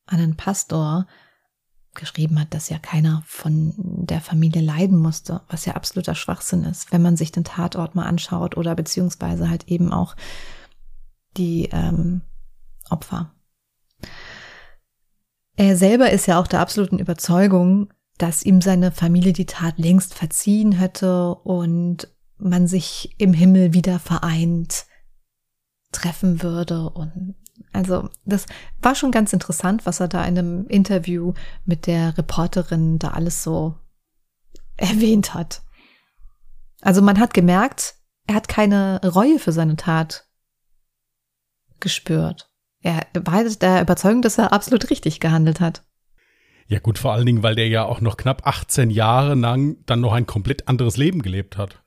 an 0.06 0.20
den 0.20 0.38
Pastor 0.38 1.08
geschrieben 1.96 2.40
hat, 2.40 2.54
dass 2.54 2.70
ja 2.70 2.78
keiner 2.78 3.24
von 3.26 3.74
der 3.78 4.22
Familie 4.22 4.62
leiden 4.62 4.98
musste, 4.98 5.42
was 5.50 5.66
ja 5.66 5.74
absoluter 5.74 6.14
Schwachsinn 6.14 6.64
ist, 6.64 6.92
wenn 6.92 7.02
man 7.02 7.18
sich 7.18 7.32
den 7.32 7.44
Tatort 7.44 7.96
mal 7.96 8.06
anschaut 8.06 8.58
oder 8.58 8.76
beziehungsweise 8.76 9.50
halt 9.50 9.68
eben 9.68 9.92
auch 9.92 10.16
die 11.38 11.70
ähm, 11.72 12.22
Opfer. 12.90 13.34
Er 15.56 15.78
selber 15.78 16.12
ist 16.12 16.26
ja 16.26 16.40
auch 16.40 16.48
der 16.48 16.60
absoluten 16.60 17.00
Überzeugung, 17.00 17.94
dass 18.18 18.44
ihm 18.44 18.62
seine 18.62 18.92
Familie 18.92 19.34
die 19.34 19.46
Tat 19.46 19.78
längst 19.78 20.14
verziehen 20.14 20.72
hätte 20.72 21.36
und 21.36 22.10
man 22.38 22.68
sich 22.68 23.16
im 23.18 23.34
Himmel 23.34 23.74
wieder 23.74 24.00
vereint 24.00 24.86
treffen 25.92 26.42
würde. 26.42 26.90
Und 26.90 27.36
also 27.72 28.10
das 28.26 28.46
war 28.82 28.96
schon 28.96 29.12
ganz 29.12 29.34
interessant, 29.34 29.86
was 29.86 30.00
er 30.00 30.08
da 30.08 30.24
in 30.26 30.38
einem 30.38 30.68
Interview 30.68 31.34
mit 31.66 31.88
der 31.88 32.18
Reporterin 32.18 33.00
da 33.00 33.10
alles 33.10 33.44
so 33.44 33.76
erwähnt 34.78 35.34
hat. 35.34 35.62
Also 36.82 37.02
man 37.02 37.20
hat 37.20 37.34
gemerkt, 37.34 37.96
er 38.28 38.36
hat 38.36 38.48
keine 38.48 39.02
Reue 39.04 39.40
für 39.40 39.52
seine 39.52 39.76
Tat 39.76 40.25
gespürt. 41.80 42.50
Er 42.82 43.02
war 43.14 43.44
der 43.44 43.82
Überzeugung, 43.82 44.22
dass 44.22 44.38
er 44.38 44.54
absolut 44.54 44.90
richtig 44.90 45.20
gehandelt 45.20 45.60
hat. 45.60 45.84
Ja 46.68 46.80
gut, 46.80 46.98
vor 46.98 47.14
allen 47.14 47.26
Dingen, 47.26 47.44
weil 47.44 47.56
der 47.56 47.68
ja 47.68 47.84
auch 47.84 48.02
noch 48.02 48.18
knapp 48.18 48.46
18 48.46 48.90
Jahre 48.90 49.36
lang 49.36 49.78
dann 49.86 50.02
noch 50.02 50.14
ein 50.14 50.26
komplett 50.26 50.68
anderes 50.68 50.98
Leben 50.98 51.22
gelebt 51.22 51.58
hat. 51.58 51.82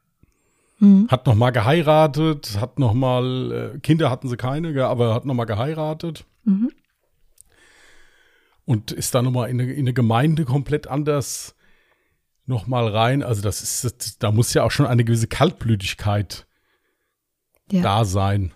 Mhm. 0.79 1.09
Hat 1.09 1.27
noch 1.27 1.35
mal 1.35 1.51
geheiratet, 1.51 2.59
hat 2.61 2.79
noch 2.79 2.95
mal 2.95 3.73
äh, 3.77 3.79
Kinder 3.81 4.11
hatten 4.11 4.29
sie 4.29 4.37
keine, 4.37 4.87
aber 4.87 5.15
hat 5.15 5.25
noch 5.25 5.35
mal 5.35 5.45
geheiratet. 5.45 6.25
Mhm. 6.45 6.71
Und 8.65 8.93
ist 8.93 9.15
dann 9.15 9.25
noch 9.25 9.33
mal 9.33 9.49
in 9.49 9.61
eine, 9.61 9.73
in 9.73 9.81
eine 9.81 9.95
Gemeinde 9.95 10.45
komplett 10.45 10.87
anders 10.87 11.57
noch 12.47 12.67
mal 12.67 12.87
rein. 12.87 13.23
Also 13.23 13.43
das 13.43 13.63
ist, 13.63 14.23
da 14.23 14.31
muss 14.31 14.55
ja 14.55 14.63
auch 14.63 14.71
schon 14.71 14.87
eine 14.87 15.05
gewisse 15.05 15.27
Kaltblütigkeit 15.27 16.47
ja. 17.71 17.83
da 17.83 18.05
sein. 18.05 18.53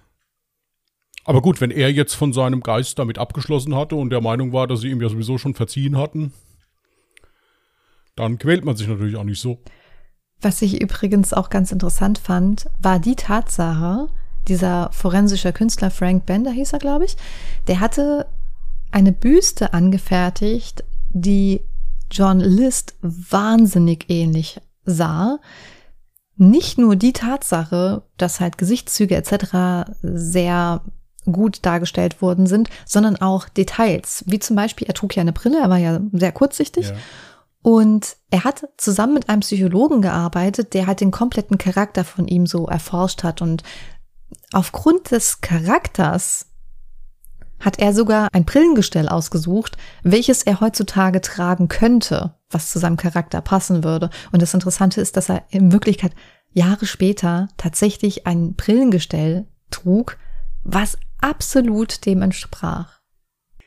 Aber 1.24 1.40
gut, 1.40 1.60
wenn 1.60 1.70
er 1.70 1.90
jetzt 1.90 2.14
von 2.14 2.32
seinem 2.32 2.60
Geist 2.60 2.98
damit 2.98 3.18
abgeschlossen 3.18 3.76
hatte 3.76 3.94
und 3.94 4.10
der 4.10 4.20
Meinung 4.20 4.52
war, 4.52 4.66
dass 4.66 4.80
sie 4.80 4.90
ihm 4.90 5.00
ja 5.00 5.08
sowieso 5.08 5.38
schon 5.38 5.54
verziehen 5.54 5.96
hatten, 5.96 6.32
dann 8.16 8.38
quält 8.38 8.64
man 8.64 8.76
sich 8.76 8.88
natürlich 8.88 9.16
auch 9.16 9.24
nicht 9.24 9.40
so. 9.40 9.58
Was 10.40 10.60
ich 10.60 10.80
übrigens 10.80 11.32
auch 11.32 11.50
ganz 11.50 11.70
interessant 11.70 12.18
fand, 12.18 12.68
war 12.80 12.98
die 12.98 13.14
Tatsache, 13.14 14.08
dieser 14.48 14.90
forensische 14.92 15.52
Künstler 15.52 15.92
Frank 15.92 16.26
Bender 16.26 16.50
hieß 16.50 16.72
er, 16.72 16.80
glaube 16.80 17.04
ich, 17.04 17.16
der 17.68 17.78
hatte 17.78 18.26
eine 18.90 19.12
Büste 19.12 19.72
angefertigt, 19.72 20.82
die 21.10 21.60
John 22.10 22.40
List 22.40 22.96
wahnsinnig 23.00 24.06
ähnlich 24.08 24.60
sah. 24.84 25.38
Nicht 26.36 26.76
nur 26.76 26.96
die 26.96 27.12
Tatsache, 27.12 28.02
dass 28.16 28.40
halt 28.40 28.58
Gesichtszüge 28.58 29.14
etc. 29.14 29.92
sehr 30.02 30.82
gut 31.30 31.64
dargestellt 31.64 32.20
worden 32.20 32.46
sind, 32.46 32.68
sondern 32.84 33.16
auch 33.20 33.48
Details, 33.48 34.24
wie 34.26 34.38
zum 34.38 34.56
Beispiel, 34.56 34.88
er 34.88 34.94
trug 34.94 35.14
ja 35.14 35.20
eine 35.20 35.32
Brille, 35.32 35.60
er 35.60 35.70
war 35.70 35.78
ja 35.78 36.00
sehr 36.12 36.32
kurzsichtig. 36.32 36.88
Ja. 36.88 36.96
Und 37.62 38.16
er 38.30 38.42
hat 38.42 38.68
zusammen 38.76 39.14
mit 39.14 39.28
einem 39.28 39.40
Psychologen 39.40 40.02
gearbeitet, 40.02 40.74
der 40.74 40.88
halt 40.88 41.00
den 41.00 41.12
kompletten 41.12 41.58
Charakter 41.58 42.04
von 42.04 42.26
ihm 42.26 42.46
so 42.46 42.66
erforscht 42.66 43.22
hat. 43.22 43.40
Und 43.40 43.62
aufgrund 44.52 45.12
des 45.12 45.40
Charakters 45.40 46.46
hat 47.60 47.78
er 47.78 47.94
sogar 47.94 48.28
ein 48.32 48.44
Brillengestell 48.44 49.08
ausgesucht, 49.08 49.76
welches 50.02 50.42
er 50.42 50.60
heutzutage 50.60 51.20
tragen 51.20 51.68
könnte, 51.68 52.34
was 52.50 52.72
zu 52.72 52.80
seinem 52.80 52.96
Charakter 52.96 53.40
passen 53.40 53.84
würde. 53.84 54.10
Und 54.32 54.42
das 54.42 54.54
Interessante 54.54 55.00
ist, 55.00 55.16
dass 55.16 55.28
er 55.28 55.44
in 55.50 55.70
Wirklichkeit 55.70 56.12
Jahre 56.50 56.86
später 56.86 57.48
tatsächlich 57.56 58.26
ein 58.26 58.54
Brillengestell 58.54 59.46
trug, 59.70 60.18
was 60.64 60.98
absolut 61.22 62.04
dem 62.06 62.22
entsprach. 62.22 63.00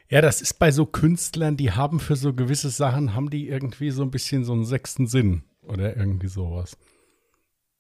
Ja, 0.10 0.22
das 0.22 0.42
ist 0.42 0.60
bei 0.60 0.72
so 0.72 0.86
Künstlern, 0.86 1.58
die 1.58 1.72
haben 1.72 2.00
für 2.00 2.16
so 2.16 2.34
gewisse 2.34 2.70
Sachen, 2.70 3.16
haben 3.16 3.30
die 3.30 3.48
irgendwie 3.48 3.90
so 3.90 4.04
ein 4.04 4.12
bisschen 4.12 4.44
so 4.44 4.54
einen 4.54 4.66
sechsten 4.66 5.08
Sinn 5.08 5.44
oder 5.64 5.98
irgendwie 5.98 6.28
sowas. 6.28 6.78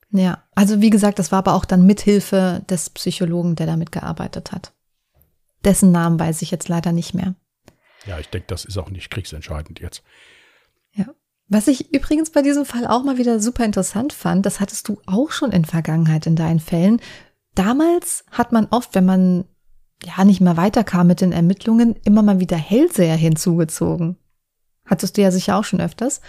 Ja, 0.09 0.43
also 0.55 0.81
wie 0.81 0.89
gesagt, 0.89 1.19
das 1.19 1.31
war 1.31 1.39
aber 1.39 1.53
auch 1.53 1.65
dann 1.65 1.85
mithilfe 1.85 2.63
des 2.69 2.89
Psychologen, 2.89 3.55
der 3.55 3.67
damit 3.67 3.91
gearbeitet 3.91 4.51
hat. 4.51 4.73
Dessen 5.63 5.91
Namen 5.91 6.19
weiß 6.19 6.41
ich 6.41 6.51
jetzt 6.51 6.67
leider 6.67 6.91
nicht 6.91 7.13
mehr. 7.13 7.35
Ja, 8.05 8.19
ich 8.19 8.29
denke, 8.29 8.47
das 8.47 8.65
ist 8.65 8.77
auch 8.77 8.89
nicht 8.89 9.09
kriegsentscheidend 9.09 9.79
jetzt. 9.79 10.03
Ja. 10.93 11.07
Was 11.47 11.67
ich 11.67 11.93
übrigens 11.93 12.31
bei 12.31 12.41
diesem 12.41 12.65
Fall 12.65 12.87
auch 12.87 13.03
mal 13.03 13.17
wieder 13.17 13.39
super 13.39 13.65
interessant 13.65 14.13
fand, 14.13 14.45
das 14.45 14.59
hattest 14.59 14.87
du 14.87 14.99
auch 15.05 15.31
schon 15.31 15.51
in 15.51 15.65
Vergangenheit 15.65 16.25
in 16.25 16.35
deinen 16.35 16.59
Fällen. 16.59 17.01
Damals 17.53 18.25
hat 18.31 18.51
man 18.51 18.67
oft, 18.71 18.95
wenn 18.95 19.05
man 19.05 19.45
ja 20.03 20.23
nicht 20.25 20.41
mehr 20.41 20.57
weiterkam 20.57 21.07
mit 21.07 21.21
den 21.21 21.31
Ermittlungen, 21.31 21.95
immer 22.03 22.21
mal 22.21 22.39
wieder 22.39 22.57
Hellseher 22.57 23.15
hinzugezogen. 23.15 24.17
Hattest 24.85 25.17
du 25.17 25.21
ja 25.21 25.31
sicher 25.31 25.57
auch 25.57 25.63
schon 25.63 25.81
öfters. 25.81 26.21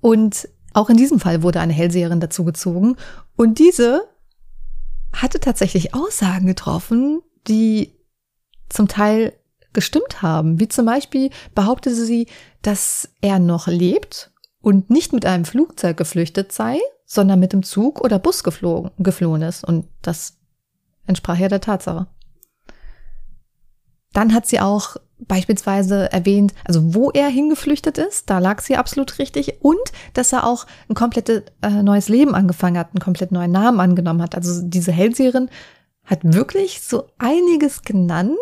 Und 0.00 0.48
auch 0.72 0.90
in 0.90 0.96
diesem 0.96 1.20
Fall 1.20 1.42
wurde 1.42 1.60
eine 1.60 1.72
Hellseherin 1.72 2.20
dazugezogen. 2.20 2.96
Und 3.36 3.58
diese 3.58 4.02
hatte 5.12 5.40
tatsächlich 5.40 5.94
Aussagen 5.94 6.46
getroffen, 6.46 7.22
die 7.46 7.94
zum 8.68 8.88
Teil 8.88 9.32
gestimmt 9.72 10.22
haben. 10.22 10.60
Wie 10.60 10.68
zum 10.68 10.86
Beispiel 10.86 11.30
behauptete 11.54 11.94
sie, 11.94 12.26
dass 12.62 13.08
er 13.20 13.38
noch 13.38 13.66
lebt 13.66 14.32
und 14.60 14.90
nicht 14.90 15.12
mit 15.12 15.24
einem 15.24 15.44
Flugzeug 15.44 15.96
geflüchtet 15.96 16.52
sei, 16.52 16.78
sondern 17.06 17.40
mit 17.40 17.52
dem 17.52 17.62
Zug 17.62 18.00
oder 18.00 18.18
Bus 18.18 18.44
geflogen, 18.44 18.90
geflohen 18.98 19.42
ist. 19.42 19.64
Und 19.64 19.86
das 20.02 20.36
entsprach 21.06 21.38
ja 21.38 21.48
der 21.48 21.60
Tatsache. 21.60 22.06
Dann 24.12 24.34
hat 24.34 24.46
sie 24.46 24.60
auch 24.60 24.96
beispielsweise 25.18 26.10
erwähnt, 26.12 26.54
also 26.64 26.94
wo 26.94 27.10
er 27.10 27.28
hingeflüchtet 27.28 27.98
ist, 27.98 28.30
da 28.30 28.38
lag 28.38 28.60
sie 28.60 28.76
absolut 28.76 29.18
richtig 29.18 29.58
und 29.62 29.80
dass 30.14 30.32
er 30.32 30.46
auch 30.46 30.66
ein 30.88 30.94
komplettes 30.94 31.42
äh, 31.62 31.82
neues 31.82 32.08
Leben 32.08 32.34
angefangen 32.34 32.78
hat, 32.78 32.90
einen 32.92 33.00
komplett 33.00 33.32
neuen 33.32 33.50
Namen 33.50 33.80
angenommen 33.80 34.22
hat. 34.22 34.34
Also 34.36 34.62
diese 34.62 34.92
Hellseherin 34.92 35.50
hat 36.04 36.20
wirklich 36.22 36.80
so 36.80 37.08
einiges 37.18 37.82
genannt, 37.82 38.36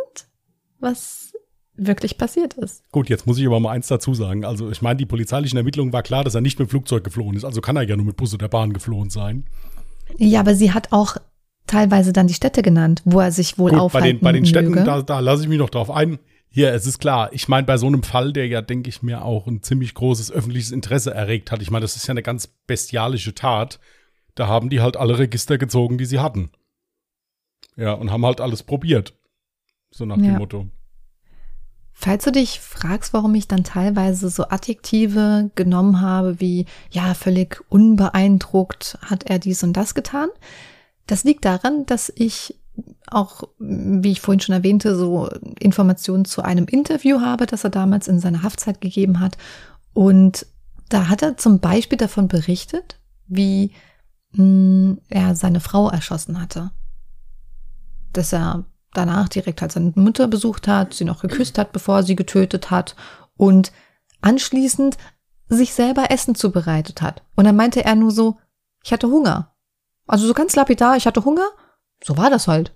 was 0.78 1.32
wirklich 1.74 2.16
passiert 2.18 2.54
ist. 2.54 2.82
Gut, 2.90 3.08
jetzt 3.08 3.26
muss 3.26 3.38
ich 3.38 3.46
aber 3.46 3.60
mal 3.60 3.72
eins 3.72 3.88
dazu 3.88 4.14
sagen. 4.14 4.44
Also 4.44 4.70
ich 4.70 4.82
meine, 4.82 4.96
die 4.96 5.06
polizeilichen 5.06 5.56
Ermittlungen 5.56 5.92
war 5.92 6.02
klar, 6.02 6.24
dass 6.24 6.34
er 6.34 6.40
nicht 6.40 6.58
mit 6.58 6.68
dem 6.68 6.70
Flugzeug 6.70 7.04
geflohen 7.04 7.36
ist. 7.36 7.44
Also 7.44 7.60
kann 7.60 7.76
er 7.76 7.82
ja 7.82 7.96
nur 7.96 8.06
mit 8.06 8.16
Bus 8.16 8.32
oder 8.34 8.48
Bahn 8.48 8.72
geflohen 8.72 9.10
sein. 9.10 9.46
Ja, 10.16 10.40
aber 10.40 10.54
sie 10.54 10.72
hat 10.72 10.92
auch 10.92 11.16
teilweise 11.66 12.12
dann 12.12 12.26
die 12.26 12.34
Städte 12.34 12.62
genannt, 12.62 13.02
wo 13.04 13.20
er 13.20 13.32
sich 13.32 13.58
wohl 13.58 13.70
Gut, 13.70 13.80
aufhalten 13.80 14.02
bei 14.06 14.12
den, 14.12 14.20
bei 14.20 14.32
den 14.32 14.46
Städten, 14.46 14.84
da, 14.84 15.02
da 15.02 15.20
lasse 15.20 15.42
ich 15.42 15.48
mich 15.48 15.58
noch 15.58 15.70
drauf 15.70 15.90
ein. 15.90 16.18
Hier, 16.48 16.72
es 16.72 16.86
ist 16.86 17.00
klar. 17.00 17.30
Ich 17.32 17.48
meine, 17.48 17.66
bei 17.66 17.76
so 17.76 17.86
einem 17.86 18.02
Fall, 18.02 18.32
der 18.32 18.46
ja, 18.46 18.62
denke 18.62 18.88
ich 18.88 19.02
mir, 19.02 19.24
auch 19.24 19.46
ein 19.46 19.62
ziemlich 19.62 19.92
großes 19.94 20.30
öffentliches 20.32 20.70
Interesse 20.72 21.12
erregt 21.12 21.50
hat. 21.52 21.60
Ich 21.60 21.70
meine, 21.70 21.82
das 21.82 21.96
ist 21.96 22.06
ja 22.06 22.12
eine 22.12 22.22
ganz 22.22 22.46
bestialische 22.66 23.34
Tat. 23.34 23.78
Da 24.34 24.46
haben 24.46 24.70
die 24.70 24.80
halt 24.80 24.96
alle 24.96 25.18
Register 25.18 25.58
gezogen, 25.58 25.98
die 25.98 26.06
sie 26.06 26.20
hatten. 26.20 26.50
Ja, 27.76 27.92
und 27.92 28.10
haben 28.10 28.24
halt 28.24 28.40
alles 28.40 28.62
probiert. 28.62 29.14
So 29.90 30.06
nach 30.06 30.16
Ja. 30.16 30.22
dem 30.22 30.38
Motto. 30.38 30.66
Falls 31.92 32.24
du 32.24 32.30
dich 32.32 32.60
fragst, 32.60 33.14
warum 33.14 33.34
ich 33.34 33.48
dann 33.48 33.64
teilweise 33.64 34.28
so 34.28 34.48
Adjektive 34.48 35.50
genommen 35.54 36.02
habe, 36.02 36.40
wie 36.40 36.66
ja, 36.90 37.14
völlig 37.14 37.62
unbeeindruckt 37.70 38.98
hat 39.00 39.24
er 39.24 39.38
dies 39.38 39.62
und 39.62 39.74
das 39.74 39.94
getan, 39.94 40.28
das 41.07 41.24
liegt 41.24 41.44
daran, 41.44 41.86
dass 41.86 42.12
ich 42.14 42.59
auch, 43.07 43.44
wie 43.59 44.12
ich 44.12 44.20
vorhin 44.20 44.40
schon 44.40 44.54
erwähnte, 44.54 44.96
so 44.96 45.28
Informationen 45.59 46.24
zu 46.24 46.42
einem 46.42 46.66
Interview 46.66 47.20
habe, 47.20 47.46
das 47.46 47.64
er 47.64 47.70
damals 47.70 48.09
in 48.09 48.18
seiner 48.20 48.42
Haftzeit 48.42 48.80
gegeben 48.80 49.20
hat. 49.20 49.38
Und 49.94 50.46
da 50.88 51.09
hat 51.09 51.22
er 51.22 51.36
zum 51.36 51.61
Beispiel 51.61 51.98
davon 51.98 52.28
berichtet, 52.28 53.00
wie 53.26 53.72
mh, 54.32 54.98
er 55.09 55.34
seine 55.34 55.61
Frau 55.61 55.88
erschossen 55.88 56.40
hatte. 56.40 56.70
Dass 58.12 58.32
er 58.32 58.64
danach 58.92 59.28
direkt 59.28 59.62
halt 59.62 59.72
seine 59.72 59.92
Mutter 59.94 60.28
besucht 60.28 60.68
hat, 60.68 60.94
sie 60.94 61.04
noch 61.04 61.20
geküsst 61.20 61.59
hat, 61.59 61.72
bevor 61.72 61.96
er 61.96 62.02
sie 62.02 62.16
getötet 62.16 62.70
hat 62.70 62.96
und 63.36 63.72
anschließend 64.20 64.96
sich 65.48 65.74
selber 65.74 66.11
Essen 66.11 66.34
zubereitet 66.34 67.02
hat. 67.02 67.22
Und 67.36 67.44
dann 67.44 67.57
meinte 67.57 67.84
er 67.84 67.94
nur 67.94 68.11
so, 68.11 68.38
ich 68.84 68.92
hatte 68.92 69.09
Hunger. 69.09 69.55
Also 70.07 70.26
so 70.26 70.34
ganz 70.34 70.54
lapidar, 70.57 70.96
ich 70.96 71.07
hatte 71.07 71.24
Hunger. 71.24 71.48
So 72.02 72.16
war 72.16 72.30
das 72.30 72.48
halt. 72.48 72.74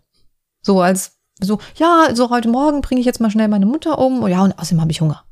So 0.63 0.81
als 0.81 1.19
so, 1.41 1.59
ja, 1.77 2.09
so 2.15 2.31
heute 2.31 2.49
Morgen 2.49 2.83
bringe 2.83 3.01
ich 3.01 3.07
jetzt 3.07 3.21
mal 3.21 3.31
schnell 3.31 3.49
meine 3.49 3.67
Mutter 3.67 3.99
um. 3.99 4.23
Oh 4.23 4.27
ja, 4.27 4.43
und 4.45 4.59
außerdem 4.59 4.81
habe 4.81 4.91
ich 4.91 5.01
Hunger. 5.01 5.25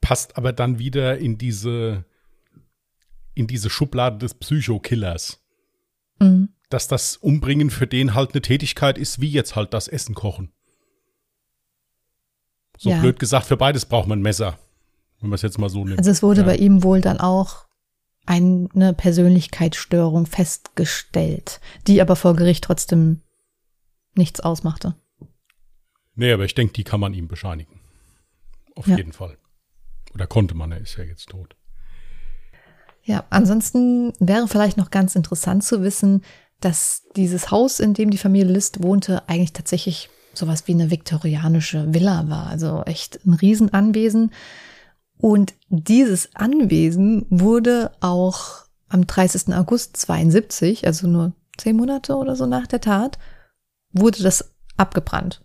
Passt 0.00 0.36
aber 0.36 0.52
dann 0.52 0.78
wieder 0.78 1.18
in 1.18 1.38
diese, 1.38 2.04
in 3.34 3.46
diese 3.46 3.70
Schublade 3.70 4.18
des 4.18 4.34
Psychokillers. 4.34 5.40
Mhm. 6.20 6.48
Dass 6.68 6.88
das 6.88 7.16
Umbringen 7.16 7.70
für 7.70 7.86
den 7.86 8.14
halt 8.14 8.32
eine 8.32 8.42
Tätigkeit 8.42 8.98
ist, 8.98 9.20
wie 9.20 9.30
jetzt 9.30 9.54
halt 9.54 9.72
das 9.74 9.86
Essen 9.88 10.14
kochen. 10.14 10.52
So 12.78 12.90
Ja. 12.90 13.00
blöd 13.00 13.18
gesagt, 13.18 13.46
für 13.46 13.56
beides 13.56 13.86
braucht 13.86 14.08
man 14.08 14.18
ein 14.18 14.22
Messer. 14.22 14.58
Wenn 15.20 15.30
man 15.30 15.36
es 15.36 15.42
jetzt 15.42 15.58
mal 15.58 15.70
so 15.70 15.84
nimmt. 15.84 15.98
Also 15.98 16.10
es 16.10 16.22
wurde 16.22 16.40
Ja. 16.40 16.46
bei 16.46 16.56
ihm 16.56 16.82
wohl 16.82 17.00
dann 17.00 17.20
auch 17.20 17.66
eine 18.26 18.94
Persönlichkeitsstörung 18.94 20.26
festgestellt, 20.26 21.60
die 21.86 22.00
aber 22.00 22.16
vor 22.16 22.34
Gericht 22.36 22.64
trotzdem 22.64 23.20
nichts 24.14 24.40
ausmachte. 24.40 24.94
Nee, 26.14 26.32
aber 26.32 26.44
ich 26.44 26.54
denke, 26.54 26.72
die 26.72 26.84
kann 26.84 27.00
man 27.00 27.12
ihm 27.14 27.28
bescheinigen. 27.28 27.80
Auf 28.76 28.86
Ja. 28.86 28.96
jeden 28.96 29.12
Fall. 29.12 29.36
Oder 30.14 30.26
konnte 30.26 30.54
man, 30.54 30.72
er 30.72 30.78
ist 30.80 30.96
ja 30.96 31.04
jetzt 31.04 31.28
tot. 31.28 31.56
Ja, 33.02 33.24
ansonsten 33.30 34.12
wäre 34.18 34.48
vielleicht 34.48 34.76
noch 34.76 34.90
ganz 34.90 35.14
interessant 35.14 35.64
zu 35.64 35.82
wissen, 35.82 36.22
dass 36.60 37.02
dieses 37.16 37.50
Haus, 37.50 37.80
in 37.80 37.92
dem 37.94 38.10
die 38.10 38.18
Familie 38.18 38.50
List 38.52 38.82
wohnte, 38.82 39.28
eigentlich 39.28 39.52
tatsächlich 39.52 40.08
sowas 40.32 40.66
wie 40.66 40.72
eine 40.72 40.90
viktorianische 40.90 41.92
Villa 41.92 42.28
war. 42.28 42.46
Also 42.46 42.82
echt 42.84 43.20
ein 43.26 43.34
Riesenanwesen. 43.34 44.32
Und 45.24 45.54
dieses 45.70 46.36
Anwesen 46.36 47.24
wurde 47.30 47.92
auch 48.00 48.66
am 48.88 49.06
30. 49.06 49.54
August 49.54 49.96
72, 49.96 50.86
also 50.86 51.06
nur 51.06 51.32
zehn 51.56 51.76
Monate 51.76 52.16
oder 52.16 52.36
so 52.36 52.44
nach 52.44 52.66
der 52.66 52.82
Tat, 52.82 53.18
wurde 53.90 54.22
das 54.22 54.54
abgebrannt. 54.76 55.42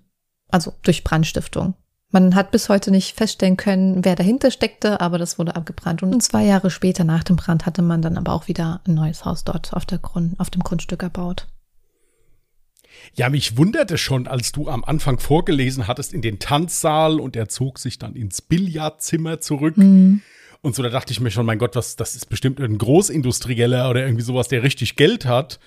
Also 0.49 0.73
durch 0.81 1.05
Brandstiftung. 1.05 1.75
Man 2.11 2.35
hat 2.35 2.51
bis 2.51 2.67
heute 2.67 2.91
nicht 2.91 3.15
feststellen 3.15 3.55
können, 3.55 4.03
wer 4.03 4.17
dahinter 4.17 4.51
steckte, 4.51 4.99
aber 4.99 5.17
das 5.17 5.39
wurde 5.39 5.55
abgebrannt. 5.55 6.03
Und 6.03 6.21
zwei 6.21 6.43
Jahre 6.43 6.71
später 6.71 7.05
nach 7.05 7.23
dem 7.23 7.37
Brand 7.37 7.65
hatte 7.65 7.81
man 7.81 8.01
dann 8.01 8.17
aber 8.17 8.33
auch 8.33 8.49
wieder 8.49 8.81
ein 8.85 8.95
neues 8.95 9.23
Haus 9.23 9.45
dort 9.45 9.71
auf, 9.71 9.87
Grund, 9.87 10.37
auf 10.41 10.49
dem 10.49 10.61
Grundstück 10.61 11.03
erbaut. 11.03 11.47
Ja, 13.15 13.29
mich 13.29 13.57
wunderte 13.57 13.97
schon, 13.97 14.27
als 14.27 14.51
du 14.51 14.69
am 14.69 14.83
Anfang 14.83 15.19
vorgelesen 15.19 15.87
hattest 15.87 16.13
in 16.13 16.21
den 16.21 16.39
Tanzsaal 16.39 17.19
und 17.19 17.35
er 17.35 17.49
zog 17.49 17.79
sich 17.79 17.99
dann 17.99 18.15
ins 18.15 18.41
Billardzimmer 18.41 19.39
zurück. 19.39 19.75
Und 19.77 20.75
so, 20.75 20.83
da 20.83 20.89
dachte 20.89 21.11
ich 21.11 21.19
mir 21.19 21.31
schon, 21.31 21.45
mein 21.45 21.59
Gott, 21.59 21.75
was, 21.75 21.95
das 21.95 22.15
ist 22.15 22.27
bestimmt 22.27 22.59
ein 22.59 22.77
Großindustrieller 22.77 23.89
oder 23.89 24.03
irgendwie 24.03 24.23
sowas, 24.23 24.47
der 24.47 24.63
richtig 24.63 24.95
Geld 24.95 25.25
hat. 25.25 25.59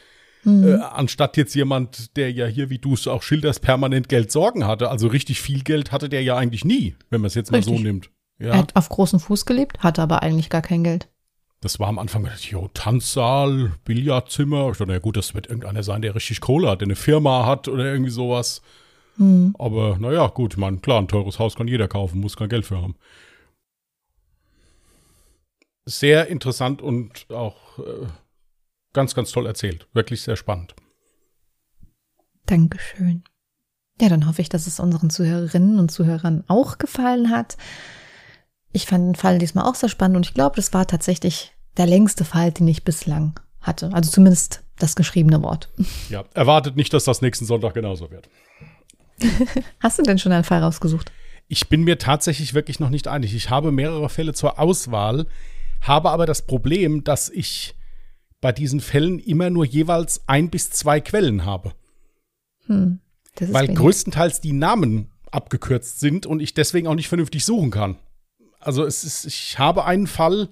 Äh, 0.44 0.74
anstatt 0.74 1.36
jetzt 1.36 1.54
jemand, 1.54 2.16
der 2.16 2.32
ja 2.32 2.46
hier, 2.46 2.68
wie 2.68 2.78
du 2.78 2.94
es 2.94 3.06
auch 3.06 3.22
schilderst, 3.22 3.62
permanent 3.62 4.08
Geld 4.08 4.32
Sorgen 4.32 4.66
hatte. 4.66 4.90
Also 4.90 5.06
richtig 5.06 5.40
viel 5.40 5.62
Geld 5.62 5.92
hatte 5.92 6.08
der 6.08 6.22
ja 6.22 6.36
eigentlich 6.36 6.64
nie, 6.64 6.96
wenn 7.10 7.20
man 7.20 7.28
es 7.28 7.34
jetzt 7.34 7.52
mal 7.52 7.62
so 7.62 7.70
Richtig. 7.70 7.86
nimmt. 7.86 8.10
Er 8.38 8.48
Ja, 8.48 8.56
hat 8.56 8.74
auf 8.74 8.88
großen 8.88 9.20
Fuß 9.20 9.46
gelebt, 9.46 9.78
hatte 9.78 10.02
aber 10.02 10.22
eigentlich 10.22 10.50
gar 10.50 10.62
kein 10.62 10.82
Geld. 10.82 11.08
Das 11.62 11.78
war 11.78 11.88
am 11.88 11.98
Anfang, 11.98 12.28
jo, 12.40 12.68
Tanzsaal, 12.74 13.72
Billardzimmer. 13.84 14.70
Ich 14.72 14.78
dachte, 14.78 14.92
na 14.92 14.98
gut, 14.98 15.16
das 15.16 15.32
wird 15.34 15.46
irgendeiner 15.46 15.84
sein, 15.84 16.02
der 16.02 16.14
richtig 16.14 16.40
Kohle 16.40 16.68
hat, 16.68 16.80
der 16.80 16.86
eine 16.86 16.96
Firma 16.96 17.46
hat 17.46 17.68
oder 17.68 17.84
irgendwie 17.84 18.10
sowas. 18.10 18.62
Aber 19.58 19.96
naja, 19.98 20.26
gut, 20.26 20.56
meine, 20.56 20.78
klar, 20.78 21.00
ein 21.00 21.06
teures 21.06 21.38
Haus 21.38 21.54
kann 21.54 21.68
jeder 21.68 21.86
kaufen, 21.86 22.20
muss 22.20 22.36
kein 22.36 22.48
Geld 22.48 22.66
für 22.66 22.82
haben. 22.82 22.96
Sehr 25.84 26.26
interessant 26.26 26.82
und 26.82 27.30
auch 27.30 27.78
äh, 27.78 28.06
ganz, 28.92 29.14
ganz 29.14 29.30
toll 29.30 29.46
erzählt. 29.46 29.86
Wirklich 29.92 30.22
sehr 30.22 30.36
spannend. 30.36 30.74
Dankeschön. 32.46 33.22
Ja, 34.00 34.08
dann 34.08 34.26
hoffe 34.26 34.42
ich, 34.42 34.48
dass 34.48 34.66
es 34.66 34.80
unseren 34.80 35.10
Zuhörerinnen 35.10 35.78
und 35.78 35.90
Zuhörern 35.90 36.42
auch 36.48 36.78
gefallen 36.78 37.30
hat. 37.30 37.56
Ich 38.72 38.86
fand 38.86 39.06
den 39.06 39.14
Fall 39.14 39.38
diesmal 39.38 39.66
auch 39.66 39.74
sehr 39.74 39.88
spannend 39.88 40.16
und 40.16 40.26
ich 40.26 40.34
glaube, 40.34 40.56
das 40.56 40.72
war 40.72 40.86
tatsächlich 40.86 41.52
der 41.76 41.86
längste 41.86 42.24
Fall, 42.24 42.52
den 42.52 42.68
ich 42.68 42.84
bislang 42.84 43.38
hatte. 43.60 43.90
Also 43.92 44.10
zumindest 44.10 44.62
das 44.78 44.96
geschriebene 44.96 45.42
Wort. 45.42 45.70
Ja, 46.08 46.24
erwartet 46.34 46.76
nicht, 46.76 46.92
dass 46.92 47.04
das 47.04 47.22
nächsten 47.22 47.44
Sonntag 47.44 47.74
genauso 47.74 48.10
wird. 48.10 48.28
Hast 49.80 49.98
du 49.98 50.02
denn 50.02 50.18
schon 50.18 50.32
einen 50.32 50.44
Fall 50.44 50.62
rausgesucht? 50.62 51.12
Ich 51.48 51.68
bin 51.68 51.84
mir 51.84 51.98
tatsächlich 51.98 52.54
wirklich 52.54 52.80
noch 52.80 52.90
nicht 52.90 53.08
einig. 53.08 53.34
Ich 53.34 53.50
habe 53.50 53.72
mehrere 53.72 54.08
Fälle 54.08 54.32
zur 54.32 54.58
Auswahl, 54.58 55.26
habe 55.80 56.10
aber 56.10 56.26
das 56.26 56.46
Problem, 56.46 57.04
dass 57.04 57.28
ich 57.28 57.74
bei 58.40 58.52
diesen 58.52 58.80
Fällen 58.80 59.18
immer 59.18 59.50
nur 59.50 59.64
jeweils 59.64 60.22
ein 60.26 60.50
bis 60.50 60.70
zwei 60.70 61.00
Quellen 61.00 61.44
habe. 61.44 61.72
Hm, 62.66 63.00
weil 63.38 63.68
wenig. 63.68 63.78
größtenteils 63.78 64.40
die 64.40 64.52
Namen 64.52 65.10
abgekürzt 65.30 66.00
sind 66.00 66.26
und 66.26 66.40
ich 66.40 66.54
deswegen 66.54 66.86
auch 66.86 66.94
nicht 66.94 67.08
vernünftig 67.08 67.44
suchen 67.44 67.70
kann. 67.70 67.96
Also 68.64 68.84
es 68.84 69.04
ist, 69.04 69.24
ich 69.24 69.58
habe 69.58 69.84
einen 69.84 70.06
Fall, 70.06 70.48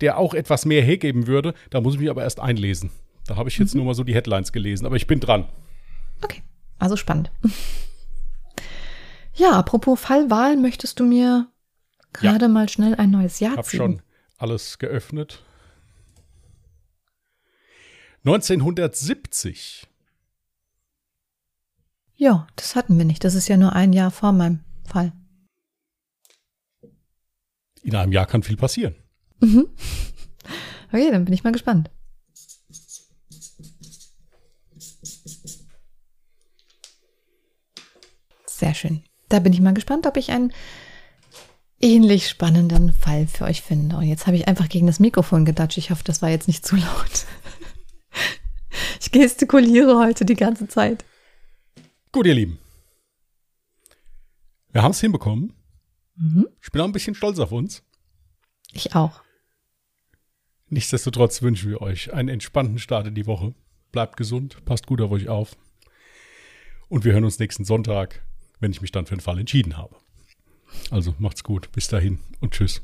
der 0.00 0.18
auch 0.18 0.34
etwas 0.34 0.64
mehr 0.64 0.82
hergeben 0.82 1.26
würde, 1.26 1.54
da 1.70 1.80
muss 1.80 1.94
ich 1.94 2.00
mich 2.00 2.10
aber 2.10 2.22
erst 2.22 2.40
einlesen. 2.40 2.90
Da 3.26 3.36
habe 3.36 3.48
ich 3.48 3.58
jetzt 3.58 3.74
nur 3.74 3.84
mal 3.84 3.94
so 3.94 4.04
die 4.04 4.14
Headlines 4.14 4.52
gelesen, 4.52 4.86
aber 4.86 4.96
ich 4.96 5.06
bin 5.06 5.20
dran. 5.20 5.48
Okay, 6.22 6.42
also 6.78 6.96
spannend. 6.96 7.30
Ja, 9.34 9.52
apropos 9.52 10.00
Fallwahl, 10.00 10.56
möchtest 10.56 11.00
du 11.00 11.04
mir 11.04 11.48
gerade 12.12 12.48
mal 12.48 12.68
schnell 12.68 12.94
ein 12.94 13.10
neues 13.10 13.40
Jahr 13.40 13.56
Hab 13.56 13.66
ziehen? 13.66 13.78
schon 13.78 14.02
alles 14.38 14.78
geöffnet. 14.78 15.42
1970. 18.24 19.86
Ja, 22.16 22.46
das 22.56 22.74
hatten 22.74 22.96
wir 22.98 23.04
nicht. 23.04 23.22
Das 23.24 23.34
ist 23.34 23.48
ja 23.48 23.56
nur 23.56 23.74
ein 23.74 23.92
Jahr 23.92 24.10
vor 24.10 24.32
meinem 24.32 24.60
Fall. 24.84 25.12
In 27.86 27.94
einem 27.94 28.10
Jahr 28.10 28.26
kann 28.26 28.42
viel 28.42 28.56
passieren. 28.56 28.96
Okay, 30.92 31.10
dann 31.10 31.24
bin 31.24 31.32
ich 31.32 31.44
mal 31.44 31.52
gespannt. 31.52 31.88
Sehr 38.46 38.74
schön. 38.74 39.04
Da 39.28 39.38
bin 39.38 39.52
ich 39.52 39.60
mal 39.60 39.74
gespannt, 39.74 40.06
ob 40.06 40.16
ich 40.16 40.32
einen 40.32 40.52
ähnlich 41.80 42.28
spannenden 42.28 42.92
Fall 42.92 43.28
für 43.28 43.44
euch 43.44 43.62
finde. 43.62 43.96
Und 43.98 44.04
jetzt 44.04 44.26
habe 44.26 44.36
ich 44.36 44.48
einfach 44.48 44.68
gegen 44.68 44.88
das 44.88 44.98
Mikrofon 44.98 45.44
gedatscht. 45.44 45.78
Ich 45.78 45.90
hoffe, 45.90 46.02
das 46.04 46.22
war 46.22 46.28
jetzt 46.28 46.48
nicht 46.48 46.66
zu 46.66 46.76
laut. 46.76 46.86
Ich 49.00 49.12
gestikuliere 49.12 49.98
heute 49.98 50.24
die 50.24 50.34
ganze 50.34 50.68
Zeit. 50.68 51.04
Gut, 52.12 52.26
ihr 52.26 52.34
Lieben. 52.34 52.58
Wir 54.72 54.82
haben 54.82 54.90
es 54.90 55.00
hinbekommen. 55.00 55.54
Mhm. 56.16 56.48
Ich 56.62 56.70
bin 56.70 56.80
auch 56.80 56.86
ein 56.86 56.92
bisschen 56.92 57.14
stolz 57.14 57.38
auf 57.38 57.52
uns. 57.52 57.82
Ich 58.72 58.94
auch. 58.94 59.22
Nichtsdestotrotz 60.68 61.42
wünschen 61.42 61.70
wir 61.70 61.80
euch 61.80 62.12
einen 62.12 62.28
entspannten 62.28 62.78
Start 62.78 63.06
in 63.06 63.14
die 63.14 63.26
Woche. 63.26 63.54
Bleibt 63.92 64.16
gesund, 64.16 64.64
passt 64.64 64.86
gut 64.86 65.00
auf 65.00 65.10
euch 65.12 65.28
auf. 65.28 65.56
Und 66.88 67.04
wir 67.04 67.12
hören 67.12 67.24
uns 67.24 67.38
nächsten 67.38 67.64
Sonntag. 67.64 68.22
wenn 68.58 68.70
ich 68.72 68.80
mich 68.80 68.92
dann 68.92 69.06
für 69.06 69.12
einen 69.12 69.20
Fall 69.20 69.38
entschieden 69.38 69.76
habe. 69.76 69.96
Also 70.90 71.14
macht's 71.18 71.44
gut. 71.44 71.70
Bis 71.72 71.88
dahin 71.88 72.20
und 72.40 72.54
tschüss. 72.54 72.82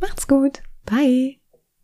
Macht's 0.00 0.26
gut. 0.26 0.62
Bye. 0.84 1.38